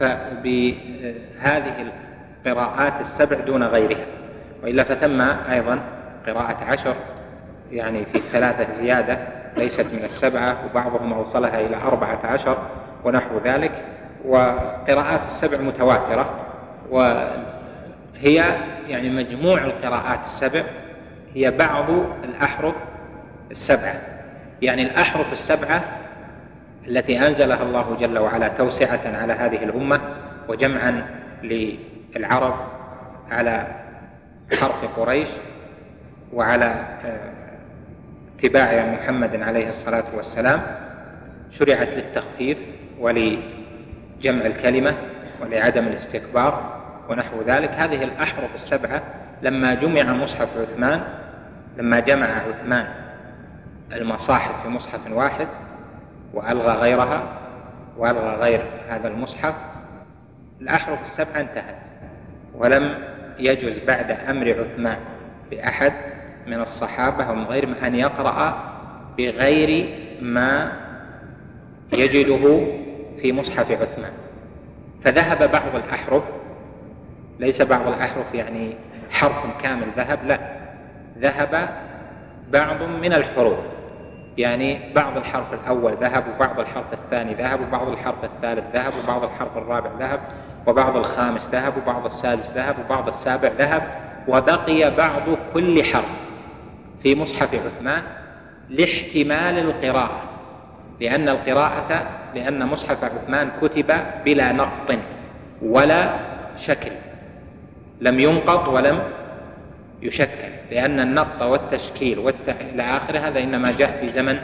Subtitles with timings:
[0.00, 1.86] فبهذه
[2.46, 4.04] القراءات السبع دون غيرها.
[4.62, 5.80] وإلا فثم أيضا
[6.26, 6.94] قراءة عشر
[7.72, 9.18] يعني في الثلاثة زيادة
[9.56, 12.58] ليست من السبعة وبعضهم أوصلها إلى أربعة عشر
[13.04, 13.84] ونحو ذلك.
[14.24, 16.46] وقراءات السبع متواترة
[16.90, 18.44] وهي
[18.88, 20.62] يعني مجموع القراءات السبع
[21.34, 21.90] هي بعض
[22.24, 22.74] الأحرف
[23.50, 23.94] السبعة.
[24.62, 25.82] يعني الأحرف السبعة
[26.88, 30.00] التي أنزلها الله جل وعلا توسعة على هذه الأمة
[30.48, 31.06] وجمعا
[31.42, 32.54] للعرب
[33.30, 33.66] على
[34.60, 35.28] حرف قريش
[36.32, 36.64] وعلى
[37.04, 37.32] آه،
[38.38, 40.60] اتباع محمد عليه الصلاة والسلام
[41.50, 42.58] شرعت للتخفيف
[42.98, 44.94] ولجمع الكلمة
[45.42, 46.76] ولعدم الاستكبار
[47.08, 47.70] ونحو ذلك.
[47.70, 49.02] هذه الأحرف السبعة
[49.42, 51.00] لما جمع مصحف عثمان
[51.78, 52.86] لما جمع عثمان
[53.92, 55.48] المصاحف في مصحف واحد
[56.34, 57.22] وألغى غيرها
[57.98, 59.54] وألغى غير هذا المصحف.
[60.60, 61.76] الأحرف السبعة انتهت
[62.54, 62.94] ولم
[63.38, 64.98] يجوز بعد أمر عثمان
[65.50, 65.92] بأحد
[66.46, 68.72] من الصحابة أو من غيرهم أن يقرأ
[69.18, 70.72] بغير ما
[71.92, 72.66] يجده
[73.20, 74.12] في مصحف عثمان.
[75.04, 76.22] فذهب بعض الأحرف
[77.40, 78.76] ليس بعض الأحرف يعني
[79.10, 80.38] حرف كامل ذهب لا
[81.18, 81.68] ذهب
[82.52, 83.58] بعض من الحروف.
[84.38, 89.56] يعني بعض الحرف الأول ذهب وبعض الحرف الثاني ذهب وبعض الحرف الثالث ذهب وبعض الحرف
[89.56, 90.20] الرابع ذهب
[90.66, 93.82] وبعض الخامس ذهب وبعض السادس ذهب وبعض السابع ذهب
[94.28, 95.22] وبقي بعض
[95.54, 96.10] كل حرف
[97.02, 98.02] في مصحف عثمان
[98.70, 100.22] لاحتمال القراءة.
[101.00, 103.92] لأن القراءة لأن مصحف عثمان كتب
[104.24, 104.98] بلا نقط
[105.62, 106.10] ولا
[106.56, 106.90] شكل
[108.00, 109.02] لم ينقط ولم
[110.02, 112.48] يشكل لأن النقط والتشكيل والت...
[112.48, 114.38] إلى آخره هذا إنما جاء في زمن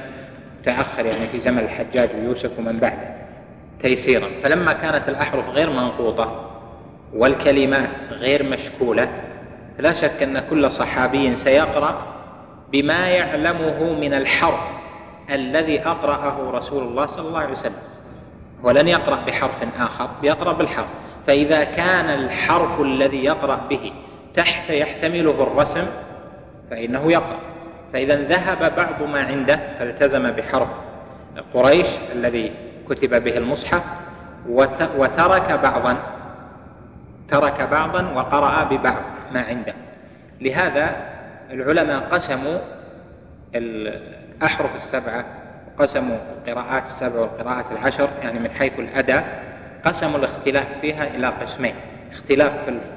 [0.64, 3.16] تأخر يعني في زمن الحجاج ويوسف ومن بعده
[3.80, 4.26] تيسيرا.
[4.42, 6.50] فلما كانت الأحرف غير منقوطة
[7.14, 9.08] والكلمات غير مشكولة
[9.78, 12.02] لا شك أن كل صحابي سيقرأ
[12.72, 14.60] بما يعلمه من الحرف
[15.30, 17.82] الذي أقرأه رسول الله صلى الله عليه وسلم.
[18.62, 20.86] ولن يقرأ بحرف آخر يقرأ بالحرف.
[21.26, 23.92] فإذا كان الحرف الذي يقرأ به
[24.36, 25.86] تحت يحتمله الرسم
[26.70, 27.38] فإنه يقرأ
[27.92, 30.68] فإذا ذهب بعض ما عنده فالتزم بحرف
[31.54, 32.52] قريش الذي
[32.88, 33.82] كتب به المصحف
[34.96, 35.96] وترك بعضا
[37.28, 39.74] ترك بعضا وقرأ ببعض ما عنده.
[40.40, 40.96] لهذا
[41.50, 42.58] العلماء قسموا
[43.54, 45.24] الأحرف السبعة
[45.78, 49.42] قسموا القراءات السبع والقراءات العشر يعني من حيث الأداء
[49.84, 51.74] قسموا الاختلاف فيها إلى قسمين.
[52.12, 52.52] اختلاف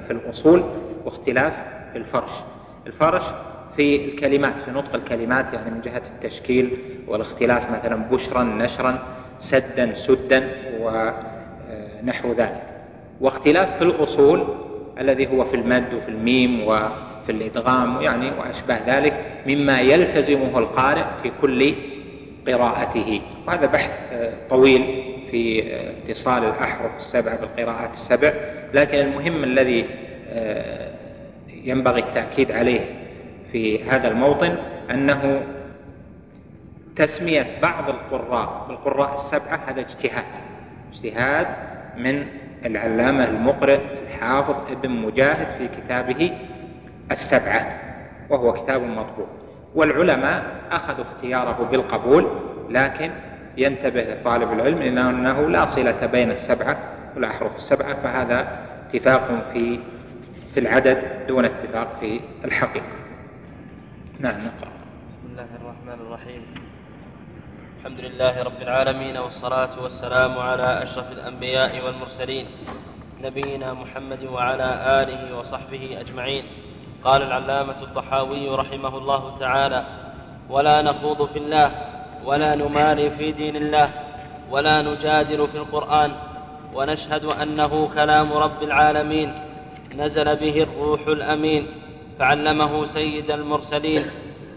[0.07, 0.63] في الأصول
[1.05, 1.53] واختلاف
[1.95, 2.31] الفرش.
[2.87, 3.23] الفرش
[3.75, 6.77] في الكلمات في نطق الكلمات يعني من جهة التشكيل
[7.07, 8.99] والاختلاف مثلا بشرا نشرا
[9.39, 10.47] سدا سدا
[10.79, 12.63] ونحو ذلك.
[13.21, 14.43] واختلاف في الأصول
[14.99, 19.13] الذي هو في المد وفي الميم وفي الإدغام يعني وأشباه ذلك
[19.47, 21.73] مما يلتزمه القارئ في كل
[22.47, 23.21] قراءته.
[23.47, 23.91] وهذا بحث
[24.49, 25.63] طويل في
[26.09, 28.33] اتصال الأحرف السبع بالقراءات السبع
[28.73, 29.85] لكن المهم الذي
[30.29, 30.89] آه،
[31.65, 32.81] ينبغي التأكيد عليه
[33.51, 34.57] في هذا الموطن
[34.91, 35.43] أنه
[36.95, 40.25] تسمية بعض القراء بالقراء السبعة هذا اجتهاد.
[40.93, 41.47] اجتهاد
[41.97, 42.25] من
[42.65, 46.31] العلامة المقرئ الحافظ ابن مجاهد في كتابه
[47.11, 47.61] السبعة
[48.29, 49.27] وهو كتاب مطبوع.
[49.75, 52.27] والعلماء أخذوا اختياره بالقبول
[52.69, 53.11] لكن
[53.57, 56.77] ينتبه طالب العلم لأنه لا صلة بين السبعة
[57.15, 58.47] والأحرف السبعة فهذا
[58.89, 59.79] اتفاق في
[60.55, 62.85] في العدد دون اتفاق في الحقيقة.
[64.19, 64.71] نعم نقرأ.
[65.19, 66.41] بسم الله الرحمن الرحيم.
[67.79, 72.45] الحمد لله رب العالمين والصلاة والسلام على أشرف الأنبياء والمرسلين
[73.23, 76.43] نبينا محمد وعلى آله وصحبه أجمعين.
[77.03, 79.85] قال العلامة الطحاوي رحمه الله تعالى
[80.49, 81.71] ولا نخوض في الله
[82.25, 83.89] ولا نماري في دين الله
[84.49, 86.11] ولا نجادل في القرآن
[86.73, 89.44] ونشهد أنه كلام رب العالمين
[89.97, 91.67] نزل به الروح الأمين
[92.19, 94.01] فعلمه سيد المرسلين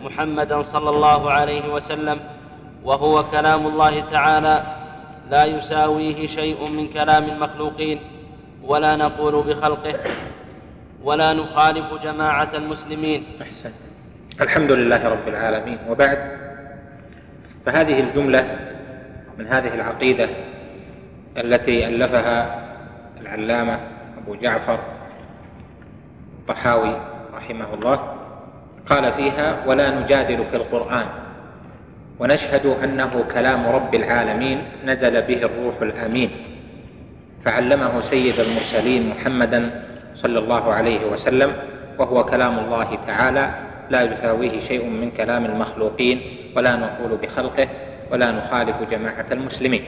[0.00, 2.20] محمدا صلى الله عليه وسلم
[2.85, 4.62] وهو كلام الله تعالى
[5.31, 7.99] لا يساويه شيء من كلام المخلوقين
[8.64, 9.94] ولا نقول بخلقه
[11.02, 13.25] ولا نخالف جماعة المسلمين.
[13.43, 13.73] أحسن.
[14.40, 15.79] الحمد لله رب العالمين.
[15.88, 16.19] وبعد
[17.67, 18.58] فهذه الجملة
[19.38, 20.29] من هذه العقيدة
[21.37, 22.69] التي ألفها
[23.20, 23.81] العلامة
[24.19, 24.97] أبو جعفر
[26.48, 26.96] الطحاوي
[27.34, 27.98] رحمه الله
[28.88, 31.06] قال فيها ولا نجادل في القرآن
[32.18, 36.30] ونشهد أنه كلام رب العالمين نزل به الروح الأمين
[37.44, 39.84] فعلمه سيد المرسلين محمدا
[40.16, 41.52] صلى الله عليه وسلم
[41.98, 43.44] وهو كلام الله تعالى
[43.90, 46.20] لا يساويه شيء من كلام المخلوقين
[46.56, 47.68] ولا نقول بخلقه
[48.10, 49.84] ولا نخالف جماعة المسلمين.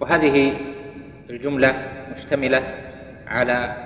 [0.00, 0.56] وهذه
[1.30, 1.74] الجملة
[2.16, 2.62] مشتملة
[3.26, 3.76] على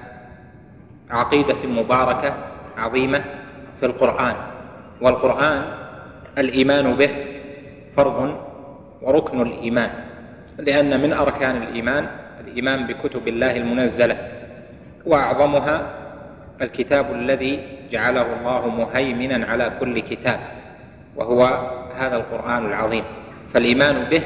[1.13, 2.35] عقيدة مباركة
[2.77, 3.25] عظيمة
[3.81, 4.37] في القرآن.
[5.01, 5.63] والقرآن
[6.39, 7.11] الإيمان به
[7.97, 8.37] فرض
[9.03, 9.91] وركن الإيمان
[10.59, 12.07] لأن من أركان الإيمان
[12.41, 14.17] الإيمان بكتب الله المنزلة
[15.07, 15.77] وأعظمها
[16.63, 17.61] الكتاب الذي
[17.91, 20.41] جعله الله مهيمنا على كل كتاب
[21.17, 21.41] وهو
[21.95, 23.05] هذا القرآن العظيم.
[23.49, 24.23] فالإيمان به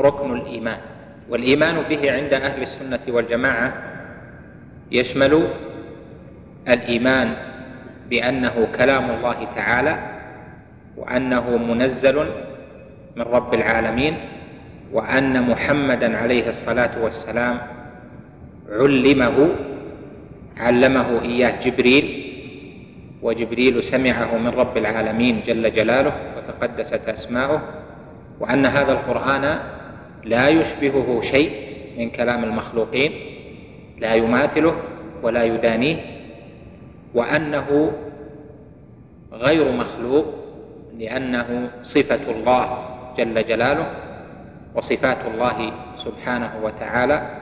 [0.00, 0.78] ركن الإيمان
[1.28, 3.72] والإيمان به عند أهل السنة والجماعة
[4.92, 5.48] يشمل
[6.68, 7.32] الإيمان
[8.10, 9.98] بأنه كلام الله تعالى
[10.96, 12.26] وأنه منزل
[13.16, 14.14] من رب العالمين
[14.92, 17.58] وأن محمدا عليه الصلاة والسلام
[18.70, 19.48] علمه
[20.56, 22.24] علمه إياه جبريل
[23.22, 27.62] وجبريل سمعه من رب العالمين جل جلاله وتقدست أسماؤه
[28.40, 29.58] وأن هذا القرآن
[30.24, 31.50] لا يشبهه شيء
[31.98, 33.12] من كلام المخلوقين
[33.98, 34.76] لا يماثله
[35.22, 35.96] ولا يدانيه.
[37.14, 37.92] وأنه
[39.32, 40.26] غير مخلوق
[40.98, 42.78] لأنه صفة الله
[43.18, 43.86] جل جلاله
[44.74, 47.40] وصفات الله سبحانه وتعالى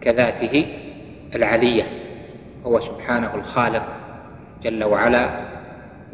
[0.00, 0.66] كذاته
[1.34, 1.82] العلية
[2.66, 3.82] هو سبحانه الخالق
[4.62, 5.30] جل وعلا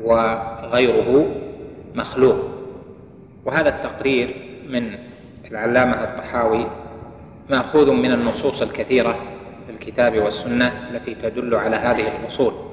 [0.02, 1.26] وغيره
[1.94, 2.37] مخلوق.
[3.44, 4.37] وهذا التقرير
[4.69, 4.98] من
[5.50, 6.66] العلامة الطحاوي
[7.50, 9.16] مأخوذ من النصوص الكثيرة
[9.66, 12.66] في الكتاب والسنة التي تدل على هذه الأصول.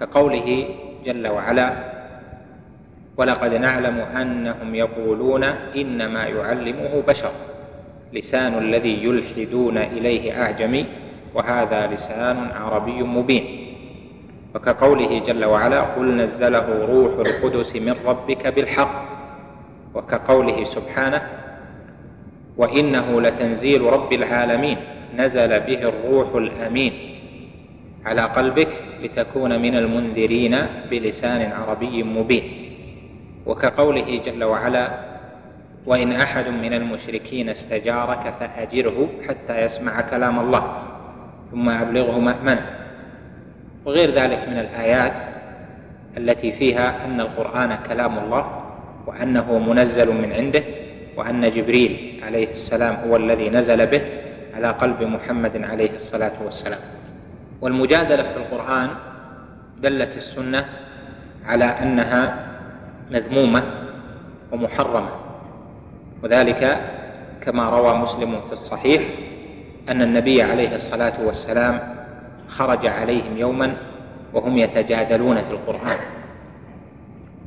[0.00, 0.68] كقوله
[1.04, 1.72] جل وعلا
[3.16, 5.44] ولقد نعلم أنهم يقولون
[5.76, 7.30] إنما يعلمه بشر
[8.12, 10.86] لسان الذي يلحدون إليه أعجمي
[11.34, 13.44] وهذا لسان عربي مبين.
[14.54, 19.04] وكقوله جل وعلا قل نزله روح القدس من ربك بالحق.
[19.94, 21.22] وكقوله سبحانه
[22.56, 24.76] وإنه لتنزيل رب العالمين
[25.16, 26.92] نزل به الروح الأمين.
[28.04, 28.68] على قلبك
[29.02, 30.56] لتكون من المنذرين
[30.90, 32.44] بلسان عربي مبين.
[33.46, 34.88] وكقوله جل وعلا
[35.86, 40.82] وإن أحد من المشركين استجارك فأجره حتى يسمع كلام الله
[41.50, 42.66] ثم أبلغه مأمنه.
[43.84, 45.34] وغير ذلك من الآيات
[46.16, 48.62] التي فيها أن القرآن كلام الله
[49.06, 50.62] وأنه منزل من عنده
[51.16, 54.02] وأن جبريل عليه السلام هو الذي نزل به
[54.54, 56.78] على قلب محمد عليه الصلاة والسلام.
[57.60, 58.90] والمجادلة في القرآن
[59.82, 60.64] دلت السنة
[61.46, 62.46] على أنها
[63.10, 63.62] مذمومة
[64.52, 65.08] ومحرمة.
[66.22, 66.80] وذلك
[67.40, 69.02] كما روى مسلم في الصحيح
[69.88, 71.80] أن النبي عليه الصلاة والسلام
[72.48, 73.76] خرج عليهم يوما
[74.32, 75.98] وهم يتجادلون في القرآن.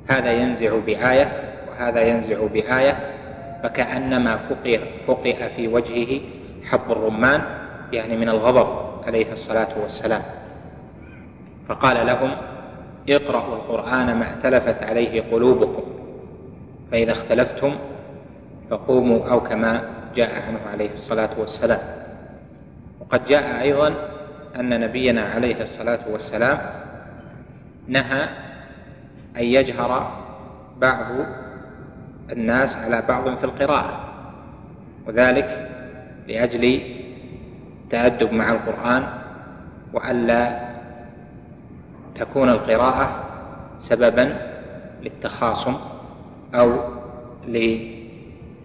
[0.08, 1.32] هذا ينزع بآية
[1.70, 2.98] وهذا ينزع بآية
[3.64, 6.22] فكأنما فقئ, فقئ في وجهه
[6.66, 7.42] حب الرمان
[7.94, 8.87] يعني من الغضب.
[9.08, 10.22] عليه الصلاة والسلام.
[11.68, 12.32] فقال لهم
[13.10, 15.84] اقرأوا القرآن ما ائتلفت عليه قلوبكم
[16.92, 17.76] فإذا اختلفتم
[18.70, 19.82] فقوموا أو كما
[20.16, 21.80] جاء عنه عليه الصلاة والسلام.
[23.00, 23.94] وقد جاء أيضا
[24.56, 26.60] أن نبينا عليه الصلاة والسلام
[27.88, 28.24] نهى
[29.38, 30.12] أن يجهر
[30.78, 31.06] بعض
[32.32, 34.04] الناس على بعض في القراءة
[35.08, 35.70] وذلك
[36.28, 36.82] لأجل
[37.88, 39.04] التأدب مع القرآن
[39.94, 40.60] وألا
[42.16, 43.24] تكون القراءة
[43.80, 44.38] سببا
[45.02, 45.76] للتخاصم
[46.56, 46.74] أو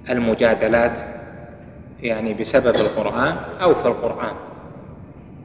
[0.08, 0.98] للمجادلات
[2.02, 4.34] يعني بسبب القرآن أو في القرآن.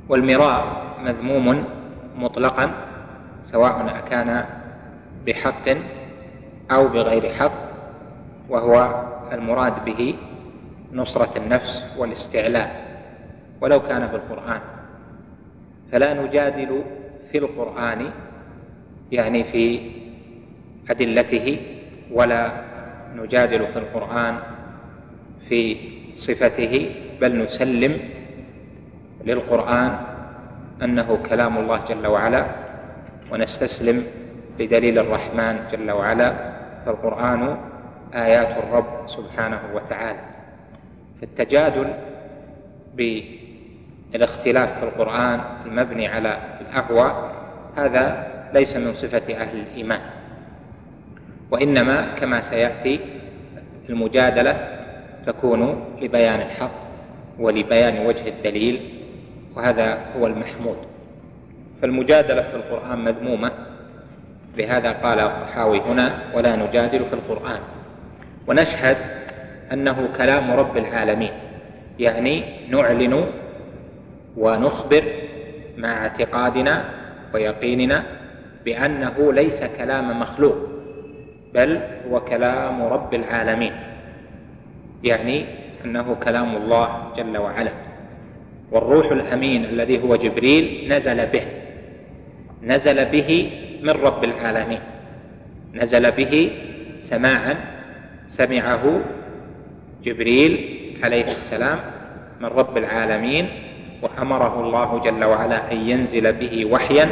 [0.10, 0.64] والمراء
[1.04, 1.64] مذموم
[2.18, 2.72] مطلقا
[3.44, 4.46] سواء أكان
[5.26, 5.70] بحق
[6.72, 7.52] أو بغير حق
[8.50, 10.16] وهو المراد به
[10.94, 12.87] نصرة النفس والاستعلاء.
[13.62, 14.62] ولو كان في القرآن.
[15.92, 16.84] فلا نجادل
[17.32, 18.12] في القرآن
[19.12, 19.80] يعني في
[20.90, 21.58] أدلته
[22.12, 22.52] ولا
[23.16, 24.36] نجادل في القرآن
[25.50, 25.76] في
[26.16, 26.74] صفته
[27.22, 27.94] بل نسلم
[29.26, 29.92] للقرآن
[30.84, 32.46] أنه كلام الله جل وعلا
[33.32, 34.04] ونستسلم
[34.60, 36.30] بدليل الرحمن جل وعلا.
[36.86, 37.58] فالقرآن
[38.14, 40.20] آيات الرب سبحانه وتعالى.
[41.22, 41.88] فالتجادل
[44.12, 47.32] بالاختلاف في القرآن المبني على الأهوى
[47.78, 50.02] هذا ليس من صفة أهل الإيمان.
[51.52, 53.00] وإنما كما سيأتي
[53.90, 54.70] المجادلة
[55.26, 56.72] تكون لبيان الحق
[57.40, 58.82] ولبيان وجه الدليل
[59.56, 60.78] وهذا هو المحمود.
[61.82, 63.52] فالمجادلة في القرآن مذمومة
[64.58, 67.60] لهذا قال الطحاوي هنا ولا نجادل في القرآن
[68.48, 68.98] ونشهد
[69.74, 71.32] أنه كلام رب العالمين
[72.00, 73.28] يعني نعلن
[74.38, 75.04] ونخبر
[75.78, 76.86] مع اعتقادنا
[77.34, 78.04] ويقيننا
[78.66, 80.58] بأنه ليس كلام مخلوق
[81.54, 81.80] بل
[82.10, 83.74] هو كلام رب العالمين.
[85.04, 85.46] يعني
[85.86, 87.72] أنه كلام الله جل وعلا.
[88.72, 91.46] والروح الأمين الذي هو جبريل نزل به.
[92.64, 93.50] نزل به
[93.84, 94.80] من رب العالمين.
[95.74, 96.52] نزل به
[97.00, 97.56] سماعا
[98.28, 99.02] سمعه
[100.04, 100.54] جبريل
[101.04, 101.80] عليه السلام
[102.42, 103.50] من رب العالمين
[104.02, 107.10] وأمره الله جل وعلا أن ينزل به وحيا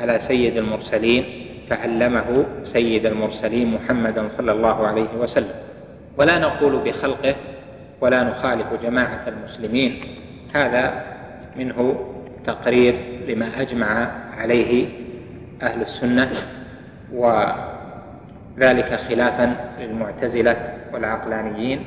[0.00, 1.24] على سيد المرسلين
[1.70, 5.54] فعلمه سيد المرسلين محمدا صلى الله عليه وسلم.
[6.18, 7.34] ولا نقول بخلقه
[8.00, 10.00] ولا نخالف جماعة المسلمين.
[10.54, 11.02] هذا
[11.56, 11.96] منه
[12.46, 12.94] تقرير
[13.28, 14.88] لما أجمع عليه
[15.62, 16.30] أهل السنة
[17.12, 21.84] وذلك خلافا للمعتزلة والعقلانيين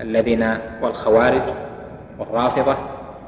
[0.00, 1.42] الذين والخوارج
[2.18, 2.76] والرافضة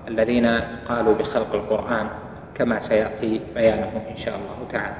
[0.08, 0.46] الذين
[0.88, 2.08] قالوا بخلق القرآن
[2.54, 4.96] كما سيأتي بيانه إن شاء الله تعالى.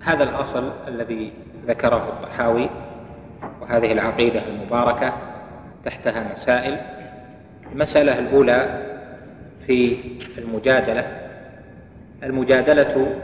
[0.00, 1.32] هذا الأصل الذي
[1.66, 2.70] ذكره الطحاوي
[3.60, 5.12] وهذه العقيدة المباركة
[5.84, 6.76] تحتها مسائل.
[7.72, 8.84] المسألة الأولى
[9.66, 9.96] في
[10.38, 11.06] المجادلة.
[12.22, 13.16] المجادلة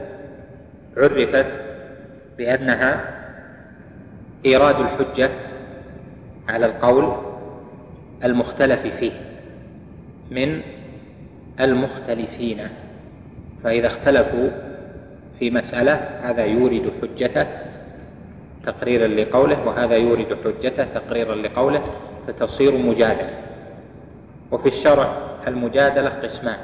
[0.96, 1.46] عرفت
[2.38, 3.04] بأنها
[4.46, 5.30] إيراد الحجة
[6.48, 7.16] على القول
[8.24, 9.12] المختلف فيه
[10.30, 10.62] من
[11.60, 12.68] المختلفين.
[13.64, 14.50] فإذا اختلفوا
[15.38, 15.92] في مسألة
[16.22, 17.46] هذا يورد حجته
[18.66, 21.82] تقريرا لقوله وهذا يورد حجته تقريرا لقوله
[22.26, 23.30] فتصير مجادلة.
[24.52, 25.08] وفي الشرع
[25.48, 26.56] المجادلة قسمان.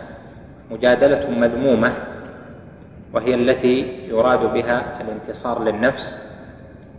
[0.70, 1.92] مجادلة مذمومة
[3.12, 6.18] وهي التي يراد بها الانتصار للنفس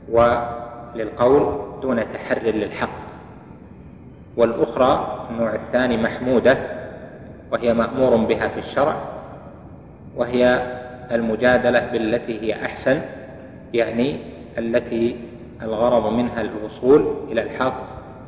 [0.10, 3.02] وللقول دون تحرر للحق.
[4.38, 6.81] والأخرى النوع الثاني محمودة
[7.52, 8.96] وهي مأمور بها في الشرع
[10.16, 10.62] وهي
[11.12, 13.02] المجادلة بالتي هي أحسن
[13.74, 14.18] يعني
[14.58, 15.16] التي
[15.62, 17.74] الغرض منها الوصول إلى الحق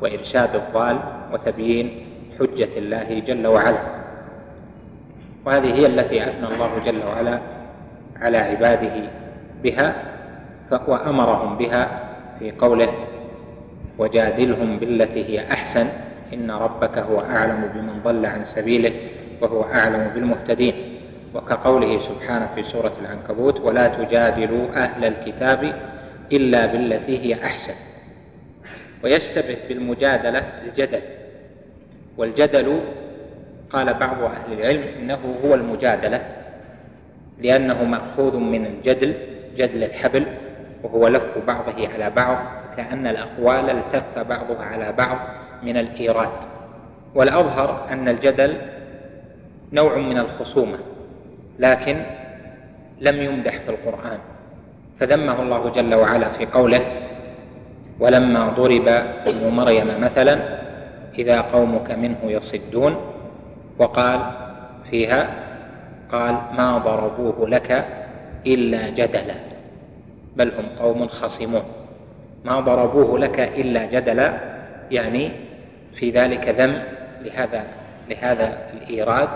[0.00, 0.98] وإرشاد الضال
[1.32, 2.06] وتبيين
[2.40, 3.78] حجة الله جل وعلا.
[5.46, 7.38] وهذه هي التي أثنى الله جل وعلا
[8.20, 9.10] على عباده
[9.62, 9.94] بها
[10.88, 12.00] وأمرهم بها
[12.38, 12.88] في قوله
[13.98, 15.86] وجادلهم بالتي هي أحسن
[16.34, 18.92] إن ربك هو أعلم بمن ضل عن سبيله
[19.40, 20.74] وهو أعلم بالمهتدين.
[21.34, 25.74] وكقوله سبحانه في سورة العنكبوت ولا تجادلوا أهل الكتاب
[26.32, 27.74] إلا بالتي هي أحسن.
[29.04, 31.00] ويشتبه بالمجادلة الجدل.
[32.16, 32.80] والجدل
[33.70, 36.22] قال بعض أهل العلم إنه هو المجادلة
[37.42, 39.14] لأنه مأخوذ من الجدل
[39.56, 40.26] جدل الحبل
[40.82, 42.38] وهو لف بعضه على بعض
[42.76, 45.18] كأن الأقوال التف بعضها على بعض
[45.64, 46.28] من الإيراد
[47.14, 48.56] والأظهر أن الجدل
[49.72, 50.78] نوع من الخصومة
[51.58, 52.02] لكن
[53.00, 54.18] لم يمدح في القرآن
[55.00, 56.80] فذمه الله جل وعلا في قوله
[58.00, 58.88] ولما ضرب
[59.26, 60.38] ابن مريم مثلا
[61.18, 62.96] إذا قومك منه يصدون
[63.78, 64.20] وقال
[64.90, 65.28] فيها
[66.12, 67.84] قال ما ضربوه لك
[68.46, 69.34] إلا جدلا
[70.36, 71.62] بل هم قوم خصمون
[72.44, 74.38] ما ضربوه لك إلا جدلا
[74.90, 75.30] يعني
[75.94, 76.82] في ذلك ذم
[77.22, 77.64] لهذا
[78.08, 79.28] لهذا الإيراد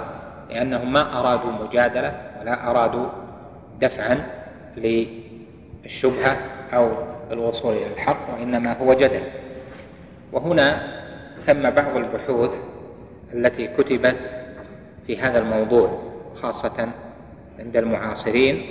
[0.51, 3.09] لأنهم ما أرادوا مجادلة ولا أرادوا
[3.81, 4.27] دفعا
[4.77, 6.37] للشبهة
[6.73, 6.91] أو
[7.33, 9.23] الوصول إلى الحق وإنما هو جدل.
[10.33, 10.99] وهنا
[11.47, 12.51] ثم بعض البحوث
[13.35, 14.31] التي كتبت
[15.07, 16.03] في هذا الموضوع
[16.43, 16.89] خاصة
[17.59, 18.63] عند المعاصرين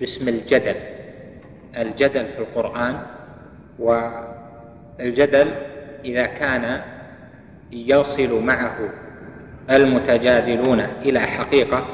[0.00, 0.76] باسم الجدل.
[1.76, 2.98] الجدل في القرآن
[3.78, 5.52] والجدل
[6.04, 6.80] إذا كان
[7.72, 8.76] يصل معه
[9.70, 11.84] المتجادلون إلى حقيقة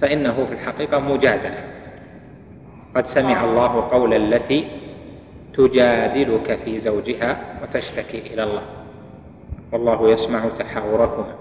[0.00, 1.64] فإنه في الحقيقة مجادلة.
[2.96, 4.68] قد سمع الله قول التي
[5.54, 8.62] تجادلك في زوجها وتشتكي إلى الله.
[9.72, 11.34] والله يسمع تحاوركما.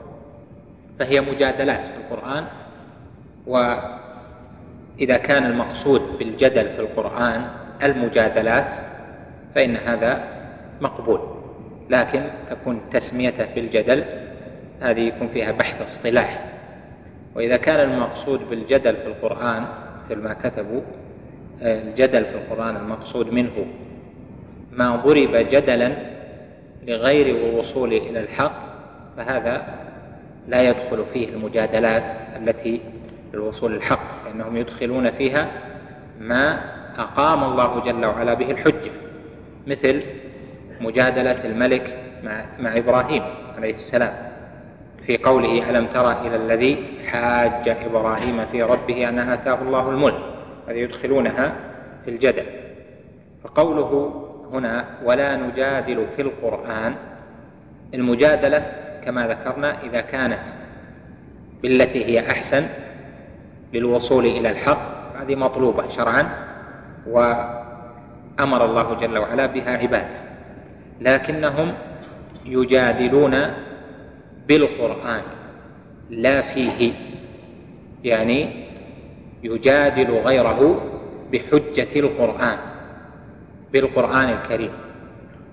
[1.00, 2.46] فهي مجادلات في القرآن
[3.48, 7.48] وإذا كان المقصود بالجدل في القرآن
[7.84, 8.72] المجادلات
[9.56, 10.24] فإن هذا
[10.82, 11.35] مقبول.
[11.89, 14.04] لكن تكون تسميته بالجدل
[14.82, 16.38] هذه يكون فيها بحث اصطلاحي
[17.36, 19.65] وإذا كان المقصود بالجدل في القرآن
[20.06, 20.82] مثل ما كتبوا
[21.62, 23.65] الجدل في القرآن المقصود منه.
[24.72, 25.92] ما ضرب جدلا
[26.88, 28.54] لغير الوصول إلى الحق
[29.18, 29.65] فهذا
[30.48, 32.82] لا يدخل فيه المجادلات التي
[33.34, 35.48] للوصول للحق لأنهم يدخلون فيها
[36.20, 36.60] ما
[36.98, 38.92] أقام الله جل وعلا به الحجة.
[39.68, 40.01] مثل
[40.82, 43.24] مجادلة الملك مع, مع إبراهيم
[43.58, 44.13] عليه السلام.
[45.05, 50.20] في قوله ألم ترى إلى الذي حاج إبراهيم في ربه أن آتاه الله الملك
[50.67, 51.55] هذه يدخلونها
[52.05, 52.46] في الجدل.
[53.44, 54.22] فقوله
[54.53, 56.96] هنا ولا نجادل في القرآن
[57.94, 58.72] المجادلة
[59.05, 60.41] كما ذكرنا إذا كانت
[61.63, 62.63] بالتي هي أحسن
[63.74, 66.29] للوصول إلى الحق هذه مطلوبة شرعا
[67.08, 70.25] وأمر الله جل وعلا بها عباده.
[71.02, 71.74] لكنهم
[72.46, 73.36] يجادلون
[74.48, 75.22] بالقرآن
[76.10, 76.94] لا فيه
[78.04, 78.48] يعني
[79.44, 80.82] يجادل غيره
[81.32, 82.58] بحجة القرآن
[83.74, 84.72] بالقرآن الكريم.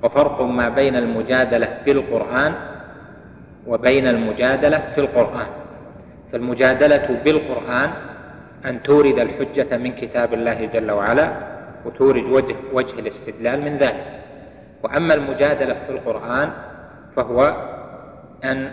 [0.03, 2.53] وفرق ما بين المجادلة بالقرآن
[3.67, 5.47] وبين المجادلة في القرآن.
[6.33, 7.91] فالمجادلة بالقرآن
[8.67, 11.33] أن تورد الحجة من كتاب الله جل وعلا
[11.85, 14.22] وتورد وجه, وجه الاستدلال من ذلك.
[14.83, 16.51] وأما المجادلة في القرآن
[17.17, 17.57] فهو
[18.45, 18.71] أن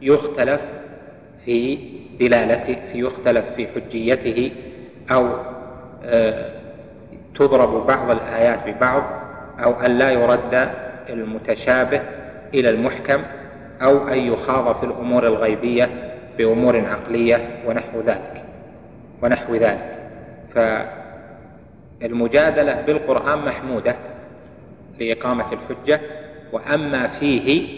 [0.00, 0.60] يختلف
[1.44, 1.78] في
[2.20, 4.52] دلالته في يختلف في حجيته
[5.10, 5.28] أو
[6.04, 6.50] آه،
[7.34, 9.02] تضرب بعض الآيات ببعض
[9.58, 10.70] أو أن لا يرد
[11.08, 12.00] المتشابه
[12.54, 13.22] إلى المحكم
[13.82, 15.88] أو أن يخاض في الأمور الغيبية
[16.38, 18.44] بأمور عقلية ونحو ذلك
[19.22, 19.98] ونحو ذلك.
[22.00, 23.96] فالمجادلة بالقرآن محمودة.
[25.00, 26.00] لإقامة الحجة
[26.52, 27.68] وأما فيه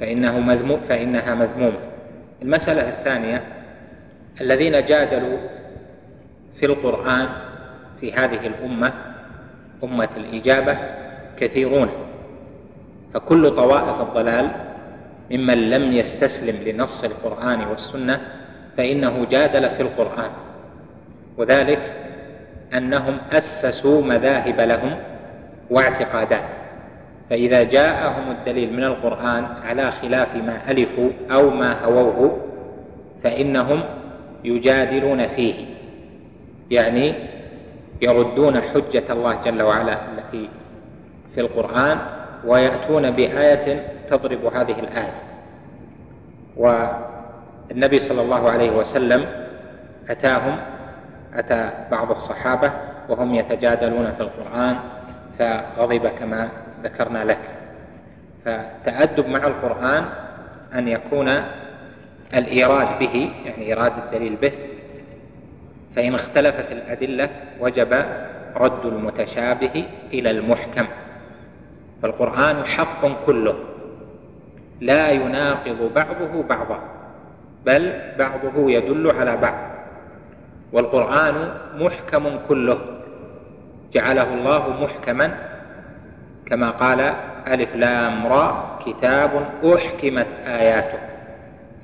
[0.00, 1.78] فإنه مذموم فإنها مذمومة.
[2.42, 3.44] المسألة الثانية
[4.40, 5.38] الذين جادلوا
[6.60, 7.28] في القرآن
[8.00, 8.92] في هذه الأمة
[9.84, 10.76] أمة الإجابة
[11.40, 11.88] كثيرون.
[13.14, 14.50] فكل طوائف الضلال
[15.30, 18.20] ممن لم يستسلم لنص القرآن والسنة
[18.76, 20.30] فإنه جادل في القرآن.
[21.36, 21.92] وذلك
[22.74, 24.96] أنهم أسسوا مذاهب لهم
[25.70, 26.56] واعتقادات.
[27.30, 32.40] فإذا جاءهم الدليل من القرآن على خلاف ما ألفوا أو ما هووه
[33.22, 33.82] فإنهم
[34.44, 35.66] يجادلون فيه.
[36.70, 37.14] يعني
[38.02, 40.48] يردون حجة الله جل وعلا التي
[41.34, 41.98] في القرآن
[42.46, 45.14] ويأتون بآية تضرب هذه الآية.
[46.56, 49.26] والنبي صلى الله عليه وسلم
[50.08, 50.56] أتاهم
[51.34, 52.72] أتى بعض الصحابة
[53.08, 54.76] وهم يتجادلون في القرآن
[55.38, 56.48] فغضب كما
[56.84, 57.40] ذكرنا لك.
[58.44, 60.04] فالتأدب مع القرآن
[60.74, 61.28] أن يكون
[62.34, 64.52] الإيراد به يعني إيراد الدليل به.
[65.96, 68.04] فإن اختلفت الأدلة وجب
[68.56, 70.86] رد المتشابه إلى المحكم.
[72.02, 73.54] فالقرآن حق كله.
[74.80, 76.78] لا يناقض بعضه بعضا
[77.66, 79.74] بل بعضه يدل على بعض.
[80.72, 82.78] والقرآن محكم كله.
[83.92, 85.34] جعله الله محكما
[86.46, 87.00] كما قال
[87.48, 89.30] ألف لام را كتاب
[89.64, 90.98] أحكمت آياته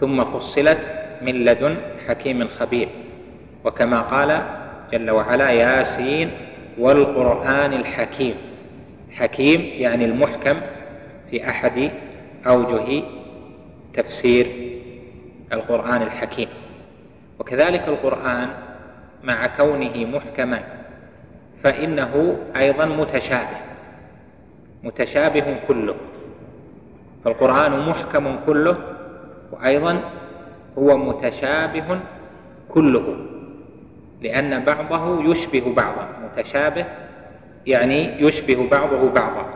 [0.01, 0.79] ثم فصلت
[1.23, 1.77] من لدن
[2.09, 2.89] حكيم خبير.
[3.65, 4.43] وكما قال
[4.93, 6.31] جل وعلا ياسين
[6.79, 8.35] والقرآن الحكيم.
[9.13, 10.61] حكيم يعني المحكم
[11.31, 11.91] في أحد
[12.47, 13.03] أوجه
[13.95, 14.47] تفسير
[15.53, 16.49] القرآن الحكيم.
[17.39, 18.49] وكذلك القرآن
[19.25, 20.63] مع كونه محكما
[21.65, 23.59] فإنه أيضا متشابه.
[24.83, 25.95] متشابه كله.
[27.25, 28.77] فالقرآن محكم كله
[29.53, 30.01] وأيضا
[30.79, 32.01] هو متشابه
[32.69, 33.17] كله
[34.23, 36.09] لأن بعضه يشبه بعضا.
[36.25, 36.85] متشابه
[37.67, 39.47] يعني يشبه بعضه بعضا.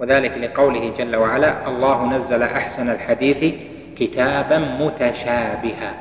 [0.00, 3.54] وذلك لقوله جل وعلا الله نزل أحسن الحديث
[3.98, 5.94] كتابا متشابها.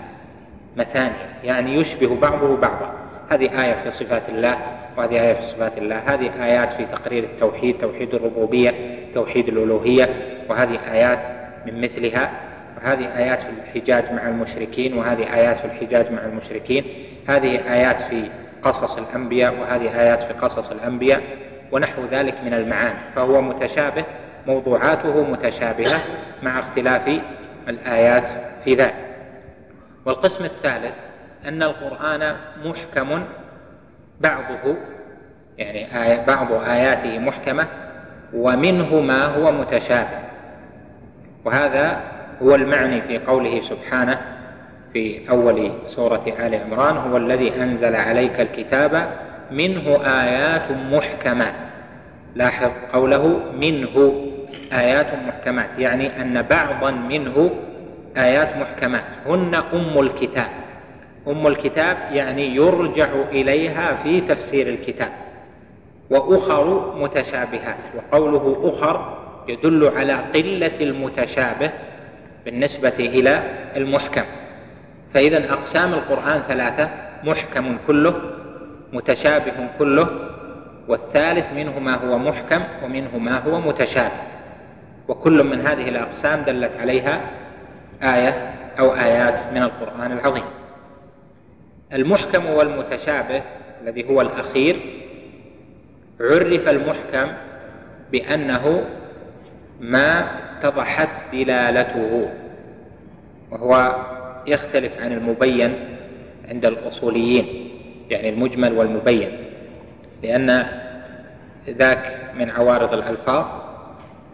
[0.77, 2.93] مثاني يعني يشبه بعضه بعضا.
[3.30, 4.58] هذه آية في صفات الله
[4.97, 5.97] وهذه آية في صفات الله.
[5.97, 8.73] هذه آيات في تقرير التوحيد توحيد الربوبية
[9.13, 10.10] توحيد الألوهية
[10.49, 11.19] وهذه آيات
[11.65, 12.32] من مثلها.
[12.77, 16.84] وهذه آيات في الحجاج مع المشركين وهذه آيات في الحجاج مع المشركين.
[17.27, 18.30] هذه آيات في
[18.63, 21.21] قصص الأنبياء وهذه آيات في قصص الأنبياء
[21.71, 22.99] ونحو ذلك من المعاني.
[23.15, 24.06] فهو متشابه
[24.47, 26.01] موضوعاته متشابهة
[26.43, 27.21] مع اختلاف
[27.67, 28.30] الآيات
[28.63, 29.12] في ذلك.
[30.06, 30.93] والقسم الثالث
[31.45, 33.23] أن القرآن محكم
[34.24, 34.76] بعضه
[35.58, 37.68] يعني آية بعض آياته محكمة
[38.34, 40.20] ومنه ما هو متشابه.
[41.46, 42.02] وهذا
[42.42, 44.22] هو المعني في قوله سبحانه
[44.94, 49.08] في أول سورة آل عمران هو الذي أنزل عليك الكتاب
[49.52, 51.56] منه آيات محكمات.
[52.36, 54.14] لاحظ قوله منه
[54.74, 57.52] آيات محكمات يعني أن بعضا منه
[58.18, 59.04] آيات محكمات.
[59.26, 60.61] هن أم الكتاب.
[61.28, 65.12] أم الكتاب يعني يرجع إليها في تفسير الكتاب
[66.10, 71.72] وأخر متشابهات وقوله أخر يدل على قلة المتشابه
[72.46, 73.44] بالنسبة إلى
[73.78, 74.24] المحكم.
[75.14, 76.90] فإذا أقسام القرآن ثلاثة
[77.24, 78.16] محكم كله
[78.94, 80.08] متشابه كله
[80.88, 84.22] والثالث منه ما هو محكم ومنه ما هو متشابه.
[85.08, 87.22] وكل من هذه الأقسام دلت عليها
[88.04, 90.44] آية أو آيات من القرآن العظيم.
[91.93, 93.41] المحكم والمتشابه
[93.82, 94.80] الذي هو الأخير
[96.19, 97.32] عرف المحكم
[98.12, 98.86] بأنه
[99.80, 100.27] ما
[100.60, 102.30] اتضحت دلالته
[103.51, 103.95] وهو
[104.47, 105.75] يختلف عن المبين
[106.49, 107.69] عند الأصوليين
[108.10, 109.30] يعني المجمل والمبين
[110.23, 110.65] لأن
[111.69, 113.45] ذاك من عوارض الألفاظ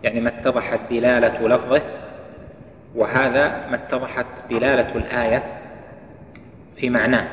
[0.03, 1.81] يعني ما اتضحت دلالة لفظه
[2.95, 5.43] وهذا ما اتضحت دلالة الآية
[6.75, 7.27] في معناه.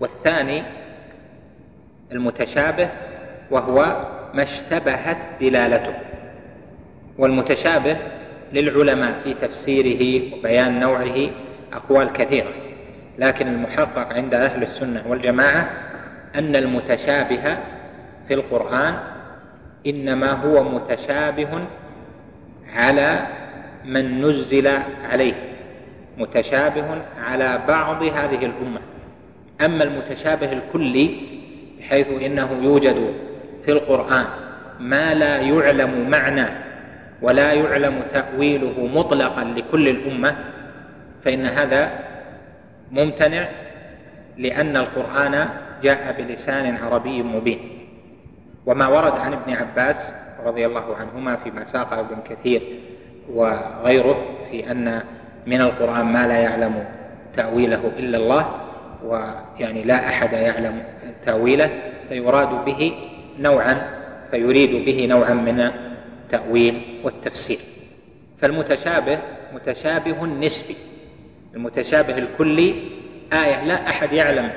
[0.00, 0.62] والثاني
[2.12, 2.88] المتشابه
[3.50, 5.94] وهو ما اشتبهت دلالته.
[7.18, 7.96] والمتشابه
[8.52, 11.30] للعلماء في تفسيره وبيان نوعه
[11.72, 12.50] أقوال كثيرة
[13.18, 15.70] لكن المحقق عند أهل السنة والجماعة
[16.34, 17.58] أن المتشابه
[18.28, 18.94] في القرآن
[19.86, 21.66] إنما هو متشابه
[22.74, 23.26] على
[23.84, 24.68] من نزل
[25.10, 25.34] عليه
[26.18, 28.80] متشابه على بعض هذه الأمة.
[29.64, 31.10] أما المتشابه الكلي
[31.78, 33.14] بحيث إنه يوجد
[33.64, 34.24] في القرآن
[34.80, 36.46] ما لا يعلم معنى
[37.22, 40.36] ولا يعلم تأويله مطلقا لكل الأمة
[41.24, 41.90] فإن هذا
[42.90, 43.48] ممتنع
[44.38, 45.48] لأن القرآن
[45.82, 47.58] جاء بلسان عربي مبين.
[48.66, 50.12] وما ورد عن ابن عباس
[50.46, 52.62] رضي الله عنهما فيما ساق ابن كثير
[53.32, 54.16] وغيره
[54.50, 55.02] في أن
[55.46, 56.84] من القرآن ما لا يعلم
[57.36, 58.63] تأويله إلا الله
[59.04, 60.82] ويعني لا أحد يعلم
[61.26, 61.70] تأويله
[62.08, 62.94] فيراد به
[63.38, 63.88] نوعا
[64.30, 65.60] فيريد به نوعا من
[66.24, 67.58] التأويل والتفسير.
[68.38, 69.18] فالمتشابه
[69.54, 70.76] متشابه نسبي
[71.54, 72.74] المتشابه الكلي
[73.32, 74.50] آية لا أحد يعلم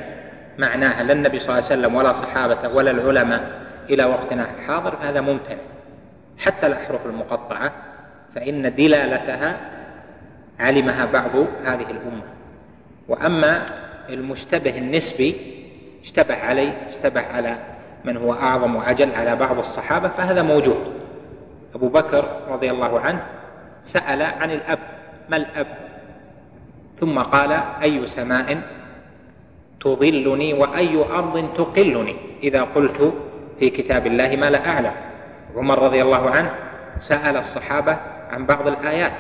[0.58, 5.22] معناها لا النبي صلى الله عليه وسلم ولا صحابته ولا العلماء إلى وقتنا الحاضر هذا
[5.22, 5.58] ممتنع.
[6.38, 7.72] حتى الأحرف المقطعة
[8.36, 9.58] فإن دلالتها
[10.60, 12.24] علمها بعض هذه الأمة.
[13.08, 13.66] وأما
[14.10, 15.36] المشتبه النسبي
[16.04, 17.58] اشتبه عليه اشتبه على
[18.06, 20.94] من هو أعظم وأجل على بعض الصحابة فهذا موجود.
[21.76, 23.26] أبو بكر رضي الله عنه
[23.82, 24.80] سأل عن الأب
[25.30, 25.68] ما الأب؟
[27.00, 28.62] ثم قال أي سماء
[29.82, 33.14] تظلني وأي أرض تقلني؟ إذا قلت
[33.60, 34.92] في كتاب الله ما لا أعلم.
[35.56, 36.52] عمر رضي الله عنه
[37.00, 37.98] سأل الصحابة
[38.32, 39.14] عن بعض الآيات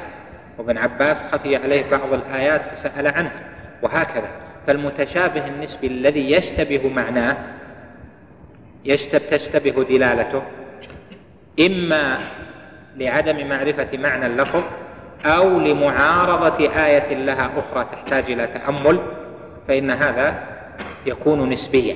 [0.57, 3.31] وابن عباس خفي عليه بعض الآيات فسأل عنه
[3.81, 4.46] وهكذا.
[4.67, 7.37] فالمتشابه النسبي الذي يشتبه معناه
[8.85, 10.41] يشتب تشتبه دلالته
[11.65, 12.17] إما
[12.97, 14.63] لعدم معرفة معنى اللفظ
[15.25, 18.99] أو لمعارضة آية لها أخرى تحتاج إلى تأمل
[19.67, 20.43] فإن هذا
[21.05, 21.95] يكون نسبيا.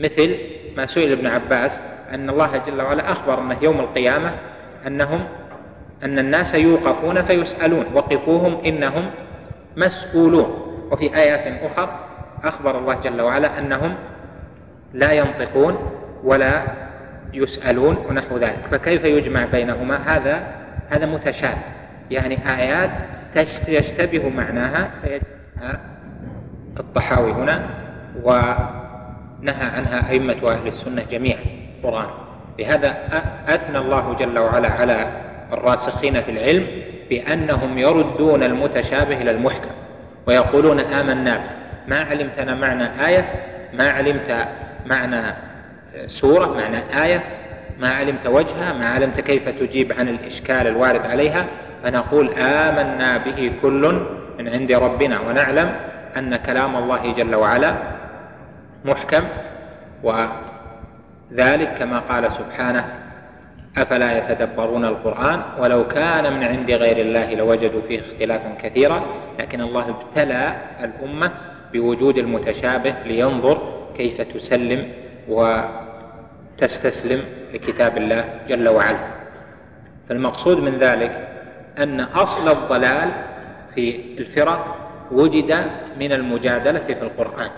[0.00, 0.36] مثل
[0.76, 4.34] ما سئل ابن عباس أن الله جل وعلا أخبر أنه يوم القيامة
[4.86, 5.24] أنهم
[6.02, 9.10] أن الناس يوقفون فيسألون وقفوهم إنهم
[9.76, 10.71] مسؤولون.
[10.92, 11.98] وفي آيات أخرى
[12.44, 13.94] أخبر الله جل وعلا أنهم
[14.92, 15.78] لا ينطقون
[16.24, 16.62] ولا
[17.32, 18.66] يسألون ونحو ذلك.
[18.70, 20.42] فكيف يجمع بينهما؟ هذا
[20.90, 21.62] هذا متشابه.
[22.10, 22.90] يعني آيات
[23.68, 25.80] يشتبه معناها فيجمعها
[26.80, 27.66] الطحاوي هنا
[28.22, 31.40] ونهى عنها أئمة أهل السنة جميعا
[31.78, 32.06] القرآن
[32.58, 32.94] لهذا
[33.48, 35.06] أثنى الله جل وعلا على
[35.52, 36.66] الراسخين في العلم
[37.10, 39.70] بأنهم يردون المتشابه إلى المحكم.
[40.26, 41.40] ويقولون آمنا
[41.88, 43.28] ما علمتنا معنى آية
[43.72, 44.48] ما علمت
[44.86, 45.34] معنى
[46.06, 47.22] سورة معنى آية.
[47.78, 51.46] ما علمت وجهها ما علمت كيف تجيب عن الإشكال الوارد عليها.
[51.84, 54.06] فنقول آمنا به كل
[54.38, 55.20] من عند ربنا.
[55.20, 55.74] ونعلم
[56.16, 57.74] أن كلام الله جل وعلا
[58.84, 59.24] محكم
[60.02, 63.01] وذلك كما قال سبحانه
[63.76, 69.02] أفلا يتدبرون القرآن؟ ولو كان من عند غير الله لوجدوا فيه اختلافا كثيرا.
[69.38, 71.30] لكن الله ابتلى الأمة
[71.72, 73.58] بوجود المتشابه لينظر
[73.96, 74.88] كيف تسلم
[75.28, 77.20] وتستسلم
[77.54, 78.98] لكتاب الله جل وعلا.
[80.08, 81.28] فالمقصود من ذلك
[81.78, 83.08] أن أصل الضلال
[83.74, 84.76] في الفرق
[85.12, 85.66] وجد
[86.00, 87.50] من المجادلة في القرآن.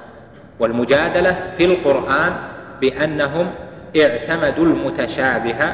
[0.61, 2.37] والمجادلة في القرآن
[2.81, 3.51] بأنهم
[3.97, 5.73] اعتمدوا المتشابه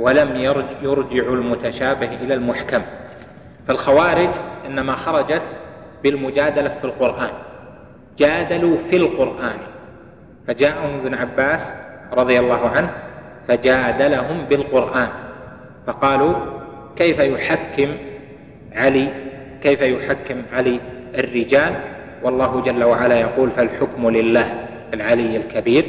[0.00, 0.36] ولم
[0.82, 2.82] يرجع المتشابه إلى المحكم.
[3.68, 4.28] فالخوارج
[4.66, 5.42] إنما خرجت
[6.02, 7.30] بالمجادلة في القرآن.
[8.18, 9.56] جادلوا في القرآن.
[10.46, 11.72] فجاءهم ابن عباس
[12.12, 12.90] رضي الله عنه
[13.48, 15.08] فجادلهم بالقرآن.
[15.86, 16.34] فقالوا
[16.96, 17.96] كيف يحكم
[18.72, 19.08] علي؟
[19.62, 20.80] كيف يحكم علي
[21.14, 21.74] الرجال؟
[22.22, 25.84] والله جل وعلا يقول فالحكم لله العلي الكبير.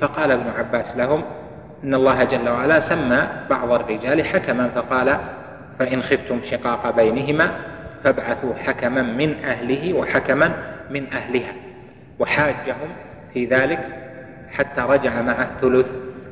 [0.00, 1.22] فقال ابن عباس لهم
[1.84, 5.18] إن الله جل وعلا سمى بعض الرجال حكما فقال
[5.78, 7.50] فإن خفتم شقاق بينهما
[8.04, 10.52] فابعثوا حكما من أهله وحكما
[10.90, 11.52] من أهلها
[12.18, 12.88] وحاجهم
[13.34, 13.78] في ذلك
[14.50, 15.86] حتى رجع معه ثلث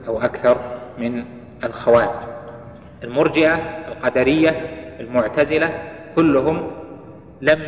[0.08, 0.56] أو أكثر
[0.98, 1.24] من
[1.64, 2.22] الخوارج.
[3.04, 3.54] المرجئة
[3.88, 4.50] القدرية
[5.00, 5.70] المعتزلة
[6.16, 6.70] كلهم
[7.40, 7.60] لم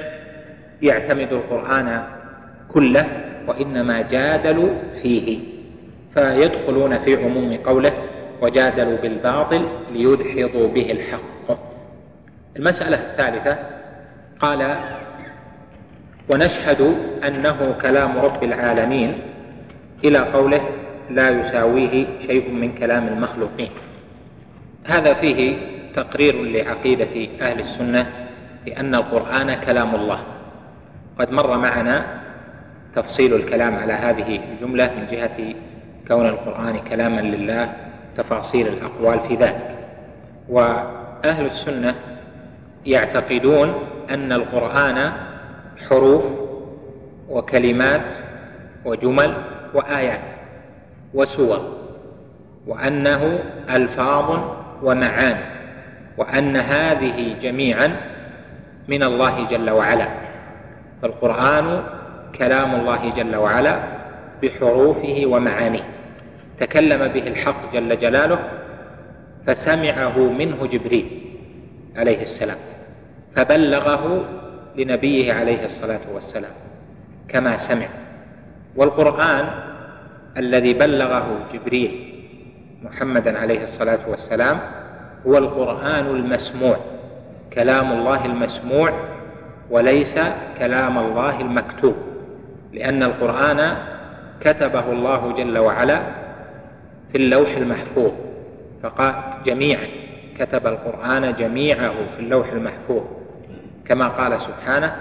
[0.83, 2.03] يعتمدوا القرآن
[2.69, 3.07] كله
[3.47, 4.69] وإنما جادلوا
[5.03, 5.54] فيه.
[6.15, 7.93] فيدخلون في عموم قوله
[8.43, 11.59] وجادلوا بالباطل ليدحضوا به الحق.
[12.57, 13.59] المسألة الثالثة
[14.41, 14.77] قال
[16.31, 16.97] ونشهد
[17.27, 19.19] أنه كلام رب العالمين
[20.05, 20.69] إلى قوله
[21.11, 23.71] لا يساويه شيء من كلام المخلوقين.
[24.85, 25.57] هذا فيه
[25.95, 28.07] تقرير لعقيدة أهل السنة
[28.65, 30.19] بأن القرآن كلام الله.
[31.19, 32.05] قد مر معنا
[32.95, 35.55] تفصيل الكلام على هذه الجملة من جهة
[36.09, 37.73] كون القرآن كلاما لله
[38.17, 39.79] تفاصيل الأقوال في ذلك.
[40.49, 41.95] وأهل السنة
[42.87, 43.75] يعتقدون
[44.11, 45.13] أن القرآن
[45.89, 46.25] حروف
[47.29, 48.07] وكلمات
[48.85, 49.35] وجمل
[49.75, 50.31] وآيات
[51.15, 51.61] وسور
[52.67, 53.39] وأنه
[53.71, 54.39] ألفاظ
[54.83, 55.45] ومعاني
[56.19, 57.97] وأن هذه جميعا
[58.89, 60.09] من الله جل وعلا.
[61.03, 61.83] فالقرآن
[62.39, 63.79] كلام الله جل وعلا
[64.43, 65.85] بحروفه ومعانيه.
[66.61, 68.39] تكلم به الحق جل جلاله
[69.47, 71.07] فسمعه منه جبريل
[71.97, 72.59] عليه السلام
[73.37, 74.25] فبلغه
[74.77, 76.53] لنبيه عليه الصلاة والسلام
[77.29, 77.87] كما سمع.
[78.77, 79.49] والقرآن
[80.37, 82.15] الذي بلغه جبريل
[82.83, 84.59] محمدا عليه الصلاة والسلام
[85.27, 86.77] هو القرآن المسموع
[87.53, 88.93] كلام الله المسموع
[89.71, 90.19] وليس
[90.59, 91.95] كلام الله المكتوب
[92.73, 93.77] لأن القرآن
[94.45, 96.01] كتبه الله جل وعلا
[97.13, 98.13] في اللوح المحفوظ
[98.83, 99.15] فقال
[99.47, 99.87] جميعا
[100.39, 103.03] كتب القرآن جميعه في اللوح المحفوظ.
[103.87, 104.97] كما قال سبحانه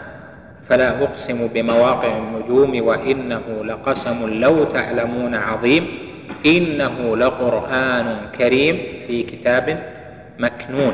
[0.70, 5.88] فلا أقسم بمواقع النجوم وإنه لقسم لو تعلمون عظيم
[6.46, 8.78] إنه لقرآن كريم
[9.08, 9.84] في كتاب
[10.40, 10.94] مكنون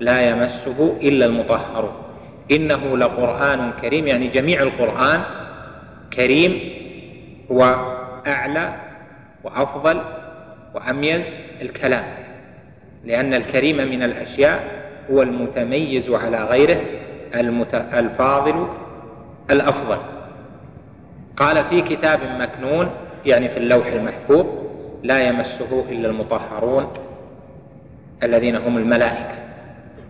[0.00, 1.92] لا يمسه إلا المطهرون
[2.50, 5.20] إنه لقرآن كريم يعني جميع القرآن
[6.12, 6.79] كريم
[7.52, 7.62] هو
[8.26, 8.74] أعلى
[9.44, 10.00] وأفضل
[10.74, 11.24] وأميز
[11.62, 12.04] الكلام
[13.04, 16.80] لأن الكريم من الأشياء هو المتميز على غيره
[17.94, 18.66] الفاضل
[19.50, 19.98] الأفضل.
[21.36, 22.90] قال في كتاب مكنون
[23.26, 24.46] يعني في اللوح المحفوظ
[25.02, 26.92] لا يمسه إلا المطهرون
[28.22, 29.34] الذين هم الملائكة.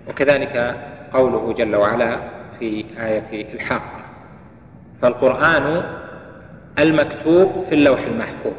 [0.08, 0.76] وكذلك
[1.12, 2.16] قوله جل وعلا
[2.58, 4.00] في آية الحق
[5.02, 5.82] فالقرآن
[6.82, 8.52] المكتوب في اللوح المحفوظ.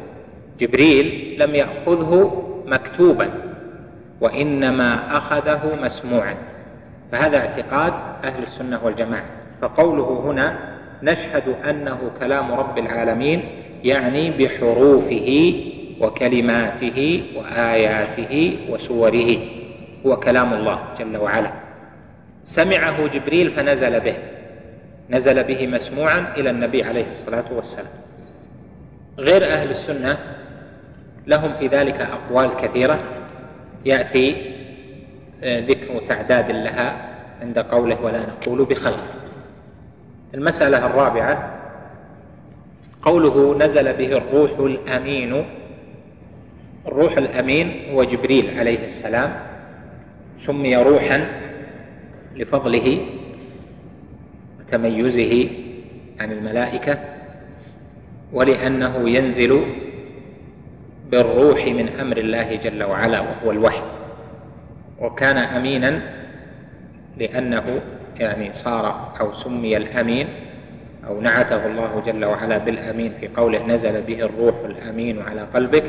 [0.60, 3.30] جبريل لم يأخذه مكتوبا
[4.20, 6.34] وإنما أخذه مسموعا.
[7.12, 7.92] فهذا اعتقاد
[8.24, 9.24] أهل السنة والجماعة.
[9.62, 10.58] فقوله هنا
[11.02, 13.42] نشهد أنه كلام رب العالمين
[13.84, 15.54] يعني بحروفه
[16.00, 19.38] وكلماته وآياته وسوره.
[20.06, 21.52] هو كلام الله جل وعلا.
[22.44, 24.16] سمعه جبريل فنزل به.
[25.10, 28.11] نزل به مسموعا إلى النبي عليه الصلاة والسلام.
[29.18, 30.18] غير أهل السنة
[31.26, 32.98] لهم في ذلك أقوال كثيرة.
[33.84, 34.52] يأتي
[35.42, 37.08] آه، ذكر تعداد لها
[37.40, 39.04] عند قوله ولا نقول بخلق.
[40.34, 41.58] المسألة الرابعة
[43.02, 45.44] قوله نزل به الروح الأمين.
[46.86, 49.32] الروح الأمين هو جبريل عليه السلام
[50.40, 51.26] سمي روحا
[52.36, 53.06] لفضله
[54.60, 55.48] وتميزه
[56.20, 57.11] عن الملائكة.
[58.32, 59.60] ولأنه ينزل
[61.10, 63.82] بالروح من أمر الله جل وعلا وهو الوحي.
[65.00, 66.00] وكان أمينا
[67.16, 67.80] لأنه
[68.16, 70.28] يعني صار أو سمي الأمين
[71.06, 75.84] أو نعته الله جل وعلا بالأمين في قوله نزل به الروح الأمين على قلبك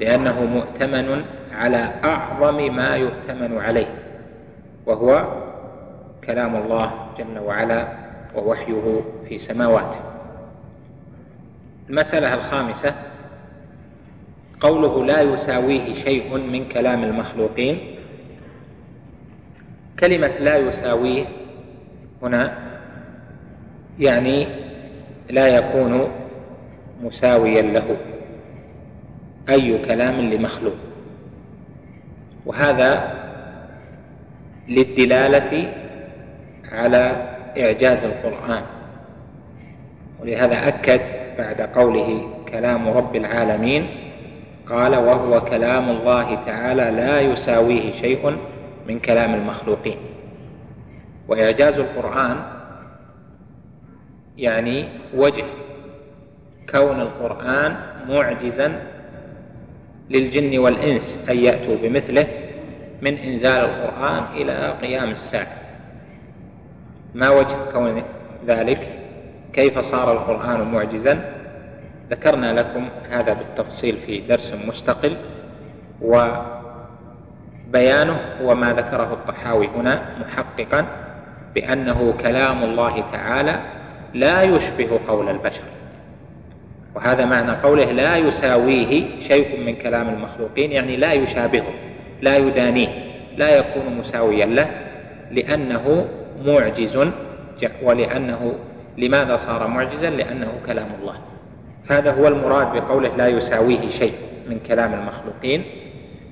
[0.00, 3.86] لأنه مؤتمن على أعظم ما يؤتمن عليه
[4.86, 5.24] وهو
[6.24, 7.88] كلام الله جل وعلا
[8.34, 10.15] ووحيه في سماواته.
[11.90, 12.94] المسألة الخامسة
[14.60, 17.78] قوله لا يساويه شيء من كلام المخلوقين.
[20.00, 21.24] كلمة لا يساويه
[22.22, 22.58] هنا
[23.98, 24.46] يعني
[25.30, 26.08] لا يكون
[27.02, 27.96] مساويا له
[29.48, 30.76] أي كلام لمخلوق.
[32.46, 33.16] وهذا
[34.68, 35.72] للدلالة
[36.72, 38.62] على إعجاز القرآن.
[40.20, 43.86] ولهذا أكد بعد قوله كلام رب العالمين
[44.68, 48.36] قال وهو كلام الله تعالى لا يساويه شيء
[48.88, 49.96] من كلام المخلوقين.
[51.28, 52.36] وإعجاز القرآن
[54.38, 55.44] يعني وجه
[56.70, 57.76] كون القرآن
[58.08, 58.82] معجزا
[60.10, 62.26] للجن والإنس أن يأتوا بمثله
[63.02, 65.56] من إنزال القرآن إلى قيام الساعة.
[67.14, 68.02] ما وجه كون
[68.46, 68.95] ذلك؟
[69.56, 71.32] كيف صار القرآن معجزا؟
[72.10, 75.16] ذكرنا لكم هذا بالتفصيل في درس مستقل
[76.02, 76.46] وبيانه
[78.42, 80.86] هو ما ذكره الطحاوي هنا محققا
[81.54, 83.60] بأنه كلام الله تعالى
[84.14, 85.62] لا يشبه قول البشر.
[86.94, 91.72] وهذا معنى قوله لا يساويه شيء من كلام المخلوقين يعني لا يشابهه
[92.22, 92.88] لا يدانيه
[93.36, 94.70] لا يكون مساويا له
[95.30, 96.06] لأنه
[96.44, 97.08] معجز
[97.82, 98.54] ولأنه
[98.98, 101.14] لماذا صار معجزا؟ لأنه كلام الله.
[101.88, 104.14] هذا هو المراد بقوله لا يساويه شيء
[104.48, 105.64] من كلام المخلوقين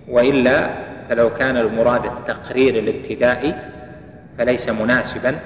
[0.08, 0.70] وإلا
[1.08, 3.54] فلو كان المراد التقرير الابتدائي
[4.38, 5.38] فليس مناسبا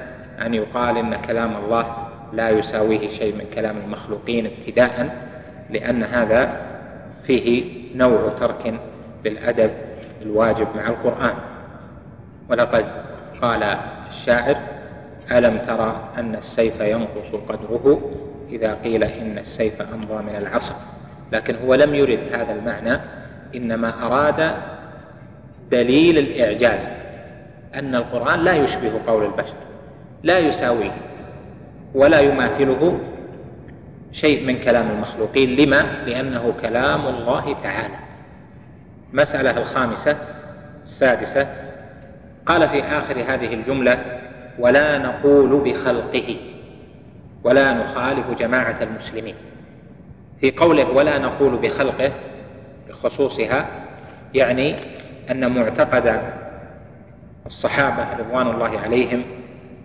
[0.47, 1.97] أن يقال إن كلام الله
[2.33, 5.17] لا يساويه شيء من كلام المخلوقين ابتداء
[5.71, 6.61] لأن هذا
[7.27, 8.75] فيه نوع ترك
[9.25, 9.71] للأدب
[10.23, 11.35] الواجب مع القرآن.
[12.51, 12.85] ولقد
[13.43, 13.63] قال
[14.09, 14.57] الشاعر
[15.33, 18.11] ألم ترى أن السيف ينقص قدره؟
[18.51, 20.75] إذا قيل إن السيف أمضى من العصا.
[21.33, 23.01] لكن هو لم يرد هذا المعنى
[23.55, 24.55] إنما أراد
[25.71, 26.91] دليل الإعجاز
[27.75, 29.57] أن القرآن لا يشبه قول البشر
[30.23, 30.97] لا يساويه
[31.95, 33.01] ولا يماثله
[34.13, 35.57] شيء من كلام المخلوقين.
[35.57, 37.95] لما؟ لأنه كلام الله تعالى.
[39.13, 40.17] المسألة الخامسة
[40.85, 41.47] السادسة
[42.47, 44.18] قال في آخر هذه الجملة
[44.59, 46.37] ولا نقول بخلقه
[47.45, 49.35] ولا نخالف جماعة المسلمين.
[50.41, 52.13] في قوله ولا نقول بخلقه
[52.89, 53.67] بخصوصها
[54.35, 54.75] يعني
[55.31, 56.21] أن معتقد
[57.47, 59.23] الصحابة رضوان الله عليهم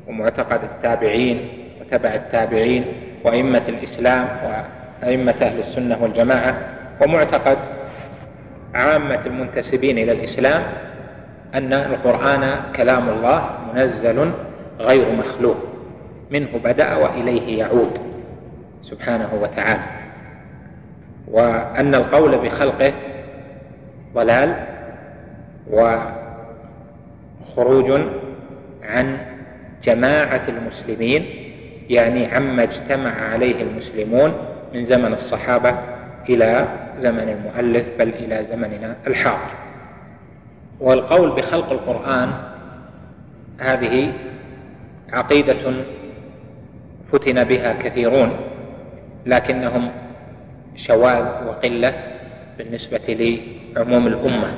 [0.08, 1.48] ومعتقد التابعين
[1.82, 2.86] وتبع التابعين
[3.24, 4.28] وأئمة الإسلام
[5.04, 6.58] وأئمة أهل السنة والجماعة
[7.02, 7.58] ومعتقد
[8.74, 10.64] عامة المنتسبين إلى الإسلام
[11.56, 14.32] أن القرآن كلام الله منزل
[14.80, 15.58] غير مخلوق.
[16.32, 18.00] منه بدأ وإليه يعود.
[18.82, 19.84] سبحانه وتعالى.
[21.28, 22.94] وأن القول بخلقه
[24.14, 24.56] ضلال
[27.52, 28.02] وخروج
[28.84, 29.18] عن
[29.84, 31.26] جماعة المسلمين
[31.90, 34.34] يعني عما اجتمع عليه المسلمون
[34.74, 35.76] من زمن الصحابة
[36.30, 39.52] إلى زمن المؤلف بل إلى زمننا الحاضر.
[40.80, 42.32] والقول بخلق القرآن
[43.60, 44.14] هذه
[45.14, 45.86] عقيدة
[47.12, 48.38] فتن بها كثيرون
[49.26, 49.92] لكنهم
[50.76, 51.94] شواذ وقلة
[52.58, 53.02] بالنسبة
[53.76, 54.54] لعموم الأمة.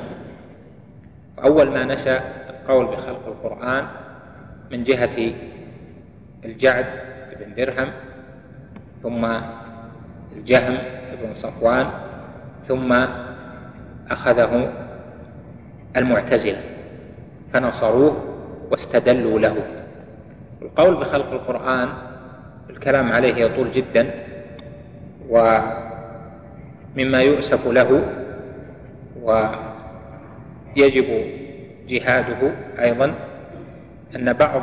[1.44, 3.86] أول ما نشأ القول بخلق القرآن
[4.70, 5.32] من جهة
[6.44, 6.86] الجعد
[7.40, 7.92] بن درهم
[9.02, 9.24] ثم
[10.36, 10.78] الجهم
[11.22, 11.86] بن صفوان
[12.68, 13.06] ثم
[14.10, 14.72] أخذه
[15.96, 16.60] المعتزلة
[17.52, 18.24] فنصروه
[18.70, 19.56] واستدلوا له.
[20.62, 21.88] القول بخلق القرآن
[22.70, 24.10] الكلام عليه يطول جدا
[25.28, 25.72] ومما
[27.22, 28.02] يؤسف له
[29.22, 31.06] ويجب
[31.88, 33.14] جهاده أيضا
[34.16, 34.62] أن بعض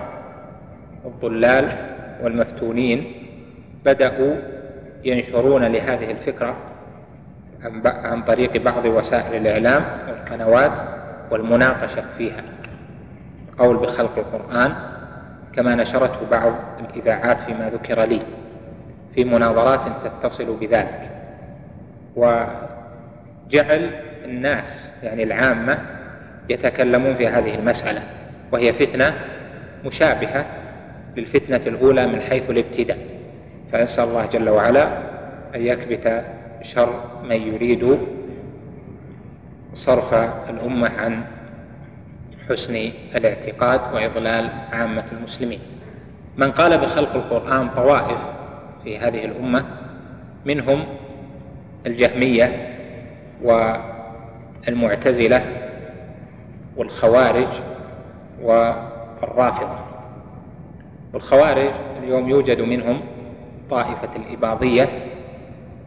[1.05, 1.71] الضلال
[2.23, 3.13] والمفتونين
[3.85, 4.35] بدأوا
[5.03, 6.55] ينشرون لهذه الفكرة
[7.85, 10.71] عن طريق بعض وسائل الإعلام والقنوات
[11.31, 12.43] والمناقشة فيها.
[13.49, 14.92] القول بخلق القرآن
[15.55, 18.21] كما نشرته بعض الإذاعات فيما ذكر لي
[19.15, 21.09] في مناظرات تتصل بذلك.
[22.15, 23.89] وجعل
[24.25, 25.79] الناس يعني العامة
[26.49, 28.01] يتكلمون في هذه المسألة
[28.51, 29.13] وهي فتنة
[29.85, 30.45] مشابهة
[31.17, 32.97] للفتنة الأولى من حيث الابتداء.
[33.71, 34.87] فأسأل الله جل وعلا
[35.55, 36.23] أن يكبت
[36.61, 36.93] شر
[37.23, 37.97] من يريد
[39.73, 40.13] صرف
[40.49, 41.23] الأمة عن
[42.49, 45.59] حسن الاعتقاد وإضلال عامة المسلمين.
[46.37, 48.17] من قال بخلق القرآن طوائف
[48.83, 49.65] في هذه الأمة
[50.45, 50.85] منهم
[51.85, 52.69] الجهمية
[54.67, 55.43] والمعتزلة
[56.77, 57.47] والخوارج
[58.41, 59.77] والرافضة.
[61.13, 61.71] والخوارج
[62.03, 63.01] اليوم يوجد منهم
[63.69, 64.89] طائفة الإباضية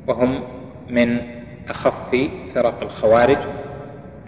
[0.07, 0.43] وهم
[0.91, 1.19] من
[1.69, 2.17] أخف
[2.55, 3.39] فرق الخوارج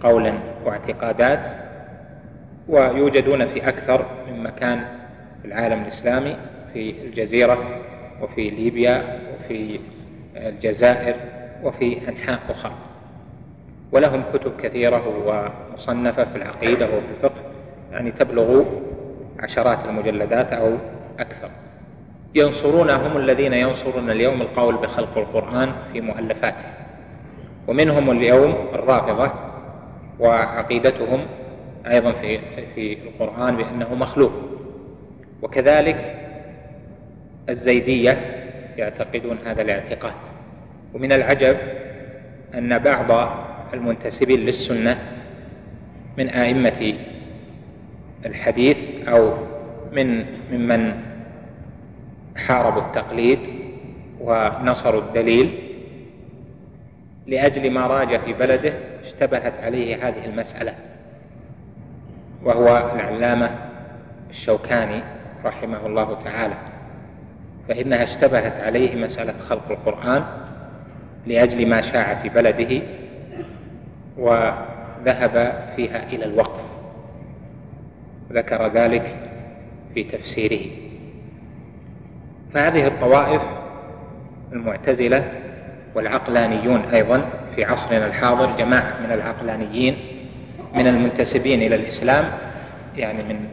[0.03, 0.33] قولا
[0.65, 1.58] واعتقادات
[2.69, 4.85] ويوجدون في أكثر من مكان
[5.41, 6.35] في العالم الإسلامي
[6.73, 7.57] في الجزيرة
[8.21, 9.79] وفي ليبيا وفي
[10.35, 11.15] الجزائر
[11.63, 12.73] وفي أنحاء أخرى.
[13.91, 17.41] ولهم كتب كثيرة ومصنفة في العقيدة وفي الفقه
[17.91, 18.63] يعني تبلغ
[19.39, 20.77] عشرات المجلدات أو
[21.19, 21.49] أكثر.
[22.35, 26.65] ينصرون هم الذين ينصرون اليوم القول بخلق القرآن في مؤلفاته.
[27.67, 29.31] ومنهم اليوم الرافضة
[30.19, 31.25] وعقيدتهم
[31.87, 32.39] أيضا في
[32.75, 34.31] في القرآن بأنه مخلوق.
[35.41, 36.15] وكذلك
[37.49, 38.17] الزيدية
[38.77, 40.13] يعتقدون هذا الاعتقاد.
[40.93, 41.57] ومن العجب
[42.55, 43.29] أن بعض
[43.73, 44.97] المنتسبين للسنة
[46.17, 46.93] من أئمة
[48.25, 48.77] الحديث
[49.07, 49.33] أو
[49.91, 50.93] من ممن
[52.35, 53.39] حاربوا التقليد
[54.21, 55.59] ونصروا الدليل
[57.27, 58.73] لأجل ما راج في بلده
[59.03, 60.73] اشتبهت عليه هذه المسألة.
[62.43, 63.49] وهو العلامة
[64.29, 65.01] الشوكاني
[65.45, 66.55] رحمه الله تعالى.
[67.67, 70.23] فإنها اشتبهت عليه مسألة خلق القرآن
[71.27, 72.81] لأجل ما شاع في بلده
[74.17, 76.61] وذهب فيها إلى الوقف.
[78.31, 79.15] ذكر ذلك
[79.93, 80.65] في تفسيره.
[82.53, 83.41] فهذه الطوائف
[84.53, 85.31] المعتزلة
[85.95, 89.95] والعقلانيون أيضا في عصرنا الحاضر جماعة من العقلانيين
[90.73, 92.25] من المنتسبين إلى الإسلام
[92.95, 93.47] يعني من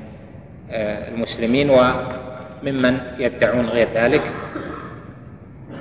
[0.71, 4.23] آه، المسلمين وممن يدعون غير ذلك.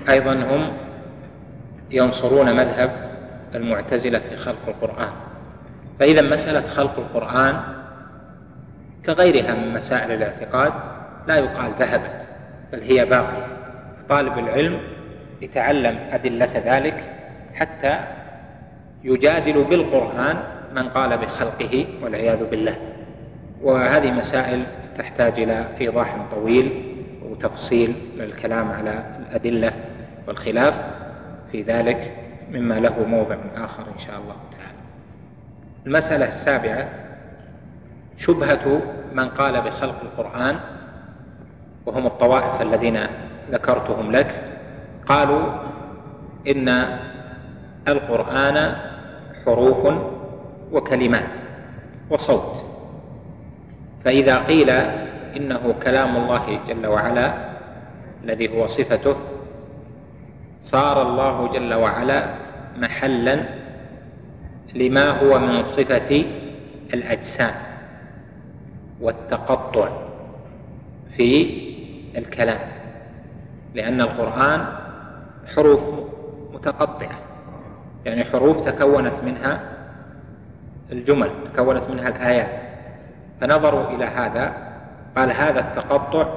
[0.09, 0.73] أيضا هم
[1.91, 2.91] ينصرون مذهب
[3.55, 5.11] المعتزلة في خلق القرآن.
[5.99, 7.61] فإذا مسألة خلق القرآن
[9.05, 10.73] كغيرها من مسائل الاعتقاد
[11.27, 12.27] لا يقال ذهبت
[12.71, 13.47] بل هي باقية.
[14.09, 14.79] طالب العلم
[15.41, 17.03] يتعلم أدلة ذلك
[17.53, 17.99] حتى
[19.03, 22.75] يجادل بالقرآن من قال بخلقه والعياذ بالله.
[23.61, 24.63] وهذه مسائل
[24.97, 29.73] تحتاج إلى إيضاح طويل وتفصيل للكلام على الأدلة
[30.27, 30.73] والخلاف.
[31.51, 32.15] في ذلك
[32.51, 34.77] مما له موضع آخر إن شاء الله تعالى.
[35.85, 36.89] المسألة السابعة
[38.17, 38.81] شبهة
[39.13, 40.59] من قال بخلق القرآن
[41.85, 42.99] وهم الطوائف الذين
[43.51, 44.43] ذكرتهم لك.
[45.05, 45.53] قالوا
[46.47, 46.97] إن
[47.87, 48.75] القرآن
[49.45, 50.14] حروف
[50.71, 51.29] وكلمات
[52.09, 52.65] وصوت.
[54.05, 54.69] فإذا قيل
[55.35, 57.33] إنه كلام الله جل وعلا
[58.23, 59.15] الذي هو صفته
[60.59, 62.35] صار الله جل وعلا
[62.77, 63.39] محلا
[64.75, 66.25] لما هو من صفة
[66.93, 67.53] الأجسام
[69.01, 69.89] والتقطع
[71.17, 71.49] في
[72.17, 72.59] الكلام
[73.75, 74.65] لأن القرآن
[75.55, 75.81] حروف
[76.53, 77.19] متقطعة
[78.05, 79.74] يعني حروف تكونت منها
[80.91, 82.61] الجمل تكونت منها الآيات
[83.41, 84.53] فنظروا إلى هذا
[85.15, 86.27] قال هذا التقطع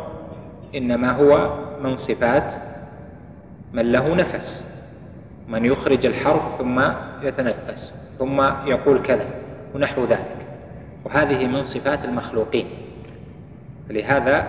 [0.74, 2.54] إنما هو من صفات
[3.72, 4.64] من له نفس.
[5.48, 6.82] من يخرج الحرف ثم
[7.22, 9.26] يتنفس ثم يقول كذا
[9.74, 10.36] ونحو ذلك.
[11.04, 12.66] وهذه من صفات المخلوقين.
[13.90, 14.46] لهذا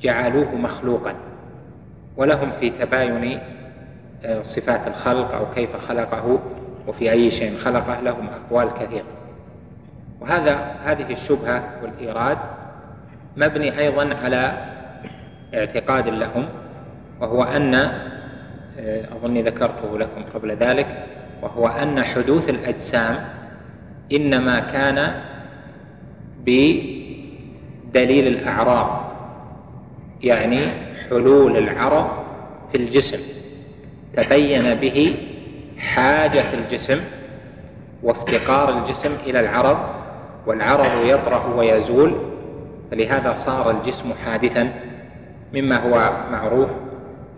[0.00, 1.14] جعلوه مخلوقا.
[2.16, 3.40] ولهم في تباين
[4.24, 6.38] آه، صفات الخلق أو كيف خلقه.
[6.86, 9.04] وفي أي شيء خلقه لهم أقوال كثيرة.
[10.20, 12.38] وهذا هذه الشبهة والإيراد
[13.36, 14.52] مبني أيضا على
[15.54, 16.48] اعتقاد لهم
[17.20, 21.06] وهو أن آه، أظني ذكرته لكم قبل ذلك
[21.42, 23.16] وهو أن حدوث الأجسام
[24.12, 25.14] إنما كان
[26.46, 29.04] بدليل الأعراض
[30.22, 30.68] يعني
[31.10, 32.06] حلول العرض
[32.72, 33.18] في الجسم
[34.16, 35.16] تبين به
[35.84, 37.00] حاجة الجسم
[38.02, 39.78] وافتقار الجسم إلى العرض
[40.46, 42.14] والعرض يطرح ويزول
[42.90, 44.72] فلهذا صار الجسم حادثا
[45.54, 46.68] مما هو معروف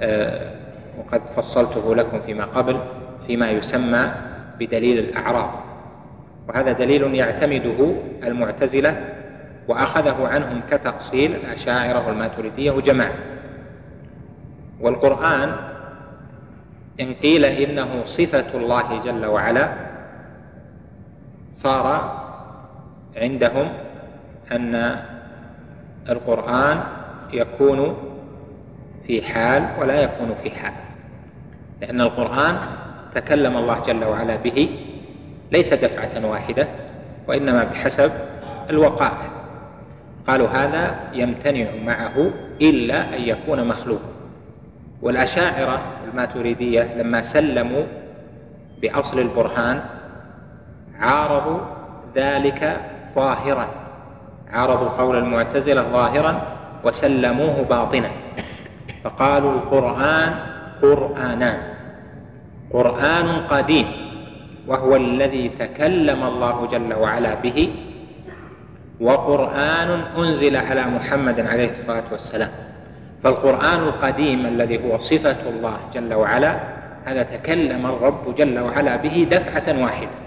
[0.01, 0.51] آه،
[0.99, 2.81] وقد فصلته لكم فيما قبل
[3.27, 4.11] فيما يسمى
[4.59, 5.51] بدليل الأعراض.
[6.49, 7.93] وهذا دليل يعتمده
[8.25, 9.05] المعتزلة
[9.69, 13.15] وأخذه عنهم كتأصيل الأشاعرة والماتريدية وجماعة
[14.81, 15.53] والقرآن
[17.01, 19.73] إن قيل إنه صفة الله جل وعلا
[21.53, 22.17] صار
[23.17, 23.69] عندهم
[24.53, 24.97] أن
[26.09, 26.81] القرآن
[27.33, 27.97] يكون
[29.07, 30.73] في حال ولا يكون في حال.
[31.81, 32.59] لأن القرآن
[33.15, 34.69] تكلم الله جل وعلا به
[35.53, 36.69] ليس دفعة واحدة
[37.29, 38.11] وإنما بحسب
[38.71, 39.31] الوقائع.
[40.27, 42.31] قالوا هذا يمتنع معه
[42.63, 44.16] إلا أن يكون مخلوقا
[45.03, 47.83] والأشاعرة الماتريدية لما سلموا
[48.83, 49.81] بأصل البرهان
[50.99, 51.61] عارضوا
[52.15, 52.81] ذلك
[53.15, 53.69] ظاهرا
[54.53, 56.43] عارضوا قول المعتزلة ظاهرا
[56.85, 58.11] وسلموه باطنا.
[59.05, 60.35] فقالوا القرآن
[60.83, 61.59] قرآنان
[62.73, 63.87] قرآن قديم
[64.67, 67.75] وهو الذي تكلم الله جل وعلا به
[69.01, 72.66] وقرآن أنزل على محمد عليه الصلاة والسلام.
[73.23, 76.61] فالقرآن القديم الذي هو صفة الله جل وعلا
[77.05, 80.27] هذا تكلم الرب جل وعلا به دفعة واحدة.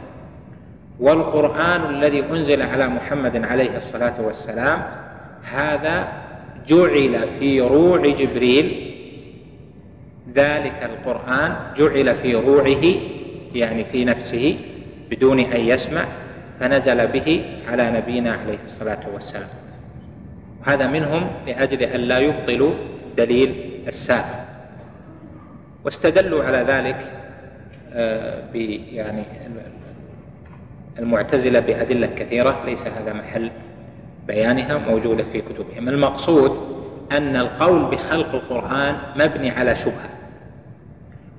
[0.99, 4.81] والقرآن الذي أنزل على محمد عليه الصلاة والسلام
[5.43, 6.07] هذا
[6.67, 8.95] جعل في روع جبريل
[10.35, 12.85] ذلك القرآن جعل في روعه
[13.53, 14.57] يعني في نفسه
[15.09, 16.05] بدون أن يسمع
[16.59, 19.68] فنزل به على نبينا عليه الصلاة والسلام.
[20.65, 22.73] هذا منهم لأجل أن لا يبطلوا
[23.17, 24.39] دليل السابق.
[25.85, 27.11] واستدلوا على ذلك
[27.93, 28.43] آه،
[28.91, 29.23] يعني
[30.99, 33.51] المعتزلة بأدلة كثيرة ليس هذا محل
[34.27, 35.89] بيانها موجودة في كتبهم.
[35.89, 36.79] المقصود
[37.11, 40.09] أن القول بخلق القرآن مبني على شبهة.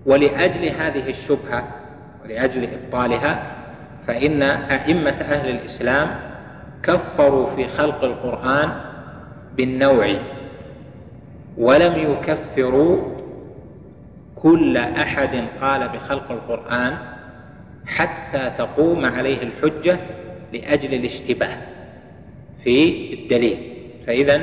[0.07, 1.69] ولأجل هذه الشبهة
[2.25, 3.43] ولأجل إبطالها
[4.07, 6.09] فإن أئمة أهل الإسلام
[6.83, 8.71] كفروا في خلق القرآن
[9.57, 10.09] بالنوع
[11.59, 13.21] ولم يكفروا
[14.37, 16.97] كل أحد قال بخلق القرآن
[17.87, 19.99] حتى تقوم عليه الحجة
[20.53, 21.57] لأجل الاشتباه
[22.65, 23.59] في الدليل.
[24.07, 24.41] فإذا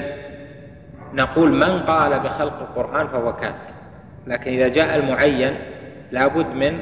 [1.13, 3.73] نقول من قال بخلق القرآن فهو كافر.
[4.27, 5.53] لكن إذا جاء المعين
[6.11, 6.79] لابد من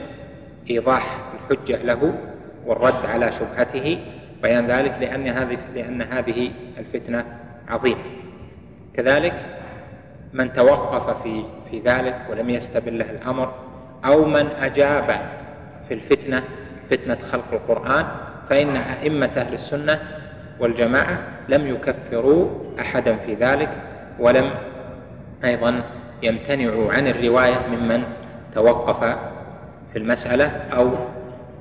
[0.69, 2.13] إيضاح الحجة له
[2.65, 3.97] والرد على شبهته.
[4.43, 7.25] بيان ذلك لأن هذه لأن هذه الفتنة
[7.67, 8.03] عظيمة
[8.93, 9.33] كذلك
[10.33, 13.53] من توقف في في ذلك ولم يستبل له الأمر
[14.05, 15.21] أو من أجاب
[15.87, 16.43] في الفتنة
[16.89, 18.05] فتنة خلق القرآن
[18.49, 19.99] فإن أئمة أهل السنة
[20.59, 22.49] والجماعة لم يكفروا
[22.79, 23.69] أحدا في ذلك
[24.19, 24.51] ولم
[25.45, 25.83] أيضا
[26.23, 28.03] يمتنعوا عن الرواية ممن
[28.55, 29.17] توقف
[29.93, 30.91] في المسألة أو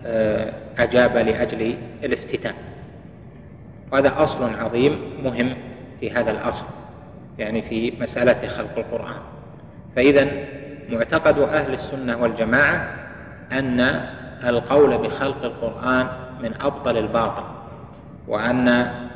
[0.07, 2.55] آه، أجاب لأجل الافتتان.
[3.93, 5.55] وهذا أصل عظيم مهم
[6.05, 6.65] في هذا الأصل
[7.39, 9.21] يعني في مسألة خلق القرآن.
[9.97, 10.29] فإذا
[10.89, 12.95] معتقد أهل السنة والجماعة
[13.53, 13.81] أن
[14.45, 16.07] القول بخلق القرآن
[16.43, 17.43] من أبطل الباطل
[18.29, 18.69] وأن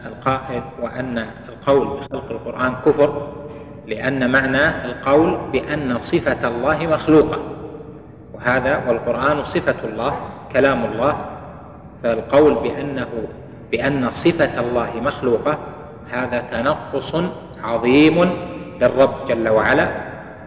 [0.07, 3.33] القائل وأن القول بخلق القرآن كفر
[3.87, 7.39] لأن معنى القول بأن صفة الله مخلوقة.
[8.35, 10.17] وهذا والقرآن صفة الله
[10.53, 11.25] كلام الله
[12.03, 13.09] فالقول بأنه
[13.71, 15.59] بأن صفة الله مخلوقة
[16.13, 17.15] هذا تنقص
[17.65, 18.31] عظيم
[18.81, 19.89] للرب جل وعلا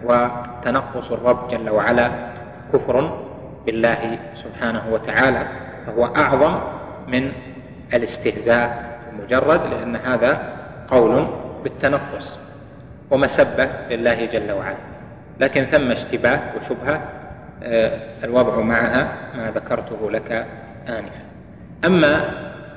[0.04, 2.12] وتنقص الرب جل وعلا
[2.74, 3.20] كفر
[3.66, 5.46] بالله سبحانه وتعالى
[5.86, 6.60] فهو أعظم
[7.08, 7.32] من
[7.94, 10.54] الاستهزاء المجرد لأن هذا
[10.88, 11.28] قول
[11.64, 12.40] بالتنقص
[13.12, 14.78] ومسبة لله جل وعلا.
[15.40, 17.02] لكن ثم اشتباه وشبهة
[17.64, 20.46] آه، الوضع معها ما ذكرته لك
[20.88, 21.22] آنفا.
[21.86, 22.30] أما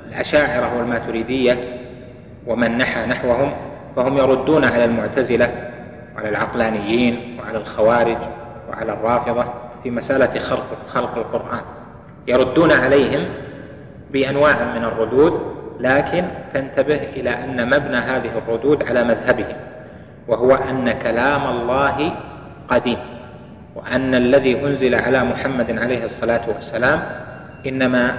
[0.09, 1.57] الأشاعرة والماتريدية
[2.47, 3.51] ومن نحى نحوهم
[3.95, 5.71] فهم يردون على المعتزلة
[6.15, 8.17] وعلى العقلانيين وعلى الخوارج
[8.69, 9.45] وعلى الرافضة
[9.83, 11.61] في مسألة خلق, خلق القرآن.
[12.27, 13.25] يردون عليهم
[14.11, 19.55] بأنواع من الردود لكن تنتبه إلى أن مبنى هذه الردود على مذهبهم
[20.27, 22.11] وهو أن كلام الله
[22.69, 22.97] قديم
[23.75, 26.99] وأن الذي أنزل على محمد عليه الصلاة والسلام
[27.65, 28.17] إنما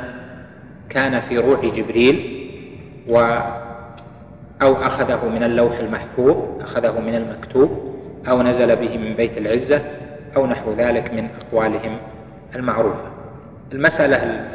[0.88, 2.46] كان في روح جبريل
[3.08, 3.38] و
[4.62, 7.96] أو أخذه من اللوح المحفوظ أخذه من المكتوب
[8.28, 9.80] أو نزل به من بيت العزة
[10.36, 11.98] أو نحو ذلك من أقوالهم
[12.54, 13.10] المعروفة.
[13.72, 14.46] المسألة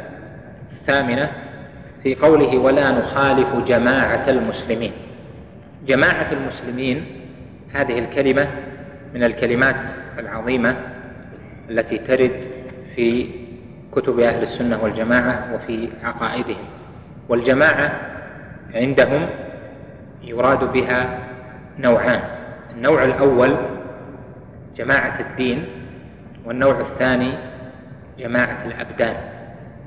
[0.72, 1.30] الثامنة
[2.02, 4.92] في قوله ولا نخالف جماعة المسلمين.
[5.86, 7.06] جماعة المسلمين
[7.72, 8.48] هذه الكلمة
[9.14, 9.88] من الكلمات
[10.18, 10.76] العظيمة
[11.70, 12.46] التي ترد
[12.96, 13.26] في
[13.92, 16.64] كتب أهل السنة والجماعة وفي عقائدهم.
[17.28, 17.92] والجماعة
[18.74, 19.26] عندهم
[20.24, 21.18] يراد بها
[21.78, 22.22] نوعان.
[22.76, 23.56] النوع الأول
[24.76, 25.64] جماعة الدين
[26.44, 27.32] والنوع الثاني
[28.18, 29.16] جماعة الأبدان.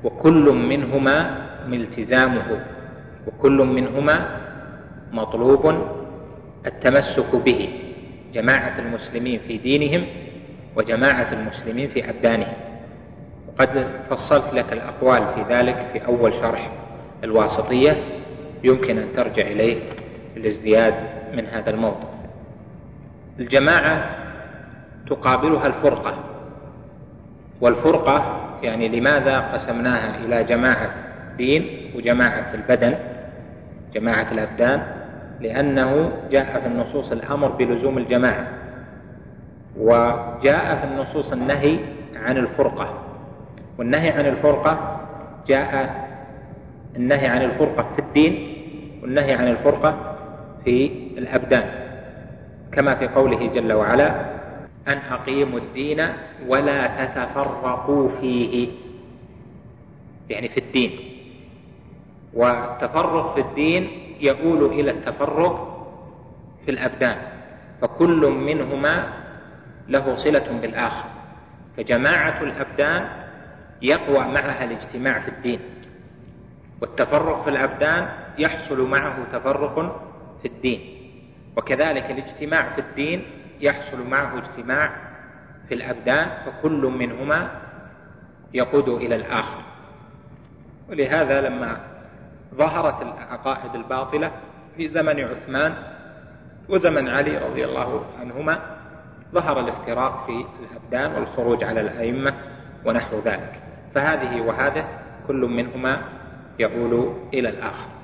[0.04, 2.60] وكل منهما التزامه
[3.26, 4.28] وكل منهما
[5.12, 5.74] مطلوب
[6.66, 7.68] التمسك به.
[8.34, 10.06] جماعة المسلمين في دينهم
[10.76, 12.54] وجماعة المسلمين في أبدانهم.
[13.48, 16.70] وقد فصلت لك الأقوال في ذلك في أول شرح
[17.24, 17.96] الواسطية
[18.64, 19.76] يمكن أن ترجع إليه.
[20.36, 20.94] الازدياد
[21.34, 22.10] من هذا الموضوع.
[23.38, 24.10] الجماعة
[25.08, 26.14] تقابلها الفرقة.
[27.60, 30.90] والفرقة يعني لماذا قسمناها إلى جماعة
[31.36, 32.94] دين وجماعة البدن
[33.94, 34.82] جماعة الأبدان؟
[35.40, 38.46] لأنه جاء في النصوص الأمر بلزوم الجماعة
[39.78, 41.78] وجاء في النصوص النهي
[42.16, 42.98] عن الفرقة.
[43.78, 45.00] والنهي عن الفرقة
[45.46, 45.94] جاء
[46.96, 48.56] النهي عن الفرقة في الدين
[49.02, 50.15] والنهي عن الفرقة
[50.66, 51.66] في الأبدان
[52.72, 54.08] كما في قوله جل وعلا
[54.88, 56.00] أن أقيموا الدين
[56.46, 58.68] ولا تتفرقوا فيه.
[60.30, 60.92] يعني في الدين.
[62.34, 63.90] والتفرق في الدين
[64.20, 65.54] يؤول إلى التفرق
[66.64, 67.16] في الأبدان
[67.80, 69.12] فكل منهما
[69.88, 71.08] له صلة بالآخر.
[71.76, 73.08] فجماعة الأبدان
[73.82, 75.60] يقوى معها الاجتماع في الدين
[76.80, 78.08] والتفرق في الأبدان
[78.38, 80.05] يحصل معه تفرق
[80.42, 80.80] في الدين.
[81.56, 83.24] وكذلك الاجتماع في الدين
[83.60, 84.90] يحصل معه اجتماع
[85.68, 87.50] في الأبدان فكل منهما
[88.54, 89.62] يقود إلى الآخر.
[90.90, 91.76] ولهذا لما
[92.54, 94.30] ظهرت العقائد الباطلة
[94.76, 95.74] في زمن عثمان
[96.68, 98.60] وزمن علي رضي الله عنهما
[99.32, 102.34] ظهر الافتراق في الأبدان والخروج على الأئمة
[102.84, 103.62] ونحو ذلك.
[103.94, 104.88] فهذه وهذه
[105.28, 106.02] كل منهما
[106.58, 107.95] يؤول إلى الآخر.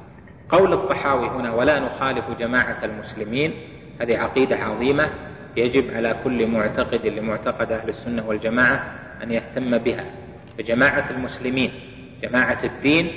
[0.52, 3.52] قول الطحاوي هنا ولا نخالف جماعة المسلمين
[4.00, 5.10] هذه عقيدة عظيمة
[5.56, 8.84] يجب على كل معتقد لمعتقد أهل السنة والجماعة
[9.22, 10.04] أن يهتم بها.
[10.58, 11.72] فجماعة المسلمين
[12.22, 13.12] جماعة الدين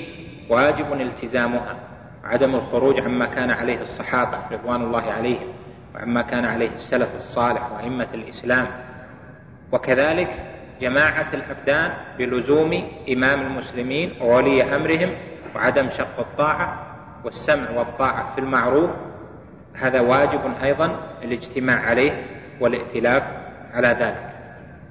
[0.48, 1.76] واجب التزامها.
[2.24, 5.48] عدم الخروج عما كان عليه الصحابة رضوان الله عليهم
[5.94, 8.66] وعما كان عليه السلف الصالح وأئمة الإسلام.
[9.72, 10.28] وكذلك
[10.80, 15.10] جماعة الأبدان بلزوم إمام المسلمين وولي أمرهم
[15.54, 16.85] وعدم شق الطاعة
[17.26, 18.90] والسمع والطاعة في المعروف
[19.74, 22.26] هذا واجب أيضا الاجتماع عليه
[22.60, 23.22] والائتلاف
[23.72, 24.30] على ذلك.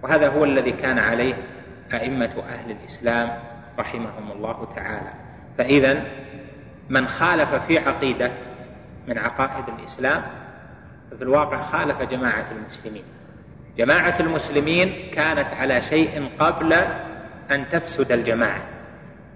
[0.03, 1.35] وهذا هو الذي كان عليه
[1.93, 3.29] أئمة أهل الإسلام
[3.79, 5.09] رحمهم الله تعالى.
[5.57, 6.03] فإذا
[6.89, 8.31] من خالف في عقيدة
[9.07, 10.21] من عقائد الإسلام
[11.17, 13.03] في الواقع خالف جماعة المسلمين.
[13.77, 16.73] جماعة المسلمين كانت على شيء قبل
[17.51, 18.61] أن تفسد الجماعة.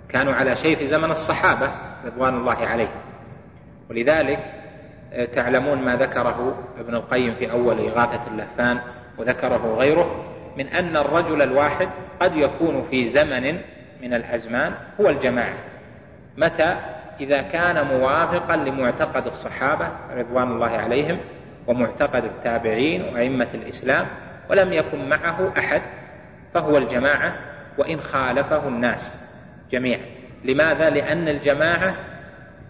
[0.09, 1.88] كانوا على شيء في زمن الصحابة.
[2.05, 3.01] رضوان الله عليهم
[3.89, 4.39] ولذلك
[5.13, 8.79] آه، تعلمون ما ذكره ابن القيم في أول إغاثة اللهفان
[9.17, 10.25] وذكره غيره
[10.57, 11.89] من أن الرجل الواحد
[12.19, 13.59] قد يكون في زمن
[14.01, 15.57] من الأزمان هو الجماعة.
[16.37, 16.75] متى؟
[17.19, 21.17] إذا كان موافقا لمعتقد الصحابة رضوان الله عليهم
[21.67, 24.07] ومعتقد التابعين وأئمة الإسلام
[24.49, 25.81] ولم يكن معه أحد
[26.53, 27.35] فهو الجماعة
[27.77, 29.19] وإن خالفه الناس
[29.71, 30.18] جميعا.
[30.45, 31.95] لماذا؟ لأن الجماعة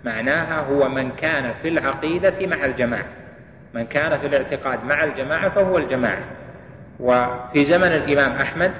[0.05, 3.05] معناها هو من كان في العقيدة مع الجماعة.
[3.73, 6.23] من كان في الاعتقاد مع الجماعة فهو الجماعة.
[6.99, 8.71] وفي زمن الإمام أحمد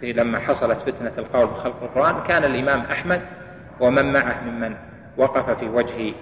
[0.00, 3.20] في لما حصلت فتنة القول بخلق القرآن كان الإمام أحمد
[3.80, 4.76] ومن معه ممن
[5.16, 6.14] وقف في وجه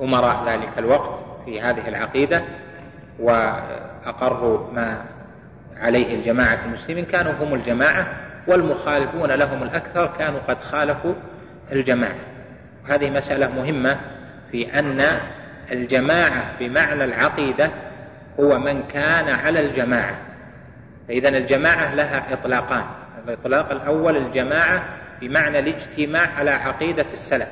[0.00, 2.42] أمراء ذلك الوقت في هذه العقيدة
[3.18, 5.04] وأقروا ما
[5.76, 8.06] عليه الجماعة المسلمين كانوا هم الجماعة.
[8.46, 11.14] والمخالفون لهم الأكثر كانوا قد خالفوا
[11.72, 12.16] الجماعة.
[12.88, 13.98] هذه مسألة مهمة
[14.50, 15.20] في أن
[15.72, 17.70] الجماعة بمعنى العقيدة
[18.40, 20.18] هو من كان على الجماعة.
[21.08, 22.84] فإذا الجماعة لها إطلاقان.
[23.28, 24.84] الإطلاق الأول الجماعة
[25.20, 27.48] بمعنى الاجتماع على عقيدة السلف.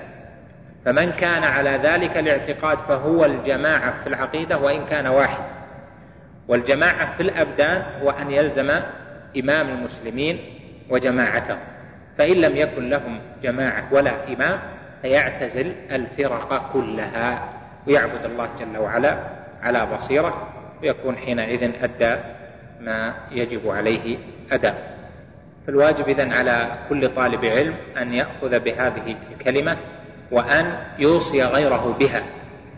[0.84, 5.45] فمن كان على ذلك الاعتقاد فهو الجماعة في العقيدة وإن كان واحد.
[6.49, 8.70] والجماعة في الأبدان هو أن يلزم
[9.36, 10.38] إمام المسلمين
[10.91, 11.59] وجماعته.
[12.18, 14.59] فإن لم يكن لهم جماعة ولا إمام
[15.03, 17.49] فيعتزل الفرق كلها
[17.87, 19.18] ويعبد الله جل وعلا
[19.62, 20.49] على بصيرة
[20.82, 22.20] ويكون حينئذ أدى
[22.80, 24.18] ما يجب عليه
[24.53, 24.95] أداء
[25.66, 29.76] فالواجب إذن على كل طالب علم أن يأخذ بهذه الكلمة
[30.30, 32.22] وأن يوصي غيره بها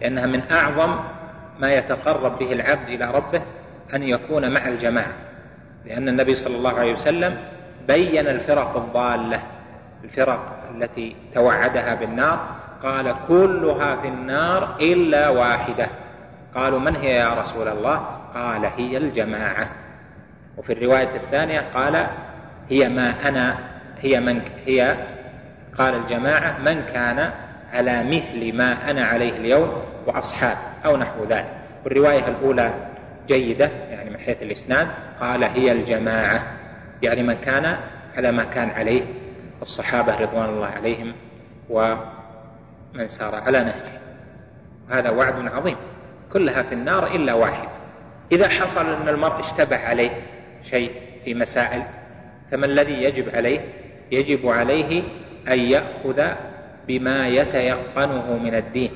[0.00, 1.00] لأنها من أعظم
[1.58, 3.42] ما يتقرب به العبد إلى ربه
[3.94, 5.12] أن يكون مع الجماعة.
[5.84, 7.36] لأن النبي صلى الله عليه وسلم
[7.86, 9.42] بين الفرق الضالة
[10.04, 12.38] الفرق التي توعدها بالنار
[12.82, 15.88] قال كلها في النار إلا واحدة.
[16.54, 17.96] قالوا من هي يا رسول الله؟
[18.34, 19.68] قال هي الجماعة.
[20.56, 22.06] وفي الرواية الثانية قال
[22.70, 23.58] هي ما أنا
[24.00, 24.96] هي من هي
[25.78, 27.30] قال الجماعة من كان
[27.72, 31.50] على مثل ما أنا عليه اليوم وأصحاب أو نحو ذلك.
[31.84, 32.74] والرواية الأولى
[33.28, 34.88] جيدة يعني من حيث الإسناد
[35.20, 36.42] قال هي الجماعة.
[37.02, 37.76] يعني من كان
[38.16, 39.02] على ما كان عليه
[39.62, 41.14] الصحابة رضوان الله عليهم
[41.70, 44.00] ومن سار على نهجه.
[44.90, 45.76] وهذا وعد عظيم.
[46.32, 47.68] كلها في النار إلا واحد.
[48.32, 50.10] إذا حصل أن المرء اشتبه عليه
[50.62, 50.90] شيء
[51.24, 51.82] في مسائل
[52.50, 53.60] فما الذي يجب عليه؟
[54.10, 55.02] يجب عليه
[55.48, 56.22] أن يأخذ
[56.88, 58.90] بما يتيقنه من الدين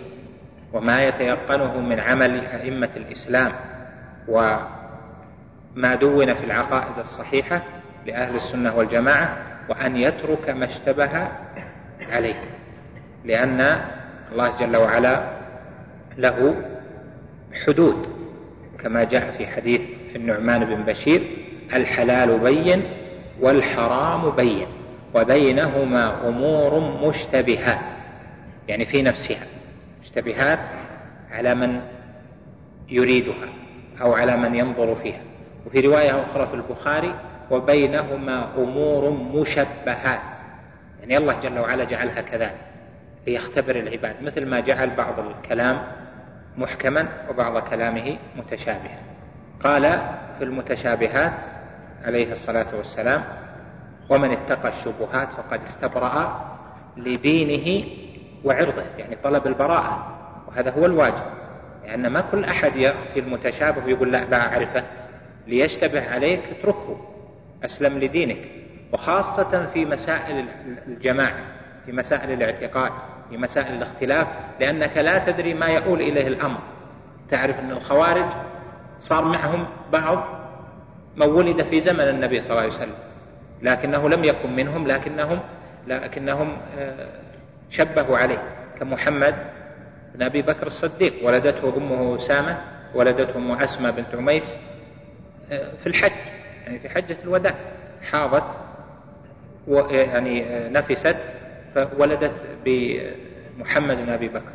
[0.72, 3.52] وما يتيقنه من عمل أئمة الإسلام
[4.28, 7.62] وما دون في العقائد الصحيحة
[8.06, 9.36] لأهل السنة والجماعة
[9.68, 11.28] وأن يترك ما اشتبه
[12.10, 12.40] عليه
[13.24, 13.80] لأن
[14.32, 15.30] الله جل وعلا
[16.18, 16.54] له
[17.66, 18.06] حدود
[18.82, 19.80] كما جاء في حديث
[20.16, 21.22] النعمان بن بشير
[21.74, 22.82] الحلال بين
[23.40, 24.66] والحرام بين
[25.14, 27.80] وبينهما أمور مشتبهات
[28.68, 29.46] يعني في نفسها
[30.02, 30.66] مشتبهات
[31.30, 31.80] على من
[32.88, 33.48] يريدها
[34.02, 35.20] أو على من ينظر فيها.
[35.66, 37.14] وفي رواية أخرى في البخاري
[37.50, 40.20] وبينهما أمور مشبهات.
[41.00, 42.60] يعني الله جل وعلا جعلها كذلك
[43.26, 45.82] ليختبر العباد مثل ما جعل بعض الكلام
[46.56, 48.98] محكما وبعض كلامه متشابها.
[49.64, 49.82] قال
[50.38, 51.32] في المتشابهات
[52.04, 53.24] عليه الصلاة والسلام
[54.10, 56.46] ومن اتقى الشبهات فقد استبرأ
[56.96, 57.88] لدينه
[58.44, 58.82] وعرضه.
[58.98, 61.24] يعني طلب البراءة وهذا هو الواجب.
[61.84, 64.84] لأن ما كل أحد يأتي المتشابه ويقول لا لا أعرفه.
[65.46, 67.09] ليشتبه عليك اتركه.
[67.64, 68.38] أسلم لدينك
[68.92, 70.44] وخاصة في مسائل
[70.88, 71.44] الجماعة
[71.86, 72.92] في مسائل الاعتقاد
[73.30, 74.26] في مسائل الاختلاف
[74.60, 76.58] لأنك لا تدري ما يؤول إليه الأمر.
[77.30, 78.26] تعرف أن الخوارج
[79.00, 80.24] صار معهم بعض
[81.16, 82.94] من ولد في زمن النبي صلى الله عليه وسلم.
[83.62, 85.40] لكنه لم يكن منهم لكنهم
[85.86, 87.08] لكنهم آه،
[87.70, 88.42] شبهوا عليه
[88.80, 89.34] كمحمد
[90.14, 91.12] بن أبي بكر الصديق.
[91.26, 92.58] ولدته أمه أسامة
[92.94, 94.54] ولدته امه اسماء بنت عميس
[95.52, 96.39] آه، في الحج.
[96.70, 97.54] يعني في حجة الوداع.
[98.10, 98.44] حاضت
[99.90, 101.16] يعني آه، نفست
[101.74, 102.32] فولدت
[102.64, 104.52] بمحمد بن أبي بكر.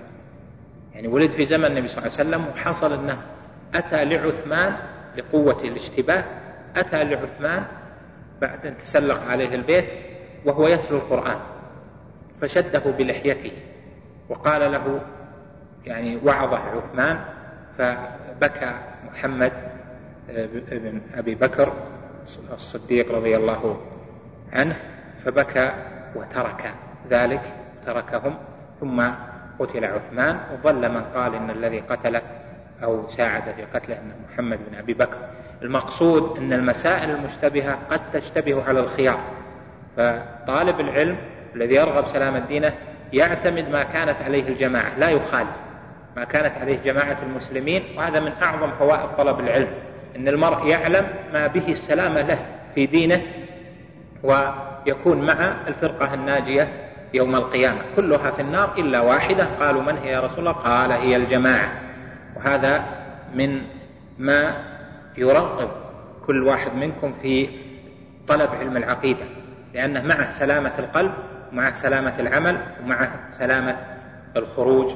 [0.93, 3.21] يعني ولد في زمن النبي صلى الله عليه وسلم وحصل أنه
[3.73, 4.75] أتى لعثمان
[5.17, 6.23] لقوة الاشتباه
[6.75, 7.65] أتى لعثمان
[8.41, 9.85] بعد أن تسلق عليه البيت
[10.45, 11.39] وهو يتلو القرآن
[12.41, 13.51] فشده بلحيته
[14.29, 15.01] وقال له
[15.85, 17.19] يعني وعظه عثمان
[17.77, 18.75] فبكى
[19.11, 19.51] محمد
[20.29, 21.73] آه، بن أبي بكر
[22.53, 23.77] الصديق رضي الله
[24.53, 24.75] عنه
[25.25, 25.71] فبكى
[26.15, 26.71] وترك
[27.09, 27.41] ذلك
[27.85, 28.37] تركهم.
[28.79, 29.09] ثم
[29.59, 32.21] قتل عثمان وظل من قال إن الذي قتله
[32.83, 35.17] أو ساعد في قتله أنه محمد بن أبي بكر.
[35.61, 39.19] المقصود أن المسائل المشتبهة قد تشتبه على الخيار.
[39.97, 41.17] فطالب العلم
[41.55, 42.73] الذي يرغب سلامة دينه
[43.13, 45.49] يعتمد ما كانت عليه الجماعة لا يخالف
[46.15, 49.67] ما كانت عليه جماعة المسلمين وهذا من أعظم فوائد طلب العلم.
[50.15, 52.39] أن المرء يعلم ما به السلامة له
[52.75, 53.21] في دينه
[54.23, 56.67] ويكون مع الفرقة الناجية
[57.13, 57.81] يوم القيامة.
[57.95, 59.45] كلها في النار إلا واحدة.
[59.59, 61.71] قالوا من هي يا رسول الله؟ قال هي الجماعة.
[62.35, 62.85] وهذا
[63.33, 63.61] من
[64.19, 64.55] ما
[65.17, 65.69] يرغب
[66.25, 67.49] كل واحد منكم في
[68.27, 69.25] طلب علم العقيدة.
[69.73, 71.13] لأنه معه سلامة القلب
[71.51, 73.75] ومعه سلامة العمل ومعه سلامة
[74.37, 74.91] الخروج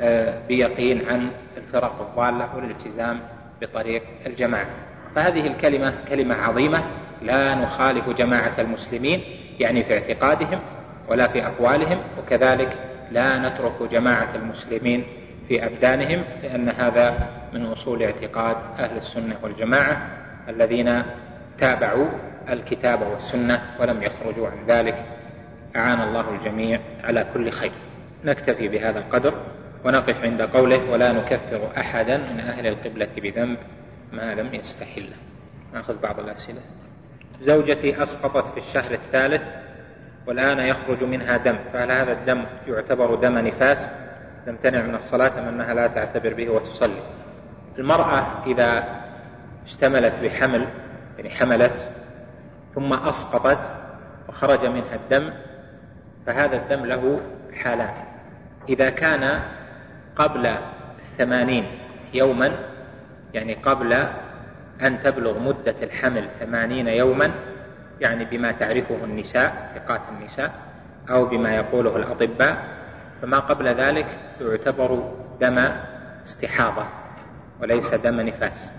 [0.00, 3.20] آه، بيقين عن الفرق الضالة والالتزام
[3.62, 4.66] بطريق الجماعة
[5.14, 6.84] فهذه الكلمة كلمة عظيمة
[7.22, 9.22] لا نخالف جماعة المسلمين
[9.60, 10.60] يعني في اعتقادهم
[11.08, 12.76] ولا في أقوالهم وكذلك
[13.10, 15.04] لا نترك جماعة المسلمين
[15.48, 20.08] في أبدانهم لأن هذا من أصول اعتقاد أهل السنة والجماعة
[20.48, 21.02] الذين
[21.58, 22.06] تابعوا
[22.50, 25.04] الكتاب والسنة ولم يخرجوا عن ذلك.
[25.76, 27.72] أعان الله الجميع على كل خير.
[28.24, 29.34] نكتفي بهذا القدر.
[29.84, 33.58] ونقف عند قوله ولا نكفر أحدا من أهل القبلة بذنب
[34.12, 35.16] ما لم يستحله
[35.74, 36.60] نأخذ بعض الأسئلة.
[37.42, 39.42] زوجتي أسقطت في الشهر الثالث
[40.26, 43.90] والآن يخرج منها دم فهل هذا الدم يعتبر دم نفاس؟
[44.46, 47.02] تمتنع من الصلاة أم أنها لا تعتبر به وتصلي؟
[47.78, 48.84] المرأة إذا
[49.64, 50.68] اشتملت بحمل
[51.18, 51.88] يعني حملت
[52.74, 53.58] ثم أسقطت
[54.28, 55.32] وخرج منها الدم
[56.26, 57.20] فهذا الدم له
[57.62, 57.94] حالان.
[58.68, 59.42] إذا كان
[60.16, 60.56] قبل
[60.98, 61.64] الثمانين
[62.14, 62.52] يوما
[63.34, 63.92] يعني قبل
[64.82, 67.30] أن تبلغ مدة الحمل ثمانين يوما
[68.00, 70.50] يعني بما تعرفه النساء ثقات النساء
[71.10, 72.64] أو بما يقوله الأطباء
[73.22, 74.06] فما قبل ذلك
[74.40, 75.58] يعتبر دم
[76.26, 76.86] استحاضة
[77.60, 78.70] وليس دم نفاس.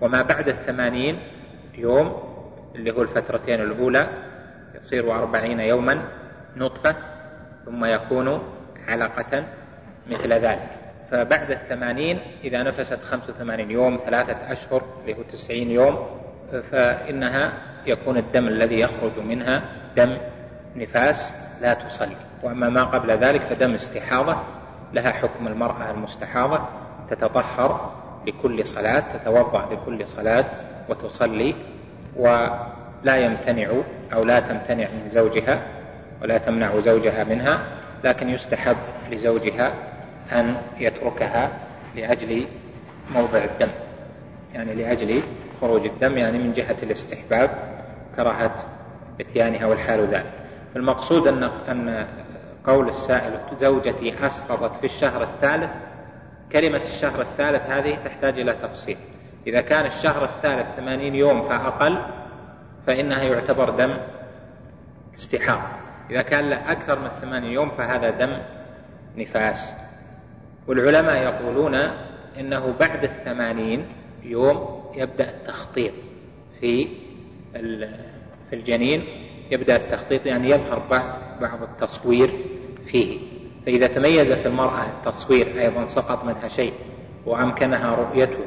[0.00, 1.18] وما بعد الثمانين
[1.78, 2.22] يوم
[2.74, 4.08] اللي هو الفترتين الأولى
[4.74, 6.02] يصير أربعين يوما
[6.56, 6.96] نطفة
[7.64, 8.42] ثم يكون
[8.88, 9.44] علقة
[10.10, 10.81] مثل ذلك.
[11.12, 16.06] فبعد الثمانين إذا نفست خمسة وثمانين يوم ثلاثة أشهر اللي هو تسعين يوم
[16.70, 17.52] فإنها
[17.86, 19.62] يكون الدم الذي يخرج منها
[19.96, 20.16] دم
[20.76, 21.16] نفاس
[21.60, 22.16] لا تصلي.
[22.42, 24.36] وأما ما قبل ذلك فدم استحاضة
[24.92, 26.60] لها حكم المرأة المستحاضة
[27.10, 27.92] تتطهر
[28.26, 30.44] لكل صلاة تتوضأ لكل صلاة
[30.88, 31.54] وتصلي
[32.16, 33.82] ولا يمتنع
[34.12, 35.62] أو لا تمتنع من زوجها
[36.22, 37.60] ولا تمنع زوجها منها
[38.04, 38.76] لكن يستحب
[39.10, 39.91] لزوجها
[40.40, 41.50] أن يتركها
[41.96, 42.46] لأجل
[43.10, 43.70] موضع الدم.
[44.54, 45.22] يعني لأجل
[45.60, 47.50] خروج الدم يعني من جهة الاستحباب
[48.16, 48.54] كراهة
[49.20, 50.32] إتيانها والحال ذلك.
[50.76, 52.06] المقصود أن أن
[52.64, 55.70] قول السائل زوجتي أسقطت في الشهر الثالث
[56.52, 58.96] كلمة الشهر الثالث هذه تحتاج إلى تفصيل.
[59.46, 62.04] إذا كان الشهر الثالث ثمانين يوم فأقل
[62.86, 63.96] فإنها يعتبر دم
[65.14, 68.42] استحاضة إذا كان له أكثر من ثمانين يوم فهذا دم
[69.16, 69.81] نفاس.
[70.66, 71.74] والعلماء يقولون
[72.40, 73.86] إنه بعد الثمانين
[74.22, 75.92] يوم يبدأ التخطيط
[76.60, 76.88] في
[78.50, 79.04] في الجنين
[79.50, 82.30] يبدأ التخطيط يعني يظهر بعض بعض التصوير
[82.86, 83.18] فيه.
[83.66, 86.72] فإذا تميزت المرأة التصوير أيضا سقط منها شيء
[87.26, 88.38] وأمكنها رؤيته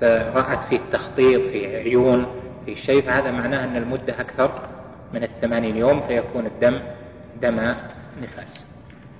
[0.00, 2.26] فرأت فيه التخطيط في عيون
[2.66, 4.68] في شيء فهذا معناه أن المدة أكثر
[5.14, 6.80] من الثمانين يوم فيكون الدم
[7.42, 7.74] دم
[8.22, 8.71] نفاس.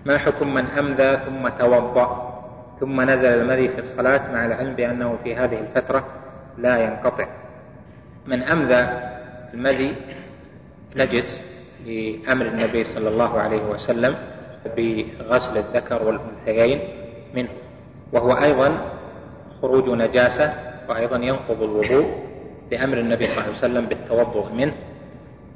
[0.05, 2.33] ما حكم من أمذى ثم توضأ
[2.81, 6.05] ثم نزل المذي في الصلاة مع العلم بأنه في هذه الفترة
[6.59, 7.27] لا ينقطع.
[8.27, 9.11] من أمذى
[9.55, 9.97] المذي
[10.97, 11.41] نجس
[11.87, 14.17] لأمر النبي صلى الله عليه وسلم
[14.77, 16.81] بغسل الذكر والأنثيين
[17.35, 17.49] منه
[18.13, 18.93] وهو أيضا
[19.63, 20.55] خروج نجاسة
[20.89, 22.07] وأيضا ينقض الوضوء
[22.71, 24.73] لأمر النبي صلى الله عليه وسلم بالتوضؤ منه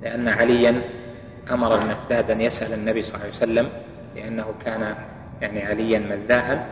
[0.02, 0.82] لأن عليا
[1.50, 3.68] أمر المقداد أن يسأل النبي صلى الله عليه وسلم
[4.16, 4.94] لأنه كان
[5.40, 6.66] يعني عليا مذاء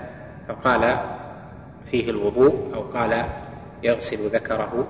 [0.49, 0.99] فقال
[1.91, 3.25] فيه الوضوء أو قال
[3.83, 4.87] يغسل ذكره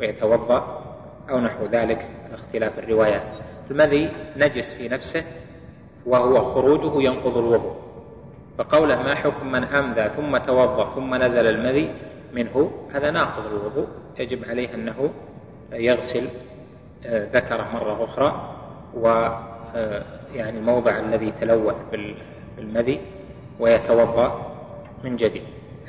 [0.00, 0.84] ويتوضأ
[1.30, 3.22] أو نحو ذلك اختلاف الروايات.
[3.70, 5.24] المذي نجس في نفسه
[6.06, 7.76] وهو خروجه ينقض الوضوء.
[8.58, 11.94] فقوله ما حكم من أمذى ثم توضأ ثم نزل المذي
[12.32, 13.88] منه هذا ناقض الوضوء.
[14.18, 15.10] يجب عليه أنه
[15.72, 16.28] يغسل
[17.06, 18.56] آه، ذكره مرة أخرى
[18.94, 19.08] و
[19.76, 20.02] آه،
[20.34, 21.76] يعني الموضع الذي تلوث
[22.56, 23.00] بالمذي
[23.60, 24.54] ويتوضأ
[25.04, 25.42] من جديد.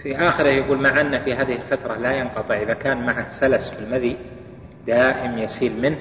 [0.03, 3.79] في آخره يقول مع أن في هذه الفترة لا ينقطع إذا كان معه سلس في
[3.79, 4.17] المذي
[4.87, 5.97] دائم يسيل منه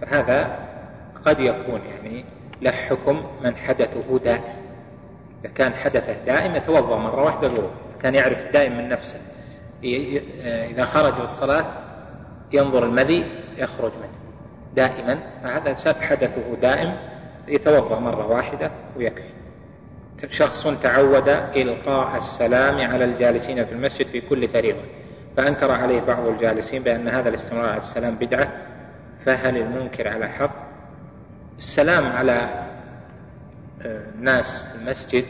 [0.00, 0.58] فهذا
[1.24, 2.24] قد يكون يعني
[2.62, 4.54] له حكم من حدثه دائم.
[5.44, 7.70] إذا كان حدثه دائم يتوضأ مرة واحدة الوضوء
[8.02, 9.20] كان يعرف دائم من نفسه
[10.70, 11.64] إذا خرج للصلاة
[12.52, 13.26] ينظر المذي
[13.56, 14.22] يخرج منه
[14.74, 16.96] دائما فهذا حدثه دائم
[17.48, 19.42] يتوضأ مرة واحدة ويكفي.
[20.30, 24.82] شخص تعود إلقاء السلام على الجالسين في المسجد في كل فريضة
[25.36, 28.52] فأنكر عليه بعض الجالسين بأن هذا الاستمرار على السلام بدعة
[29.24, 30.54] فهل المنكر على حق؟
[31.58, 32.66] السلام على
[33.84, 35.24] الناس آه، في المسجد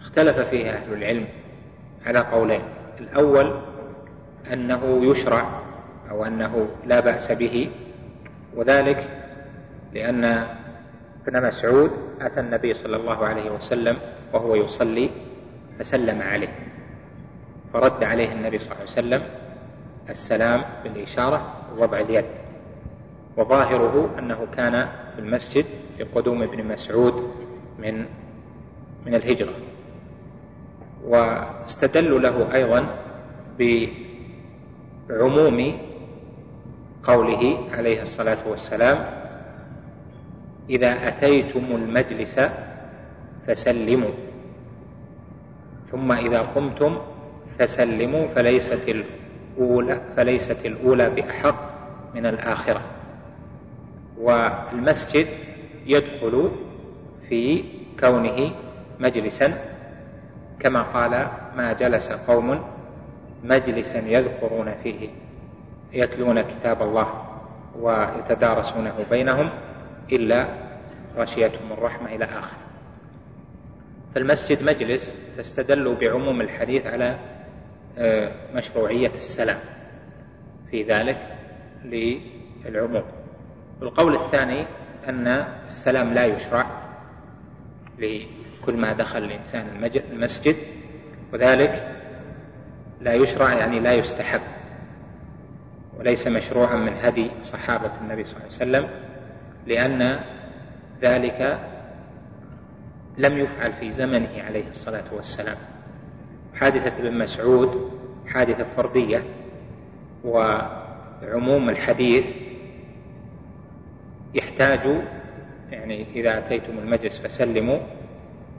[0.00, 1.28] اختلف فيه أهل العلم
[2.06, 2.62] على قولين.
[3.00, 3.62] الأول
[4.52, 5.60] أنه يشرع
[6.10, 7.70] أو أنه لا بأس به
[8.56, 9.08] وذلك
[9.92, 10.46] لأن
[11.28, 13.96] ابن مسعود أتى النبي صلى الله عليه وسلم
[14.32, 15.10] وهو يصلي
[15.78, 16.48] فسلم عليه.
[17.72, 19.22] فرد عليه النبي صلى الله عليه وسلم
[20.08, 22.24] السلام بالإشارة ووضع اليد.
[23.36, 25.64] وظاهره أنه كان في المسجد
[26.00, 27.30] لقدوم ابن مسعود
[27.78, 28.04] من
[29.06, 29.54] من الهجرة.
[31.04, 32.88] واستدلوا له أيضا
[35.08, 35.78] بعموم
[37.04, 39.17] قوله عليه الصلاة والسلام
[40.70, 42.40] إذا أتيتم المجلس
[43.46, 44.10] فسلموا.
[45.90, 46.98] ثم إذا قمتم
[47.58, 51.58] فسلموا فليست الأولى فليست الأولى بأحق
[52.14, 52.82] من الآخرة.
[54.18, 55.26] والمسجد
[55.86, 56.50] يدخل
[57.28, 57.64] في
[58.00, 58.50] كونه
[59.00, 59.54] مجلسا
[60.60, 62.60] كما قال ما جلس قوم
[63.44, 65.08] مجلسا يذكرون فيه
[65.92, 67.08] يتلون كتاب الله
[67.80, 69.50] ويتدارسونه بينهم.
[70.12, 70.48] إلا
[71.16, 72.56] غشيتهم الرحمة إلى آخر.
[74.14, 77.18] فالمسجد مجلس فاستدلوا بعموم الحديث على
[77.98, 79.58] آه، مشروعية السلام
[80.70, 81.36] في ذلك
[81.84, 83.04] للعموم.
[83.82, 84.66] القول الثاني
[85.08, 85.26] أن
[85.66, 86.66] السلام لا يشرع
[87.98, 90.56] لكل ما دخل الإنسان المسجد
[91.32, 91.96] وذلك
[93.00, 94.40] لا يشرع يعني لا يستحب
[95.98, 98.88] وليس مشروعا من هدي صحابة النبي صلى الله عليه وسلم.
[99.66, 100.20] لأن
[101.02, 101.58] ذلك
[103.18, 105.56] لم يفعل في زمنه عليه الصلاة والسلام.
[106.54, 107.90] حادثة ابن مسعود
[108.26, 109.22] حادثة فردية
[110.24, 112.24] وعموم الحديث
[114.34, 115.02] يحتاج
[115.70, 117.78] يعني إذا أتيتم المجلس فسلموا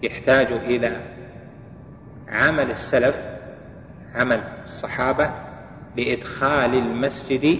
[0.03, 1.01] يحتاج إلى
[2.27, 3.15] عمل السلف
[4.15, 5.31] عمل الصحابة
[5.97, 7.59] لإدخال المسجد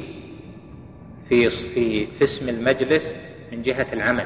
[1.29, 3.15] في في اسم المجلس
[3.51, 4.25] من جهة العمل.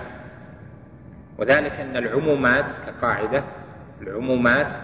[1.37, 3.43] وذلك أن العمومات كقاعدة
[4.01, 4.75] العمومات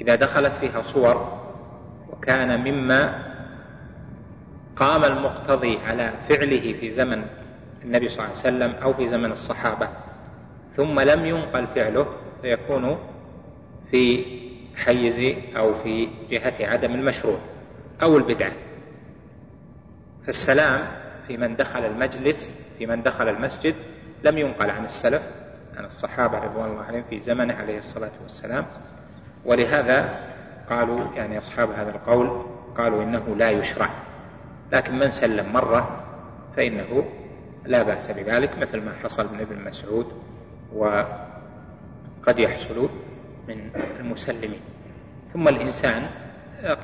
[0.00, 1.42] إذا دخلت فيها صور
[2.12, 3.26] وكان مما
[4.76, 7.24] قام المقتضي على فعله في زمن
[7.84, 9.88] النبي صلى الله عليه وسلم أو في زمن الصحابة
[10.76, 12.06] ثم لم ينقل فعله
[12.42, 12.98] فيكون
[13.90, 14.24] في
[14.76, 17.38] حيز أو في جهة عدم المشروع
[18.02, 18.52] أو البدعة
[20.26, 22.36] فالسلام في من دخل المجلس
[22.78, 23.74] في من دخل المسجد
[24.24, 25.22] لم ينقل عن السلف
[25.76, 28.66] عن الصحابة رضوان الله عليهم في زمنه عليه الصلاة والسلام.
[29.44, 30.20] ولهذا
[30.70, 32.46] قالوا يعني أصحاب هذا القول
[32.76, 33.90] قالوا إنه لا يشرع.
[34.72, 36.04] لكن من سلم مرة
[36.56, 37.04] فإنه
[37.64, 40.06] لا بأس بذلك مثل ما حصل من ابن مسعود
[40.72, 42.88] وقد يحصل
[43.48, 43.70] من
[44.00, 44.60] المسلمين.
[45.32, 46.06] ثم الإنسان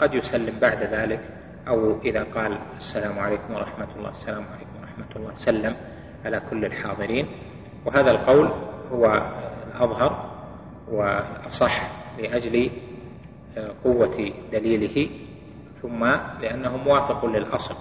[0.00, 1.20] قد يسلم بعد ذلك.
[1.68, 5.76] أو إذا قال السلام عليكم ورحمة الله السلام عليكم ورحمة الله سلم
[6.24, 7.26] على كل الحاضرين.
[7.86, 8.50] وهذا القول
[8.92, 9.32] هو
[9.66, 10.30] الأظهر
[10.88, 12.70] والأصح لأجل
[13.84, 15.10] قوة دليله
[15.82, 16.04] ثم
[16.40, 17.74] لأنه موافق للأصل.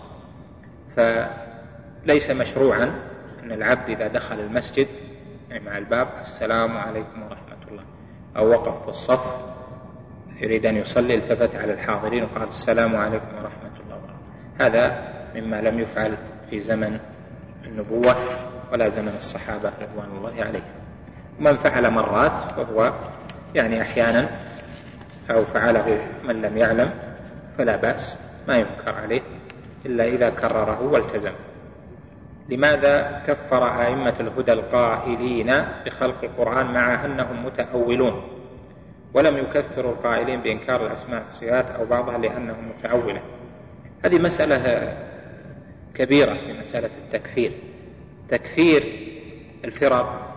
[0.95, 2.84] فليس مشروعا
[3.43, 4.88] أن العبد إذا دخل المسجد
[5.49, 7.84] يعني مع الباب السلام عليكم ورحمة الله
[8.38, 9.51] أو وقف في الصف
[10.41, 13.70] يريد أن يصلي التفت على الحاضرين وقال السلام عليكم ورحمة
[14.59, 16.17] هذا مما لم يفعل
[16.49, 16.99] في زمن
[17.65, 18.15] النبوة
[18.71, 20.71] ولا زمن الصحابة رضوان الله عليهم.
[21.39, 22.93] ومن فعل مرات فهو
[23.55, 24.29] يعني أحيانا
[25.31, 26.91] أو فعله من لم يعلم
[27.57, 29.21] فلا بأس ما ينكر عليه
[29.85, 31.33] إلا إذا كرره والتزم.
[32.49, 38.23] لماذا كفر أئمة الهدى القائلين بخلق القرآن مع أنهم متأولون؟
[39.13, 43.21] ولم يكفروا القائلين بإنكار الأسماء والصفات أو بعضها لأنهم متأولة.
[44.05, 44.97] هذه مسألة
[45.95, 47.51] كبيرة في مسألة التكفير.
[48.29, 48.83] تكفير
[49.65, 50.35] الفرق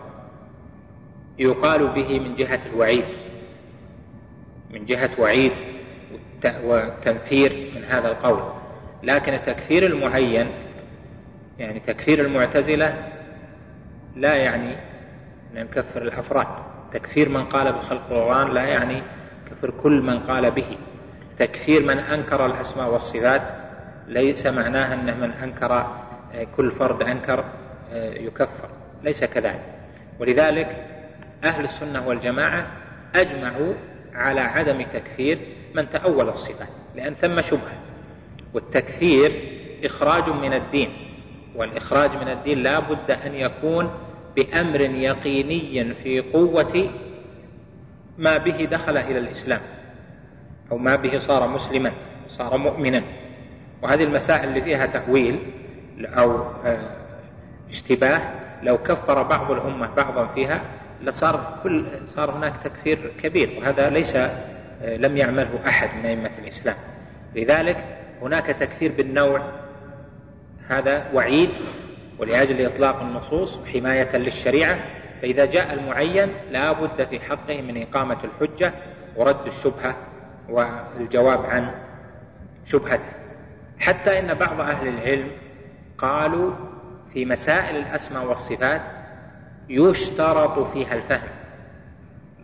[1.39, 3.05] يقال به من جهة الوعيد
[4.69, 5.51] من جهة وعيد
[6.63, 8.53] وتنفير من هذا القول.
[9.03, 10.47] لكن التكفير المعين
[11.59, 13.11] يعني تكفير المعتزلة
[14.15, 14.75] لا يعني
[15.53, 16.47] أن نكفر الأفراد.
[16.93, 19.01] تكفير من قال بخلق القرآن لا يعني
[19.51, 20.77] كفر كل من قال به.
[21.39, 23.41] تكفير من أنكر الأسماء والصفات
[24.07, 27.45] ليس معناه أن من أنكر آه، كل فرد أنكر
[27.93, 28.69] آه، يكفر
[29.03, 29.61] ليس كذلك.
[30.19, 30.85] ولذلك
[31.43, 32.67] أهل السنة والجماعة
[33.15, 33.73] أجمعوا
[34.13, 35.39] على عدم تكفير
[35.75, 37.77] من تأول الصفات لأن ثم شبهة.
[38.53, 39.31] والتكفير
[39.83, 40.89] إخراج من الدين
[41.55, 43.89] والإخراج من الدين لا بد أن يكون
[44.35, 46.89] بأمر يقيني في قوة
[48.17, 49.61] ما به دخل إلى الإسلام.
[50.71, 51.91] أو ما به صار مسلما
[52.27, 53.03] صار مؤمنا.
[53.81, 55.39] وهذه المسائل اللي فيها تأويل
[56.05, 56.89] أو آه،
[57.69, 58.21] اشتباه
[58.63, 60.61] لو كفر بعض الأمة بعضا فيها
[61.01, 63.59] لصار كل صار هناك تكفير كبير.
[63.59, 66.75] وهذا ليس آه، لم يعمله أحد من أئمة الإسلام.
[67.35, 67.85] لذلك
[68.21, 69.41] هناك تكفير بالنوع
[70.67, 71.49] هذا وعيد
[72.19, 74.77] ولأجل إطلاق النصوص حماية للشريعة.
[75.21, 78.73] فإذا جاء المعين لا بد في حقه من إقامة الحجة
[79.15, 79.95] ورد الشبهة
[80.49, 81.71] والجواب عن
[82.65, 83.09] شبهته.
[83.79, 85.31] حتى إن بعض أهل العلم
[85.97, 86.53] قالوا
[87.13, 88.81] في مسائل الأسماء والصفات
[89.69, 91.29] يشترط فيها الفهم.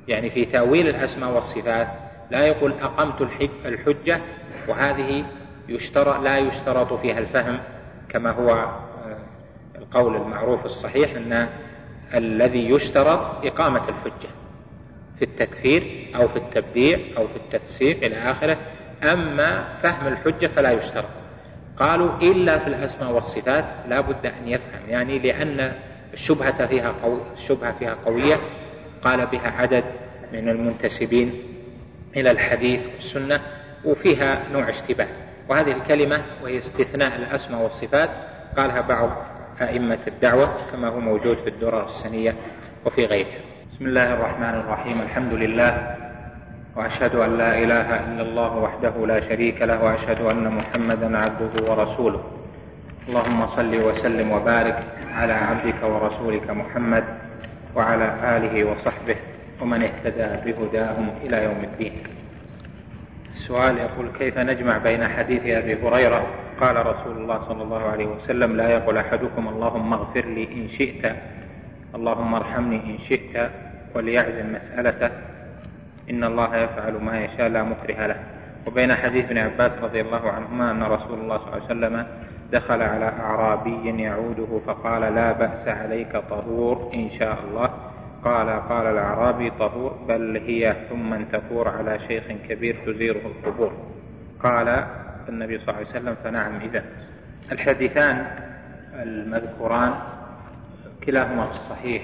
[0.08, 1.88] يعني في تأويل الأسماء والصفات
[2.32, 3.22] لا يقول أقمت
[3.66, 4.22] الحجة
[4.68, 5.26] وهذه
[5.70, 7.60] يشترط لا يشترط فيها الفهم
[8.10, 9.18] كما هو آه،
[9.76, 11.49] القول المعروف الصحيح أن
[12.14, 14.30] الذي يشترط إقامة الحجة.
[15.22, 18.57] في التكفير أو في التبديع أو في التفسير إلى آخره.
[19.03, 21.09] أما فهم الحجة فلا يشترط.
[21.78, 25.74] قالوا إلا في الأسماء والصفات لا بد أن يفهم يعني لأن
[26.13, 27.17] الشبهة فيها قو...
[27.34, 28.39] الشبهة فيها قوية.
[29.01, 29.84] قال بها عدد
[30.34, 31.34] من المنتسبين
[32.17, 33.41] إلى الحديث والسنة
[33.86, 35.07] وفيها نوع اشتباه.
[35.49, 38.09] وهذه الكلمة وهي استثناء الأسماء والصفات
[38.57, 39.26] قالها بعض
[39.61, 42.36] أئمة الدعوة كما هو موجود في الدرر السنية
[42.86, 43.51] وفي غيرها.
[43.72, 45.95] بسم الله الرحمن الرحيم الحمد لله
[46.76, 52.22] وأشهد أن لا إله إلا الله وحده لا شريك له وأشهد أن محمدا عبده ورسوله.
[53.07, 54.78] اللهم صل وسلم وبارك
[55.15, 57.03] على عبدك ورسولك محمد
[57.76, 58.07] وعلى
[58.38, 59.15] آله وصحبه
[59.61, 61.93] ومن اهتدى بهداهم إلى يوم الدين.
[63.34, 66.28] السؤال يقول كيف نجمع بين حديث أبي هريرة؟
[66.59, 71.15] قال رسول الله صلى الله عليه وسلم لا يقول أحدكم اللهم اغفر لي إن شئت.
[71.96, 73.50] اللهم ارحمني إن شئت
[73.96, 75.12] وليعزم مسألته.
[76.10, 78.20] إن الله يفعل ما يشاء لا مكره له.
[78.68, 82.06] وبين حديث ابن عباس رضي الله عنهما أن رسول الله صلى الله عليه وسلم
[82.52, 87.70] دخل على أعرابي يعوده فقال لا بأس عليك طهور إن شاء الله.
[88.24, 93.72] قال قال الأعرابي طهور بل هي ثم تفور على شيخ كبير تزيره القبور.
[94.44, 94.86] قال
[95.30, 96.84] النبي صلى الله عليه وسلم فنعم إذا.
[97.52, 98.26] الحديثان
[98.94, 99.94] المذكوران
[101.04, 102.04] كلاهما في الصحيح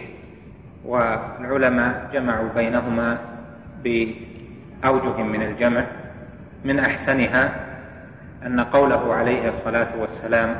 [0.86, 3.18] والعلماء جمعوا بينهما
[3.84, 5.86] بأوجه من الجمع.
[6.66, 7.52] من أحسنها
[8.45, 10.56] أن قوله عليه الصلاة والسلام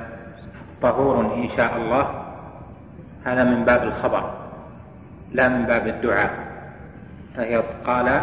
[0.82, 2.24] طهور إن شاء الله
[3.26, 4.34] هذا من باب الخبر
[5.32, 6.32] لا من باب الدعاء.
[7.36, 8.22] فهي قال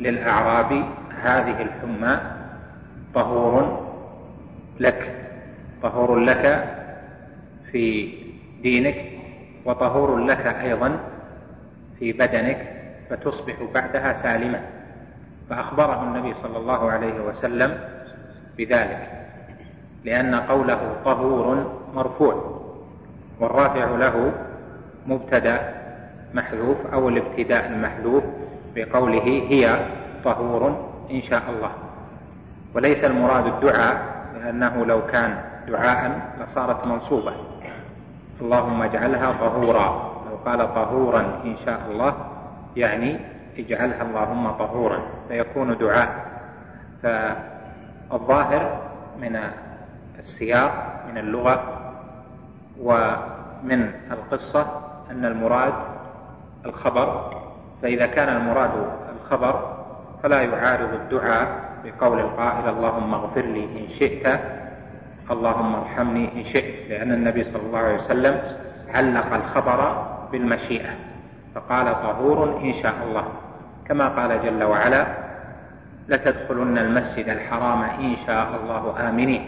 [0.00, 0.84] للأعرابي
[1.22, 2.20] هذه الحمى
[3.14, 3.88] طهور
[4.80, 5.14] لك
[5.82, 6.64] طهور لك
[7.72, 8.14] في
[8.62, 8.96] دينك
[9.64, 10.98] وطهور لك أيضا
[11.98, 12.72] في بدنك
[13.10, 14.60] فتصبح بعدها سالمة
[15.50, 17.78] فأخبره النبي صلى الله عليه وسلم
[18.58, 19.08] بذلك
[20.04, 22.62] لأن قوله طهور مرفوع
[23.40, 24.32] والرافع له
[25.06, 25.74] مبتدأ
[26.34, 28.24] محذوف أو الابتداء المحذوف
[28.76, 29.86] بقوله هي
[30.24, 31.70] طهور إن شاء الله.
[32.74, 34.02] وليس المراد الدعاء
[34.34, 35.38] لأنه لو كان
[35.68, 37.32] دعاء لصارت منصوبة.
[38.42, 39.86] اللهم اجعلها طهورا.
[40.30, 42.14] لو قال طهورا إن شاء الله
[42.76, 43.20] يعني
[43.58, 45.00] اجعلها اللهم طهورا.
[45.28, 46.10] فيكون دعاء.
[47.02, 48.62] فالظاهر
[49.20, 49.40] من
[50.18, 50.72] السياق
[51.08, 51.62] من اللغة
[52.80, 53.80] ومن
[54.10, 54.66] القصة
[55.10, 55.74] أن المراد
[56.66, 57.08] الخبر.
[57.82, 58.70] فإذا كان المراد
[59.16, 59.76] الخبر
[60.22, 61.46] فلا يعارض الدعاء
[61.84, 64.26] بقول القائل اللهم اغفر لي إن شئت.
[65.30, 68.34] اللهم ارحمني إن شئت لأن النبي صلى الله عليه وسلم
[68.94, 69.80] علق الخبر
[70.32, 70.90] بالمشيئة
[71.54, 73.24] فقال طهور إن شاء الله.
[73.88, 75.06] كما قال جل وعلا
[76.08, 79.44] لتدخلن المسجد الحرام إن شاء الله آمنين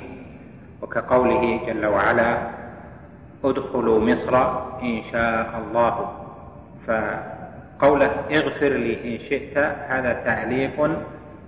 [0.82, 2.38] وكقوله جل وعلا
[3.44, 4.34] ادخلوا مصر
[4.82, 5.94] إن شاء الله
[6.86, 9.58] فقوله اغفر لي إن شئت
[9.88, 10.90] هذا تعليق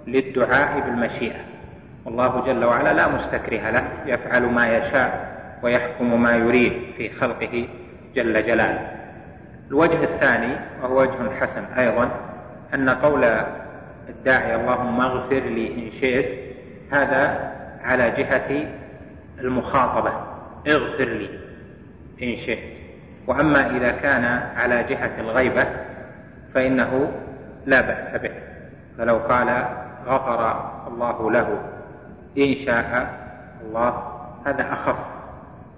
[0.07, 1.41] للدعاء بالمشيئة.
[2.07, 7.69] والله جل وعلا لا مستكره له يفعل ما يشاء ويحكم ما يريد في خلقه
[8.15, 8.91] جل جلاله.
[9.71, 12.11] الوجه الثاني وهو وجه حسن أيضا
[12.75, 13.25] أن قول
[14.09, 16.27] الداعي اللهم اغفر لي إن شئت
[16.93, 17.53] هذا
[17.85, 18.67] على جهة
[19.41, 20.13] المخاطبة
[20.69, 21.31] اغفر لي
[22.23, 22.77] إن شئت.
[23.27, 24.25] وأما إذا كان
[24.57, 25.67] على جهة الغيبة
[26.55, 27.13] فإنه
[27.67, 28.33] لا بأس به.
[28.99, 29.65] فلو قال
[30.07, 31.76] غفر الله له
[32.39, 33.09] إن شاء
[33.63, 34.03] الله.
[34.47, 34.97] هذا أخف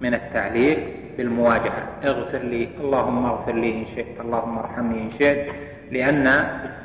[0.01, 0.79] من التعليق
[1.17, 1.83] بالمواجهة.
[2.03, 5.47] اغفر لي اللهم اغفر لي إن شئت اللهم ارحمني إن شئت
[5.91, 6.27] لأن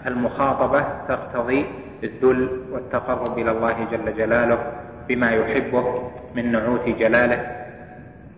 [0.07, 1.67] المخاطبة تقتضي
[2.03, 4.73] الذل والتقرب إلى الله جل جلاله
[5.09, 7.47] بما يحبه من نعوت جلاله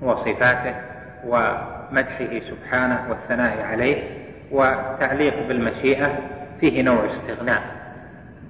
[0.03, 0.74] وصفاته
[1.26, 4.03] ومدحه سبحانه والثناء عليه
[4.53, 6.18] وتعليق بالمشيئة
[6.61, 7.62] فيه نوع استغناء.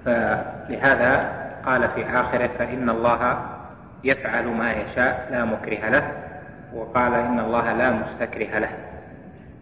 [0.04, 3.38] فلهذا قال في آخره فإن الله
[4.04, 6.12] يفعل ما يشاء لا مكره له
[6.74, 8.68] وقال إن الله لا مستكره له.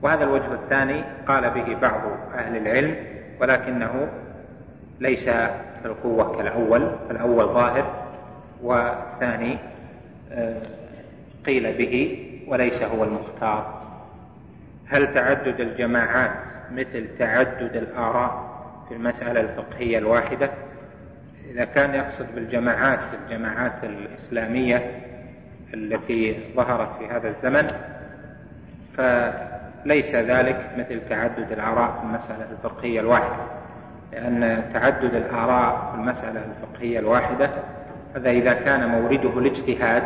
[0.02, 2.00] وهذا الوجه الثاني قال به بعض
[2.34, 2.96] أهل العلم
[3.40, 4.08] ولكنه
[5.00, 7.84] ليس في القوة كالأول فالأول ظاهر
[8.62, 9.58] والثاني
[10.32, 10.62] آه،
[11.46, 12.18] قيل به
[12.48, 13.82] وليس هو المختار.
[14.88, 16.30] هل تعدد الجماعات
[16.72, 18.54] مثل تعدد الآراء
[18.88, 20.50] في المسألة الفقهية الواحدة؟
[21.54, 25.00] إذا كان يقصد بالجماعات الجماعات الإسلامية
[25.74, 27.66] التي ظهرت في هذا الزمن
[28.96, 33.44] فليس ذلك مثل تعدد الآراء في المسألة الفقهية الواحدة
[34.12, 37.50] لأن تعدد الآراء في المسألة الفقهية الواحدة
[38.16, 40.02] هذا إذا كان مورده الاجتهاد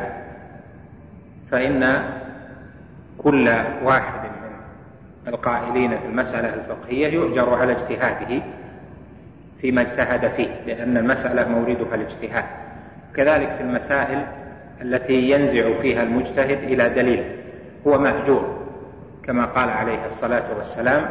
[1.50, 2.02] فإن
[3.18, 3.48] كل
[3.82, 4.30] واحد
[5.26, 8.42] من القائلين في المسألة الفقهية يؤجر على اجتهاده.
[9.60, 12.44] فيما اجتهد فيه لأن المسألة موردها الاجتهاد.
[13.14, 14.26] كذلك في المسائل
[14.82, 17.24] التي ينزع فيها المجتهد إلى دليل
[17.86, 18.58] هو مأجور
[19.24, 21.08] كما قال عليه الصلاة والسلام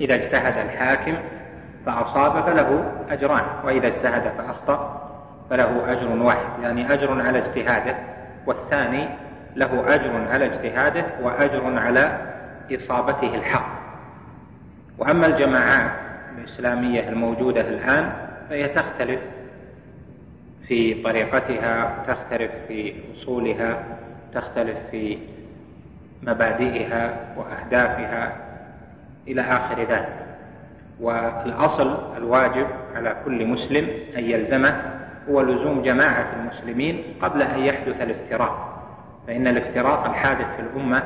[0.00, 1.14] إذا اجتهد الحاكم
[1.86, 5.10] فأصاب فله أجران وإذا اجتهد فأخطأ
[5.50, 6.62] فله أجر واحد.
[6.62, 7.96] يعني أجر على اجتهاده
[8.46, 9.08] والثاني
[9.56, 12.18] له أجر على اجتهاده وأجر على
[12.74, 13.68] إصابته الحق.
[14.98, 15.90] وأما الجماعات
[16.38, 18.12] الإسلامية الموجودة الآن
[18.50, 19.20] فهي تختلف
[20.68, 23.84] في طريقتها تختلف في أصولها
[24.34, 25.18] تختلف في
[26.22, 28.32] مبادئها وأهدافها
[29.28, 30.26] إلى آخر ذلك.
[31.00, 33.88] والأصل الواجب على كل مسلم
[34.18, 34.82] أن يلزمه
[35.30, 38.82] هو لزوم جماعة المسلمين قبل أن يحدث الافتراق.
[39.26, 41.02] فإن الافتراق الحادث في الأمة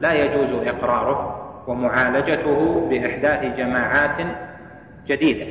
[0.00, 4.26] لا يجوز إقراره ومعالجته بإحداث جماعات
[5.08, 5.46] جديدة.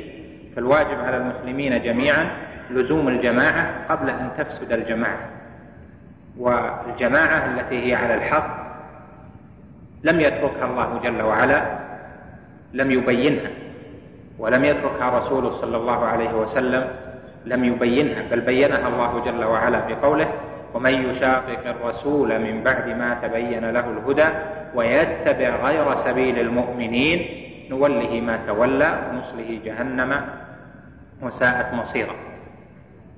[0.56, 2.30] فالواجب على المسلمين جميعا
[2.70, 5.28] لزوم الجماعة قبل أن تفسد الجماعة.
[6.38, 8.68] والجماعة التي هي على الحق
[10.04, 11.78] لم يتركها الله جل وعلا
[12.72, 13.50] لم يبينها
[14.38, 16.88] ولم يتركها رسوله صلى الله عليه وسلم
[17.44, 20.28] لم يبينها بل بينها الله جل وعلا بقوله
[20.74, 24.28] ومن يشاقق الرسول من بعد ما تبين له الهدى
[24.74, 30.20] ويتبع غير سبيل المؤمنين نوله ما تولى ونصله جهنم
[31.22, 32.14] وساءت مصيرا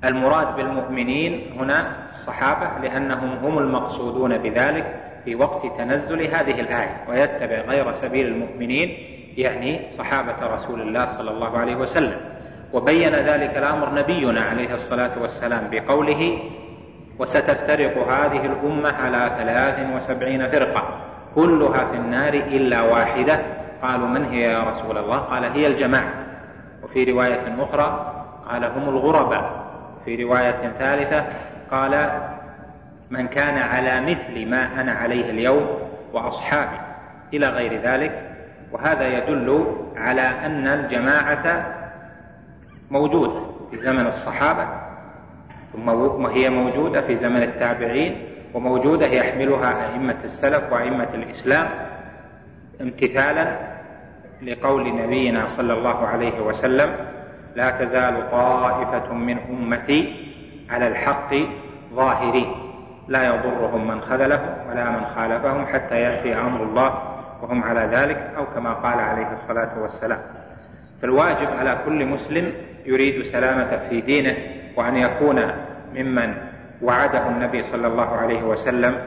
[0.05, 7.93] المراد بالمؤمنين هنا الصحابة لأنهم هم المقصودون بذلك في وقت تنزل هذه الآية ويتبع غير
[7.93, 8.97] سبيل المؤمنين
[9.37, 12.17] يعني صحابة رسول الله صلى الله عليه وسلم.
[12.73, 16.39] وبين ذلك الأمر نبينا عليه الصلاة والسلام بقوله
[17.19, 20.83] وستفترق هذه الأمة على ثلاث وسبعين فرقة
[21.35, 23.41] كلها في النار إلا واحدة
[23.83, 26.13] قالوا من هي يا رسول الله؟ قال هي الجماعة.
[26.83, 28.15] وفي رواية أخرى
[28.51, 29.61] قال هم الغرباء.
[30.05, 31.27] في رواية ثالثة
[31.71, 32.21] قال
[33.11, 35.67] من كان على مثل ما أنا عليه اليوم
[36.13, 36.81] وأصحابي
[37.35, 38.31] إلى غير ذلك.
[38.73, 41.75] وهذا يدل على أن الجماعة
[42.91, 43.41] موجودة
[43.71, 44.69] في زمن الصحابة
[45.73, 48.17] ثم وهي موجودة في زمن التابعين
[48.55, 51.69] وموجودة يحملها أئمة السلف وأئمة الإسلام.
[52.81, 53.57] امتثالا
[54.43, 56.97] لقول نبينا صلى الله عليه وسلم
[57.57, 60.31] لا تزال طائفة من أمتي
[60.71, 61.35] على الحق
[61.95, 62.55] ظاهرين.
[63.09, 67.03] لا يضرهم من خذلهم ولا من خالفهم حتى يأتي أمر الله
[67.43, 70.21] وهم على ذلك أو كما قال عليه الصلاة والسلام.
[71.03, 72.53] فالواجب على كل مسلم
[72.87, 74.37] يريد سلامة في دينه
[74.77, 75.53] وأن يكون
[75.95, 76.35] ممن
[76.83, 78.99] وعده النبي صلى الله عليه وسلم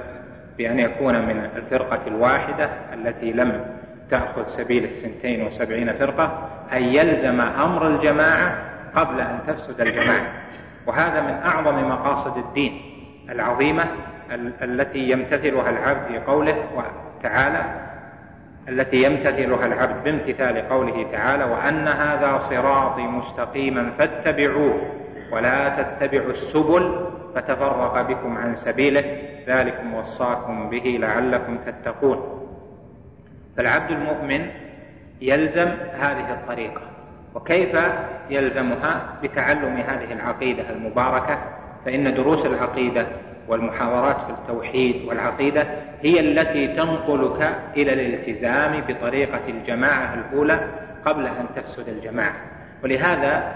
[0.57, 3.65] بأن يكون من الفرقة الواحدة التي لم
[4.11, 8.55] تأخذ سبيل الثنتين وسبعين فرقة أن يلزم أمر الجماعة
[8.95, 10.27] قبل أن تفسد الجماعة.
[10.87, 12.81] وهذا من أعظم مقاصد الدين
[13.29, 13.85] العظيمة
[14.61, 16.55] التي يمتثلها العبد في قوله
[17.23, 17.63] تعالى
[18.69, 25.02] التي يمتثلها العبد بامتثال قوله تعالى وأن هذا صراطي مستقيما فاتبعوه.
[25.33, 27.05] ولا تتبعوا السبل
[27.35, 29.03] فتفرق بكم عن سبيله.
[29.47, 32.47] ذلكم وصاكم به لعلكم تتقون.
[33.57, 34.47] فالعبد المؤمن
[35.21, 35.67] يلزم
[35.99, 36.81] هذه الطريقة
[37.35, 37.77] وكيف
[38.29, 41.37] يلزمها؟ بتعلم هذه العقيدة المباركة.
[41.85, 43.05] فإن دروس العقيدة
[43.47, 45.67] والمحاضرات في التوحيد والعقيدة
[46.01, 50.67] هي التي تنقلك إلى الالتزام بطريقة الجماعة الأولى
[51.05, 52.35] قبل أن تفسد الجماعة.
[52.83, 53.55] ولهذا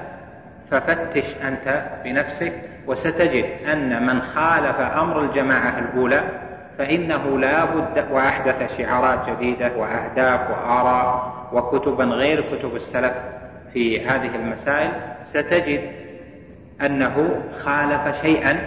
[0.72, 2.54] ففتش أنت بنفسك
[2.88, 6.24] وستجد أن من خالف أمر الجماعة الأولى
[6.78, 13.14] فإنه لا بد وأحدث شعارات جديدة وأهداف وآراء وكتبا غير كتب السلف
[13.74, 14.92] في هذه المسائل
[15.26, 15.82] ستجد
[16.82, 18.60] أنه خالف شيئا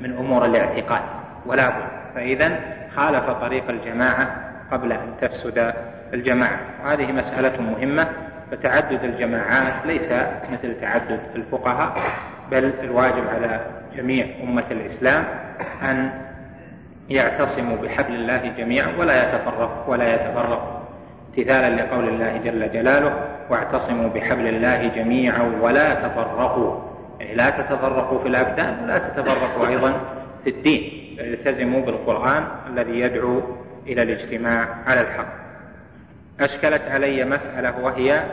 [0.00, 1.02] من أمور الاعتقاد
[1.46, 1.84] ولا بد.
[2.14, 2.60] فاذا
[2.96, 4.36] خالف طريق الجماعة
[4.72, 5.74] قبل أن تفسد
[6.14, 6.58] الجماعة.
[6.84, 8.08] وهذه مسألة مهمة
[8.50, 10.12] فتعدد الجماعات ليس
[10.52, 11.96] مثل تعدد الفقهاء
[12.50, 13.60] بل الواجب على
[13.96, 15.24] جميع أمة الإسلام
[15.82, 16.10] أن
[17.10, 20.80] يعتصموا بحبل الله جميعا ولا يتفرق ولا يتفرق.
[21.28, 23.14] امتثالا لقول الله جل جلاله
[23.50, 26.80] واعتصموا بحبل الله جميعا ولا تفرقوا.
[27.20, 29.92] يعني لا تتفرقوا في الأبدان ولا تتفرقوا أيضا
[30.44, 30.90] في الدين.
[31.20, 33.42] التزموا بالقرآن الذي يدعو
[33.86, 35.43] إلى الاجتماع على الحق.
[36.40, 38.24] أشكلت علي مسألة وهي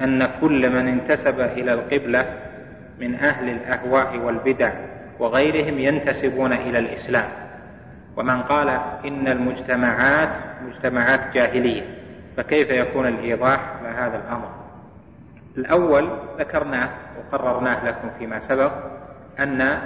[0.00, 2.26] أن كل من انتسب إلى القبلة
[3.00, 4.72] من أهل الأهواء والبدع
[5.18, 7.28] وغيرهم ينتسبون إلى الإسلام.
[8.16, 8.68] ومن قال
[9.04, 10.28] إن المجتمعات
[10.66, 11.82] مجتمعات جاهلية
[12.36, 14.48] فكيف يكون الإيضاح لهذا الأمر؟
[15.56, 16.88] الأول ذكرناه
[17.18, 18.72] وقررناه لكم فيما سبق
[19.38, 19.78] أن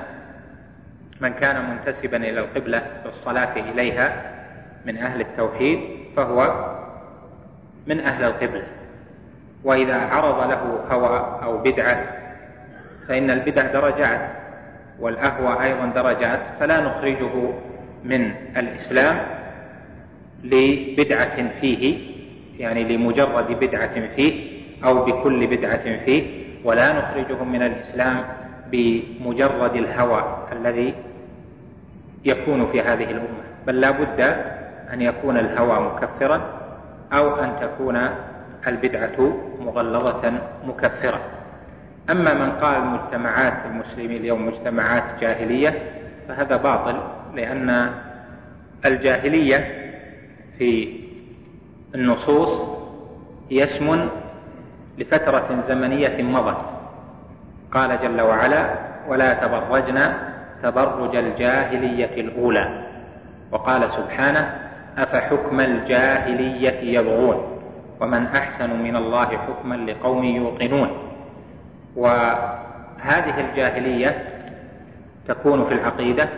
[1.21, 4.33] من كان منتسبا إلى القبلة بالصلاة إليها
[4.87, 5.81] من أهل التوحيد
[6.17, 6.71] فهو
[7.86, 8.66] من أهل القبلة.
[9.65, 12.05] وإذا عرض له هوى أو بدعة
[13.09, 14.20] فإن البدع درجات
[15.01, 17.52] والأهوى أيضا درجات فلا نخرجه
[18.05, 19.19] من الإسلام
[20.44, 21.98] لبدعة فيه
[22.59, 26.23] يعني لمجرد بدعة فيه أو بكل بدعة فيه
[26.65, 28.24] ولا نخرجهم من الإسلام
[28.73, 30.94] بمجرد الهوى الذي
[32.24, 33.44] يكون في هذه الأمة.
[33.66, 34.20] بل لا بد
[34.93, 36.60] أن يكون الهوى مكفرا
[37.12, 38.09] أو أن تكون
[38.66, 40.32] البدعة مغلظة
[40.66, 41.20] مكفرة.
[42.11, 45.78] أما من قال مجتمعات المسلمين اليوم مجتمعات جاهلية
[46.28, 47.01] فهذا باطل
[47.35, 47.91] لأن
[48.87, 49.57] الجاهلية
[50.59, 51.01] في
[51.95, 52.62] النصوص
[53.51, 54.09] هي اسم
[54.99, 56.70] لفترة زمنية مضت.
[57.73, 58.74] قال جل وعلا
[59.09, 60.12] ولا تبرجن
[60.62, 62.82] تبرج الجاهلية الأولى
[63.53, 67.61] وقال سبحانه أفحكم الجاهلية يبغون؟
[68.01, 70.91] ومن أحسن من الله حكما لقوم يوقنون؟
[71.97, 74.25] وهذه الجاهلية
[75.29, 76.29] تكون في العقيدة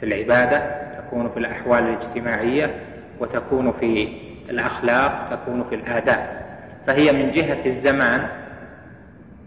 [0.00, 2.74] في العبادة تكون في الأحوال الاجتماعية
[3.20, 4.08] وتكون في
[4.50, 6.38] الأخلاق تكون في الآداب.
[6.86, 8.28] فهي من جهة الزمان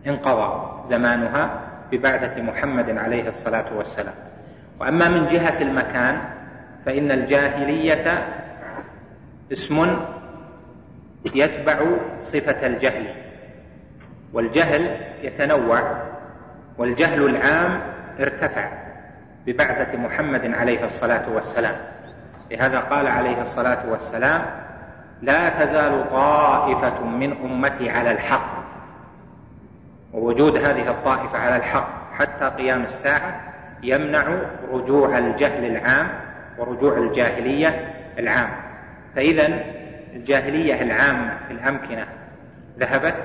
[0.07, 1.59] انقضى زمانها
[1.91, 4.13] ببعثة محمد عليه الصلاة والسلام.
[4.79, 6.21] وأما من جهة المكان
[6.85, 8.27] فإن الجاهلية
[9.51, 9.97] اسم
[11.25, 11.85] يتبع
[12.23, 13.07] صفة الجهل
[14.33, 15.97] والجهل يتنوع
[16.77, 17.81] والجهل العام
[18.19, 18.71] ارتفع
[19.45, 21.75] ببعثة محمد عليه الصلاة والسلام.
[22.51, 24.45] لهذا قال عليه الصلاة والسلام
[25.21, 28.61] لا تزال طائفة من أمتي على الحق.
[30.13, 33.41] ووجود هذه الطائفة على الحق حتى قيام الساعة
[33.83, 34.27] يمنع
[34.71, 36.09] رجوع الجهل العام
[36.57, 38.49] ورجوع الجاهلية العام.
[39.15, 39.59] فإذا
[40.13, 42.05] الجاهلية العامة في الأمكنة
[42.79, 43.15] ذهبت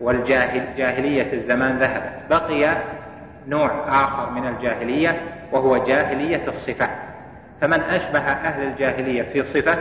[0.00, 2.12] والجاهل جاهلية الزمان ذهبت.
[2.30, 2.76] بقي
[3.48, 5.20] نوع آخر من الجاهلية
[5.52, 6.90] وهو جاهلية الصفات
[7.60, 9.78] فمن أشبه أهل الجاهلية في صفة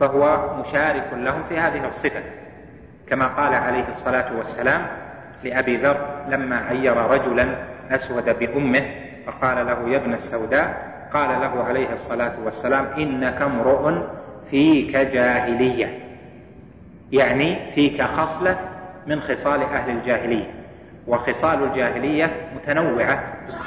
[0.00, 2.20] فهو مشارك لهم في هذه الصفة.
[3.08, 4.86] كما قال عليه الصلاة والسلام
[5.44, 7.48] لأبي ذر لما عير رجلا
[7.90, 8.90] أسود بأمه
[9.26, 13.92] فقال له يا ابن السوداء قال له عليه الصلاة والسلام إنك امرؤ
[14.50, 15.98] فيك جاهلية.
[17.12, 18.56] يعني فيك خصلة
[19.06, 20.50] من خصال أهل الجاهلية.
[21.06, 23.22] وخصال الجاهلية متنوعة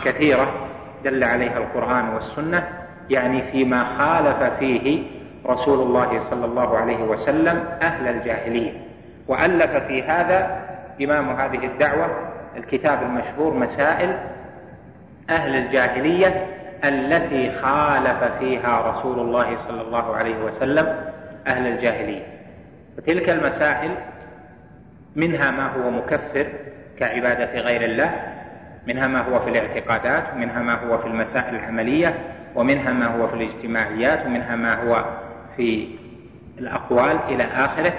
[0.05, 0.53] كثيرة
[1.03, 2.67] دل عليها القرآن والسنة.
[3.09, 5.03] يعني فيما خالف فيه
[5.45, 8.71] رسول الله صلى الله عليه وسلم أهل الجاهلية.
[9.27, 10.63] وألف في هذا
[11.01, 12.07] إمام هذه الدعوة
[12.57, 14.17] الكتاب المشهور مسائل
[15.29, 16.45] أهل الجاهلية
[16.83, 20.95] التي خالف فيها رسول الله صلى الله عليه وسلم
[21.47, 22.25] أهل الجاهلية.
[22.97, 23.91] وتلك المسائل
[25.15, 26.47] منها ما هو مكفر
[26.99, 28.11] كعبادة غير الله
[28.87, 32.15] منها ما هو في الاعتقادات ومنها ما هو في المسائل العملية
[32.55, 35.05] ومنها ما هو في الاجتماعيات ومنها ما هو
[35.57, 35.87] في
[36.59, 37.93] الأقوال إلى آخره.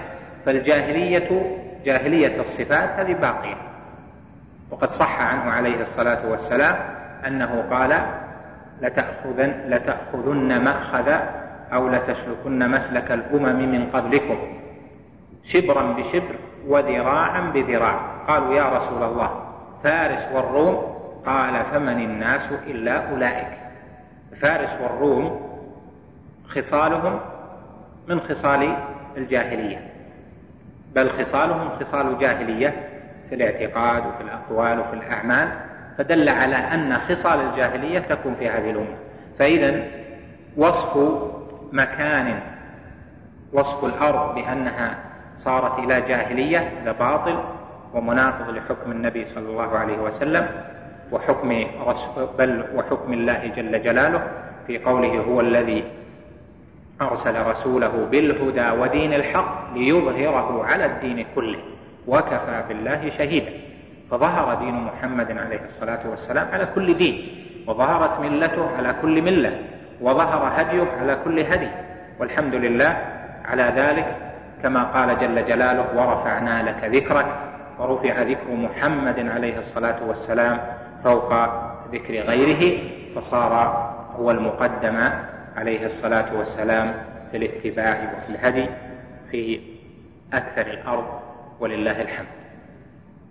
[0.46, 3.56] فالجاهلية جاهلية الصفات هذه باقية.
[4.70, 6.76] وقد صح عنه عليه الصلاة والسلام
[7.26, 8.06] أنه قال
[8.84, 11.12] لتأخذن, لتأخذن مأخذ
[11.72, 14.38] أو لتسلكن مسلك الأمم من قبلكم.
[15.42, 16.34] شبرا بشبر
[16.66, 18.00] وذراعا بذراع.
[18.28, 19.30] قالوا يا رسول الله
[19.82, 20.94] فارس والروم؟
[21.26, 23.58] قال فمن الناس إلا أولئك.
[24.40, 25.40] فارس والروم
[26.48, 27.20] خصالهم
[28.08, 28.76] من خصال
[29.16, 29.90] الجاهلية.
[30.94, 32.74] بل خصالهم خصال جاهلية
[33.28, 35.48] في الاعتقاد وفي الأقوال وفي الأعمال.
[35.98, 38.96] فدل على أن خصال الجاهلية تكون في هذه الأمة.
[39.38, 39.82] فإذا
[40.56, 40.98] وصف
[41.72, 42.40] مكان
[43.52, 44.98] وصف الأرض بأنها
[45.36, 47.38] صارت إلى جاهلية هذا باطل
[47.94, 50.46] ومناقض لحكم النبي صلى الله عليه وسلم
[51.12, 51.64] وحكم
[52.38, 54.22] بل وحكم الله جل جلاله
[54.66, 55.84] في قوله هو الذي
[57.00, 61.58] أرسل رسوله بالهدى ودين الحق ليظهره على الدين كله
[62.06, 63.52] وكفى بالله شهيدا.
[64.10, 67.28] فظهر دين محمد عليه الصلاة والسلام على كل دين
[67.66, 69.58] وظهرت ملته على كل ملة
[70.00, 71.68] وظهر هديه على كل هدي.
[72.20, 72.96] والحمد لله
[73.44, 74.16] على ذلك
[74.62, 77.26] كما قال جل جلاله ورفعنا لك ذكرك
[77.78, 80.60] ورفع ذكر محمد عليه الصلاة والسلام
[81.04, 81.32] فوق
[81.92, 82.78] ذكر غيره
[83.16, 83.52] فصار
[84.18, 85.10] هو المقدم
[85.56, 86.94] عليه الصلاة والسلام
[87.30, 88.66] في الاتباع وفي الهدي
[89.30, 89.60] في
[90.32, 91.06] أكثر الأرض
[91.60, 92.43] ولله الحمد.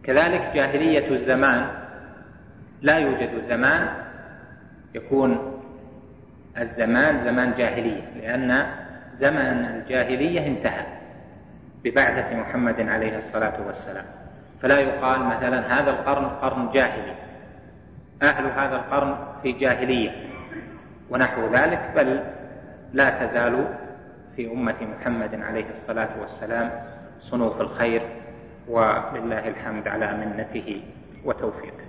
[0.03, 1.67] كذلك جاهلية الزمان
[2.81, 3.87] لا يوجد زمان
[4.95, 5.59] يكون
[6.57, 8.65] الزمان زمان جاهلية لأن
[9.13, 10.85] زمن الجاهلية انتهى
[11.83, 14.05] ببعثة محمد عليه الصلاة والسلام.
[14.61, 17.13] فلا يقال مثلا هذا القرن قرن جاهلي
[18.21, 20.11] أهل هذا القرن في جاهلية
[21.09, 22.23] ونحو ذلك بل
[22.93, 23.65] لا تزال
[24.35, 26.71] في أمة محمد عليه الصلاة والسلام
[27.19, 28.01] صنوف الخير
[28.67, 30.81] ولله الحمد على منته
[31.25, 31.83] وتوفيقه.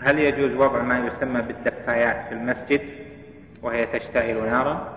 [0.00, 2.80] هل يجوز وضع ما يسمى بالدفايات في المسجد
[3.62, 4.88] وهي تشتعل نارا؟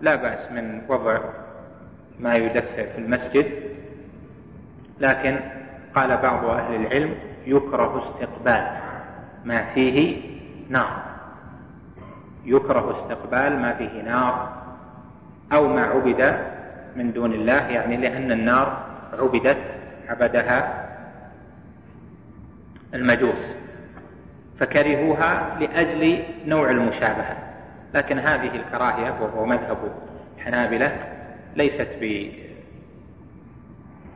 [0.00, 1.18] لا بأس من وضع
[2.20, 3.46] ما يدفئ في المسجد
[5.00, 5.40] لكن
[5.94, 7.14] قال بعض أهل العلم
[7.46, 8.66] يكره استقبال
[9.44, 10.20] ما فيه
[10.68, 11.02] نار.
[12.44, 14.52] يكره استقبال ما فيه نار
[15.52, 16.38] أو ما عبد
[16.96, 20.88] من دون الله يعني لأن النار عبدت عبدها
[22.94, 23.54] المجوس
[24.58, 27.36] فكرهوها لأجل نوع المشابهة.
[27.94, 29.78] لكن هذه الكراهية وهو مذهب
[30.36, 30.96] الحنابلة
[31.56, 31.88] ليست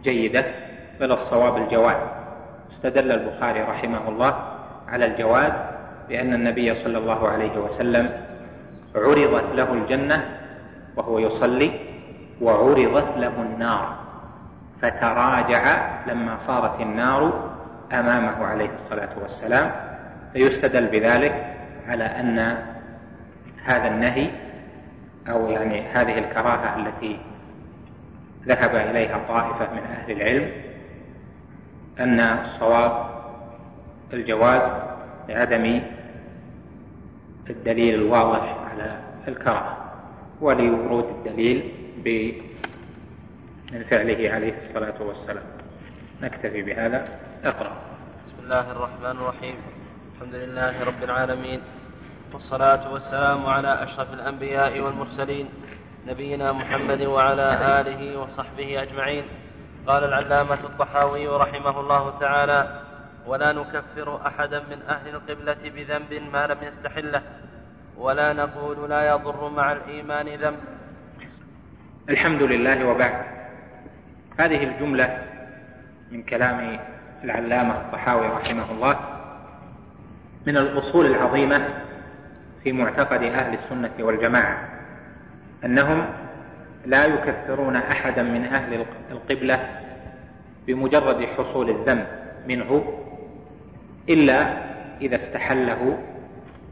[0.05, 0.45] بجيدة
[1.01, 1.97] بل الصواب الجواز
[2.73, 4.59] استدل البخاري رحمه الله
[4.89, 5.53] على الجواز
[6.09, 8.11] لأن النبي صلى الله عليه وسلم
[8.95, 10.39] عرضت له الجنة
[10.97, 11.71] وهو يصلي
[12.41, 13.99] وعرضت له النار.
[14.83, 17.51] فتراجع لما صارت النار
[17.93, 19.73] أمامه عليه الصلاة والسلام
[20.33, 21.57] فيستدل بذلك
[21.89, 22.57] على أن
[23.65, 24.31] هذا النهي
[25.29, 27.19] أو يعني هذه الكراهة التي
[28.47, 30.51] ذهب إليها طائفة من أهل العلم
[32.01, 33.11] أن الصواب
[34.13, 34.73] الجواز
[35.29, 35.83] لعدم
[37.51, 38.97] الدليل الواضح على
[39.29, 39.77] الكراهة
[40.41, 41.73] ولورود الدليل
[43.73, 45.45] من فعله عليه الصلاة والسلام.
[46.23, 47.09] نكتفي بهذا.
[47.45, 47.73] أقرأ.
[48.27, 49.55] بسم الله الرحمن الرحيم.
[50.15, 51.61] الحمد لله رب العالمين
[52.33, 55.49] والصلاة والسلام على أشرف الأنبياء والمرسلين
[56.07, 59.25] نبينا محمد وعلى آله وصحبه أجمعين.
[59.87, 62.81] قال العلامة الطحاوي رحمه الله تعالى
[63.27, 67.23] ولا نكفر أحدا من أهل القبلة بذنب ما لم يستحله
[67.99, 70.61] ولا نقول لا يضر مع الإيمان ذنب.
[72.09, 73.40] الحمد لله وبعد.
[74.41, 75.23] هذه الجملة
[76.11, 76.79] من كلام
[77.25, 78.97] العلامة الطحاوي رحمه الله
[80.47, 81.69] من الأصول العظيمة
[82.65, 84.69] في معتقد أهل السنة والجماعة
[85.65, 86.07] أنهم
[86.87, 89.69] لا يكفرون أحدا من أهل القبلة
[90.67, 92.07] بمجرد حصول الذنب
[92.49, 92.85] منه
[94.09, 94.55] إلا
[95.01, 95.99] إذا استحله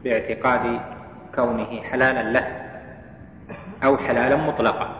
[0.03, 0.79] باعتقاد
[1.35, 2.47] كونه حلالا له
[3.83, 4.95] أو حلالا مطلقا.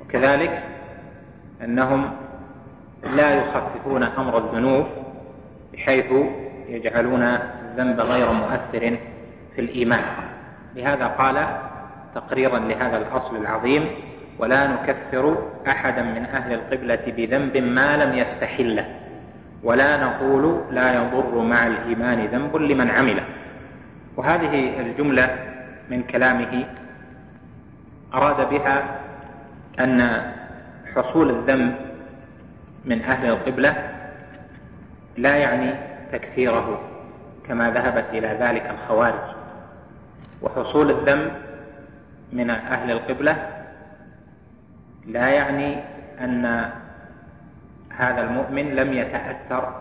[0.00, 0.73] وكذلك
[1.64, 2.10] أنهم
[3.04, 4.86] لا يخففون أمر الذنوب
[5.72, 6.12] بحيث
[6.68, 8.98] يجعلون الذنب غير مؤثر
[9.54, 10.04] في الإيمان.
[10.76, 11.46] لهذا قال
[12.14, 13.86] تقريرا لهذا الأصل العظيم
[14.38, 15.38] ولا نكفر
[15.68, 18.86] أحدا من أهل القبلة بذنب ما لم يستحله
[19.62, 23.24] ولا نقول لا يضر مع الإيمان ذنب لمن عمله.
[24.16, 25.36] وهذه الجملة
[25.90, 26.64] من كلامه
[28.14, 28.82] أراد بها
[29.80, 30.22] أن
[30.96, 31.76] حصول الذنب
[32.84, 33.90] من أهل القبلة
[35.16, 35.74] لا يعني
[36.12, 36.80] تكفيره
[37.48, 39.34] كما ذهبت إلى ذلك الخوارج.
[40.42, 41.32] وحصول الذنب
[42.32, 43.48] من أهل القبلة
[45.06, 45.76] لا يعني
[46.20, 46.70] أن
[47.90, 49.80] هذا المؤمن لم يتأثر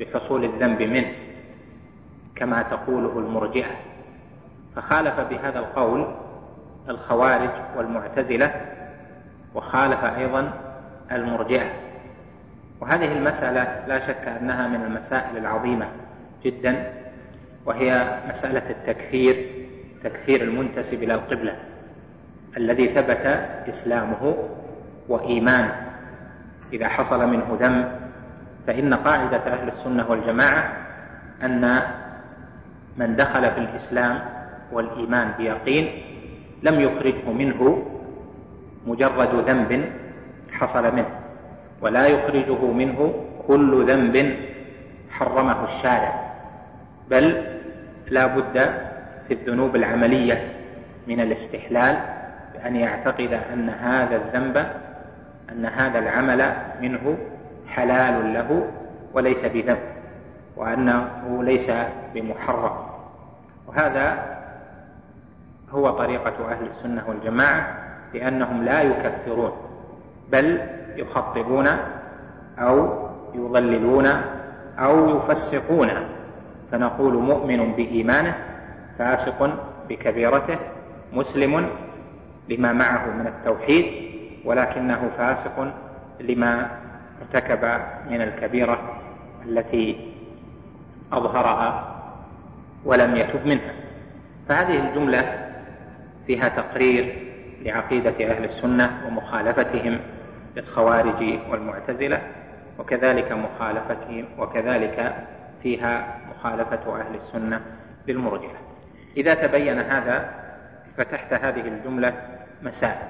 [0.00, 1.12] بحصول الذنب منه
[2.36, 3.70] كما تقوله المرجئة.
[4.76, 6.14] فخالف بهذا القول
[6.88, 8.54] الخوارج والمعتزلة
[9.54, 10.52] وخالف أيضا
[11.12, 11.70] المرجئة.
[12.80, 15.86] وهذه المسألة لا شك أنها من المسائل العظيمة
[16.44, 16.92] جدا
[17.66, 19.46] وهي مسألة التكفير
[20.04, 21.56] تكفير المنتسب إلى القبلة
[22.56, 23.26] الذي ثبت
[23.68, 24.36] إسلامه
[25.08, 25.74] وإيمانه.
[26.72, 27.92] إذا حصل منه ذنب
[28.66, 30.72] فإن قاعدة أهل السنة والجماعة
[31.42, 31.82] أن
[32.96, 34.20] من دخل في الإسلام
[34.72, 36.02] والإيمان بيقين
[36.62, 37.86] لم يخرجه منه
[38.86, 39.90] مجرد ذنب
[40.52, 41.10] حصل منه
[41.80, 43.14] ولا يخرجه منه
[43.46, 44.36] كل ذنب
[45.10, 46.32] حرمه الشارع
[47.10, 47.44] بل
[48.08, 48.70] لا بد
[49.28, 50.48] في الذنوب العملية
[51.06, 51.98] من الاستحلال
[52.54, 54.56] بأن يعتقد أن هذا الذنب
[55.52, 57.18] أن هذا العمل منه
[57.68, 58.70] حلال له
[59.14, 59.78] وليس بذنب
[60.56, 61.70] وأنه ليس
[62.14, 62.76] بمحرم.
[63.66, 64.32] وهذا
[65.70, 67.81] هو طريقة أهل السنة والجماعة
[68.12, 69.52] بأنهم لا يكفرون
[70.32, 70.60] بل
[70.96, 71.68] يخطبون
[72.58, 74.06] أو يضللون
[74.78, 75.90] أو يفسقون.
[76.72, 78.34] فنقول مؤمن بإيمانه
[78.98, 79.58] فاسق
[79.88, 80.58] بكبيرته
[81.12, 81.68] مسلم
[82.48, 83.84] لما معه من التوحيد
[84.44, 85.72] ولكنه فاسق
[86.20, 86.70] لما
[87.22, 87.80] ارتكب
[88.10, 88.78] من الكبيرة
[89.46, 90.12] التي
[91.12, 91.96] أظهرها
[92.84, 93.72] ولم يتب منها.
[94.48, 95.48] فهذه الجملة
[96.26, 97.21] فيها تقرير
[97.64, 100.00] لعقيدة أهل السنة ومخالفتهم
[100.56, 102.20] للخوارج والمعتزلة
[102.78, 105.14] وكذلك مخالفتهم وكذلك
[105.62, 107.60] فيها مخالفة أهل السنة
[108.08, 108.58] للمرجئة.
[109.16, 110.30] إذا تبين هذا
[110.96, 112.14] فتحت هذه الجملة
[112.62, 113.08] مسائل.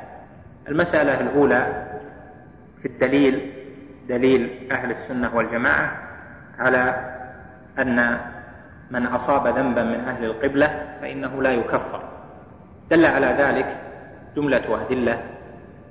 [0.68, 1.86] المسألة الأولى
[2.82, 3.52] في الدليل
[4.08, 6.02] دليل أهل السنة والجماعة
[6.58, 7.12] على
[7.78, 8.18] أن
[8.90, 12.02] من أصاب ذنبا من أهل القبلة فإنه لا يكفر.
[12.90, 13.91] دل على ذلك
[14.36, 15.22] جملة أدلة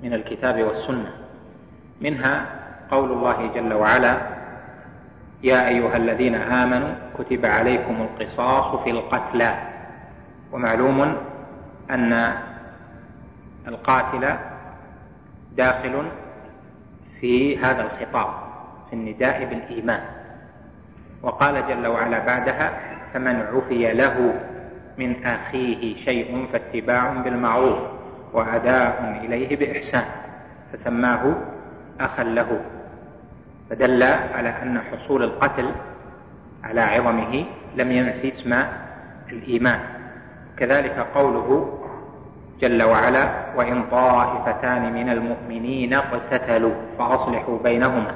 [0.04, 1.12] من الكتاب والسنة.
[2.02, 2.46] منها
[2.92, 4.18] قول الله جل وعلا
[5.44, 9.58] يا أيها الذين آمنوا كتب عليكم القصاص في القتلى.
[10.52, 11.18] ومعلوم
[11.92, 12.34] أن
[13.68, 14.36] القاتل
[15.58, 16.04] داخل
[17.20, 18.30] في هذا الخطاب
[18.90, 20.02] في النداء بالإيمان.
[21.24, 22.80] وقال جل وعلا بعدها
[23.14, 24.34] فمن عفي له
[24.98, 28.01] من أخيه شيء فاتباع بالمعروف.
[28.34, 30.04] وأداء إليه بإحسان
[30.74, 31.36] فسماه
[32.00, 32.62] أخا له
[33.70, 35.72] فدل على أن حصول القتل
[36.64, 37.46] على عظمه
[37.76, 38.64] لم ينفي اسم
[39.32, 39.80] الإيمان.
[40.58, 41.80] كذلك قوله
[42.62, 48.16] جل وعلا وإن طائفتان من المؤمنين اقتتلوا فأصلحوا بينهما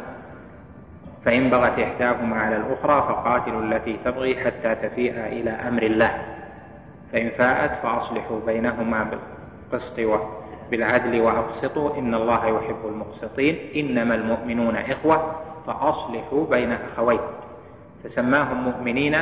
[1.25, 6.11] فإن بغت إحداهما على الأخرى فقاتلوا التي تبغي حتى تفيء إلى أمر الله
[7.13, 9.03] فإن فاءت فأصلحوا بينهما
[9.75, 9.99] بالقسط
[10.71, 15.35] بالعدل وأقسطوا إن الله يحب المقسطين إنما المؤمنون إخوة
[15.67, 17.19] فأصلحوا بين أخوين
[18.03, 19.17] فسماهم مؤمنين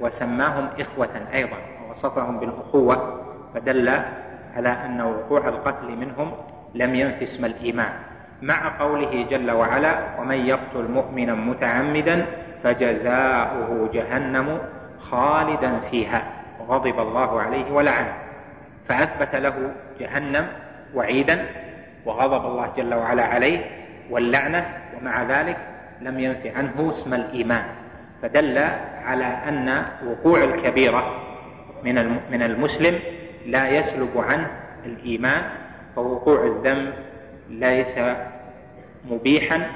[0.00, 1.56] وسماهم إخوة أيضا
[1.88, 3.20] ووصفهم بالأخوة
[3.54, 3.88] فدل
[4.56, 6.32] على أن وقوع القتل منهم
[6.74, 7.92] لم ينف اسم الإيمان.
[8.42, 12.26] مع قوله جل وعلا ومن يقتل مؤمنا متعمدا
[12.62, 14.58] فجزاؤه جهنم
[15.10, 16.22] خالدا فيها
[16.60, 18.21] وغضب الله عليه ولعنه.
[18.88, 20.48] فأثبت له جهنم
[20.94, 21.46] وعيدا
[22.04, 23.64] وغضب الله جل وعلا عليه
[24.10, 25.56] واللعنة ومع ذلك
[26.00, 27.64] لم ينف عنه اسم الإيمان.
[28.22, 28.58] فدل
[29.04, 31.16] على أن وقوع الكبيرة
[31.84, 31.94] من
[32.30, 32.98] من المسلم
[33.46, 34.50] لا يسلب عنه
[34.86, 35.42] الإيمان
[35.96, 36.92] فوقوع الذنب
[37.50, 37.98] ليس
[39.10, 39.66] مبيحا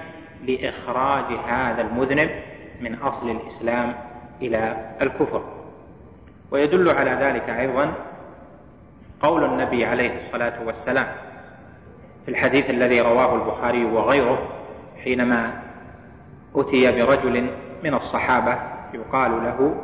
[0.44, 2.30] لإخراج هذا المذنب
[2.80, 3.94] من أصل الإسلام
[4.42, 5.44] إلى الكفر.
[6.50, 7.92] ويدل على ذلك أيضا
[9.20, 11.06] قول النبي عليه الصلاة والسلام
[12.24, 14.38] في الحديث الذي رواه البخاري وغيره
[15.04, 15.62] حينما
[16.56, 17.50] أتي برجل
[17.84, 18.58] من الصحابة
[18.94, 19.74] يقال له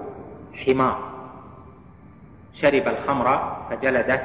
[0.67, 1.13] حمار.
[2.53, 4.23] شرب الخمر فجلده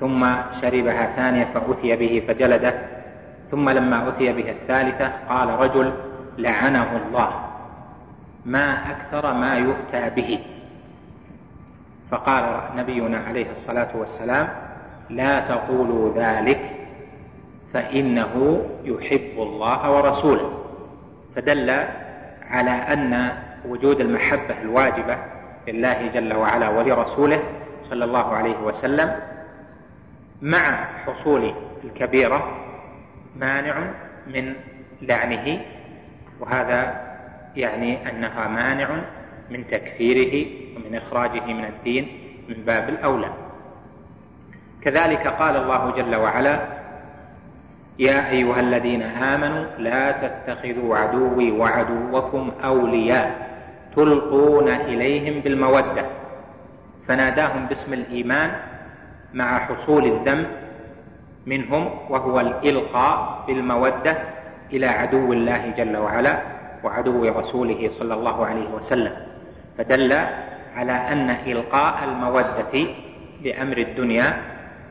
[0.00, 0.26] ثم
[0.60, 2.74] شربها ثانية فأتي به فجلده
[3.50, 5.92] ثم لما أتي به الثالثة قال رجل
[6.38, 7.30] لعنه الله
[8.44, 10.38] ما أكثر ما يؤتى به.
[12.14, 14.48] فقال نبينا عليه الصلاة والسلام
[15.10, 16.60] لا تقولوا ذلك
[17.72, 20.64] فإنه يحب الله ورسوله.
[21.36, 21.70] فدل
[22.50, 23.32] على أن
[23.68, 25.16] وجود المحبة الواجبة
[25.68, 27.42] لله جل وعلا ولرسوله
[27.90, 29.16] صلى الله عليه وسلم
[30.42, 31.54] مع حصول
[31.84, 32.56] الكبيرة
[33.36, 33.90] مانع
[34.26, 34.54] من
[35.02, 35.60] لعنه
[36.40, 37.00] وهذا
[37.56, 38.88] يعني أنها مانع
[39.50, 42.08] من تكفيره ومن إخراجه من الدين
[42.48, 43.30] من باب الأولى.
[44.82, 46.60] كذلك قال الله جل وعلا
[47.98, 53.54] يا أيها الذين آمنوا لا تتخذوا عدوي وعدوكم أولياء
[53.96, 56.04] تلقون إليهم بالمودة.
[57.08, 58.50] فناداهم باسم الإيمان
[59.34, 60.46] مع حصول الذنب
[61.46, 64.16] منهم وهو الإلقاء بالمودة
[64.72, 66.42] إلى عدو الله جل وعلا
[66.84, 69.12] وعدو رسوله صلى الله عليه وسلم.
[69.78, 70.26] فدل
[70.76, 72.86] على أن إلقاء المودة
[73.42, 74.42] بأمر الدنيا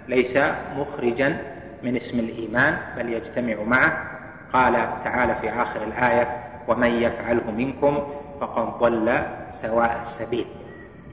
[0.08, 0.38] ليس
[0.78, 1.38] مخرجا
[1.84, 4.10] من اسم الإيمان بل يجتمع معه.
[4.54, 4.74] قال
[5.04, 6.28] تعالى في آخر الآية
[6.68, 8.04] ومن يفعله منكم
[8.42, 10.46] فقد ضل سواء السبيل.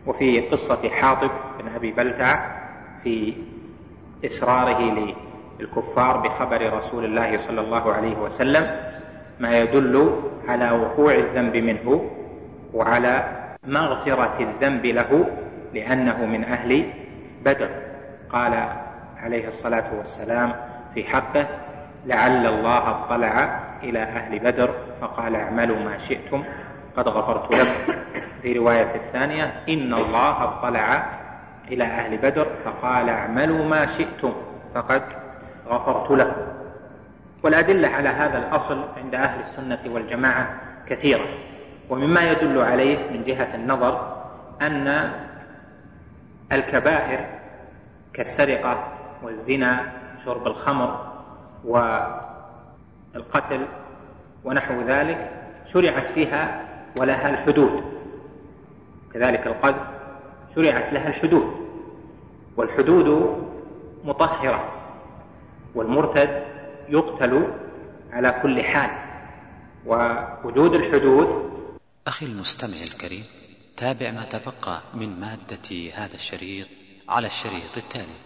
[0.07, 1.31] وفي قصة حاطب
[1.61, 2.47] بن أبي بلتع
[3.05, 3.35] في
[4.25, 5.13] إسراره
[5.61, 8.77] للكفار بخبر رسول الله صلى الله عليه وسلم
[9.41, 12.11] ما يدل على وقوع الذنب منه
[12.75, 15.27] وعلى مغفرة الذنب له
[15.75, 16.93] لأنه من أهل
[17.45, 17.69] بدر.
[18.31, 18.69] قال
[19.17, 20.53] عليه الصلاة والسلام
[20.95, 21.47] في حقه
[22.07, 26.45] لعل الله اطلع إلى أهل بدر فقال اعملوا ما شئتم
[26.97, 27.93] قد غفرت لكم.
[28.43, 31.07] في رواية الثانية إن الله اطلع
[31.69, 34.33] إلى أهل بدر فقال اعملوا ما شئتم
[34.75, 35.03] فقد
[35.69, 36.43] غفرت لكم.
[37.43, 40.49] والأدلة على هذا الأصل عند أهل السنة والجماعة
[40.87, 41.27] كثيرة.
[41.91, 44.23] ومما يدل عليه من جهة النظر
[44.63, 45.13] أن
[46.53, 47.27] الكبائر
[48.13, 48.89] كالسرقة
[49.23, 49.93] والزنا
[50.25, 51.13] شرب الخمر
[51.65, 53.67] والقتل
[54.45, 55.31] ونحو ذلك
[55.67, 56.65] شرعت فيها
[56.97, 57.83] ولها الحدود.
[59.15, 59.87] كذلك القذف
[60.55, 61.55] شرعت لها الحدود.
[62.57, 63.39] والحدود
[64.05, 64.65] مطهرة
[65.75, 66.43] والمرتد
[66.89, 67.47] يقتل
[68.13, 68.91] على كل حال.
[69.87, 71.51] ووجود الحدود
[72.07, 73.25] أخي المستمع الكريم
[73.77, 76.67] تابع ما تبقى من مادة هذا الشريط
[77.09, 78.17] على الشريط التالي.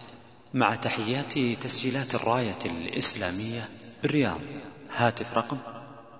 [0.53, 3.69] مع تحيات تسجيلات الراية الإسلامية
[4.01, 4.39] بالرياض
[4.91, 5.57] هاتف رقم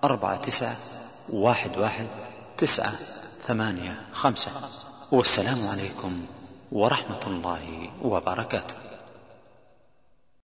[0.04, 0.78] أربعة تسعة
[1.34, 2.08] واحد واحد
[2.58, 2.96] تسعة
[3.48, 4.52] ثمانية خمسة.
[5.12, 6.26] والسلام عليكم
[6.72, 8.85] ورحمة الله وبركاته.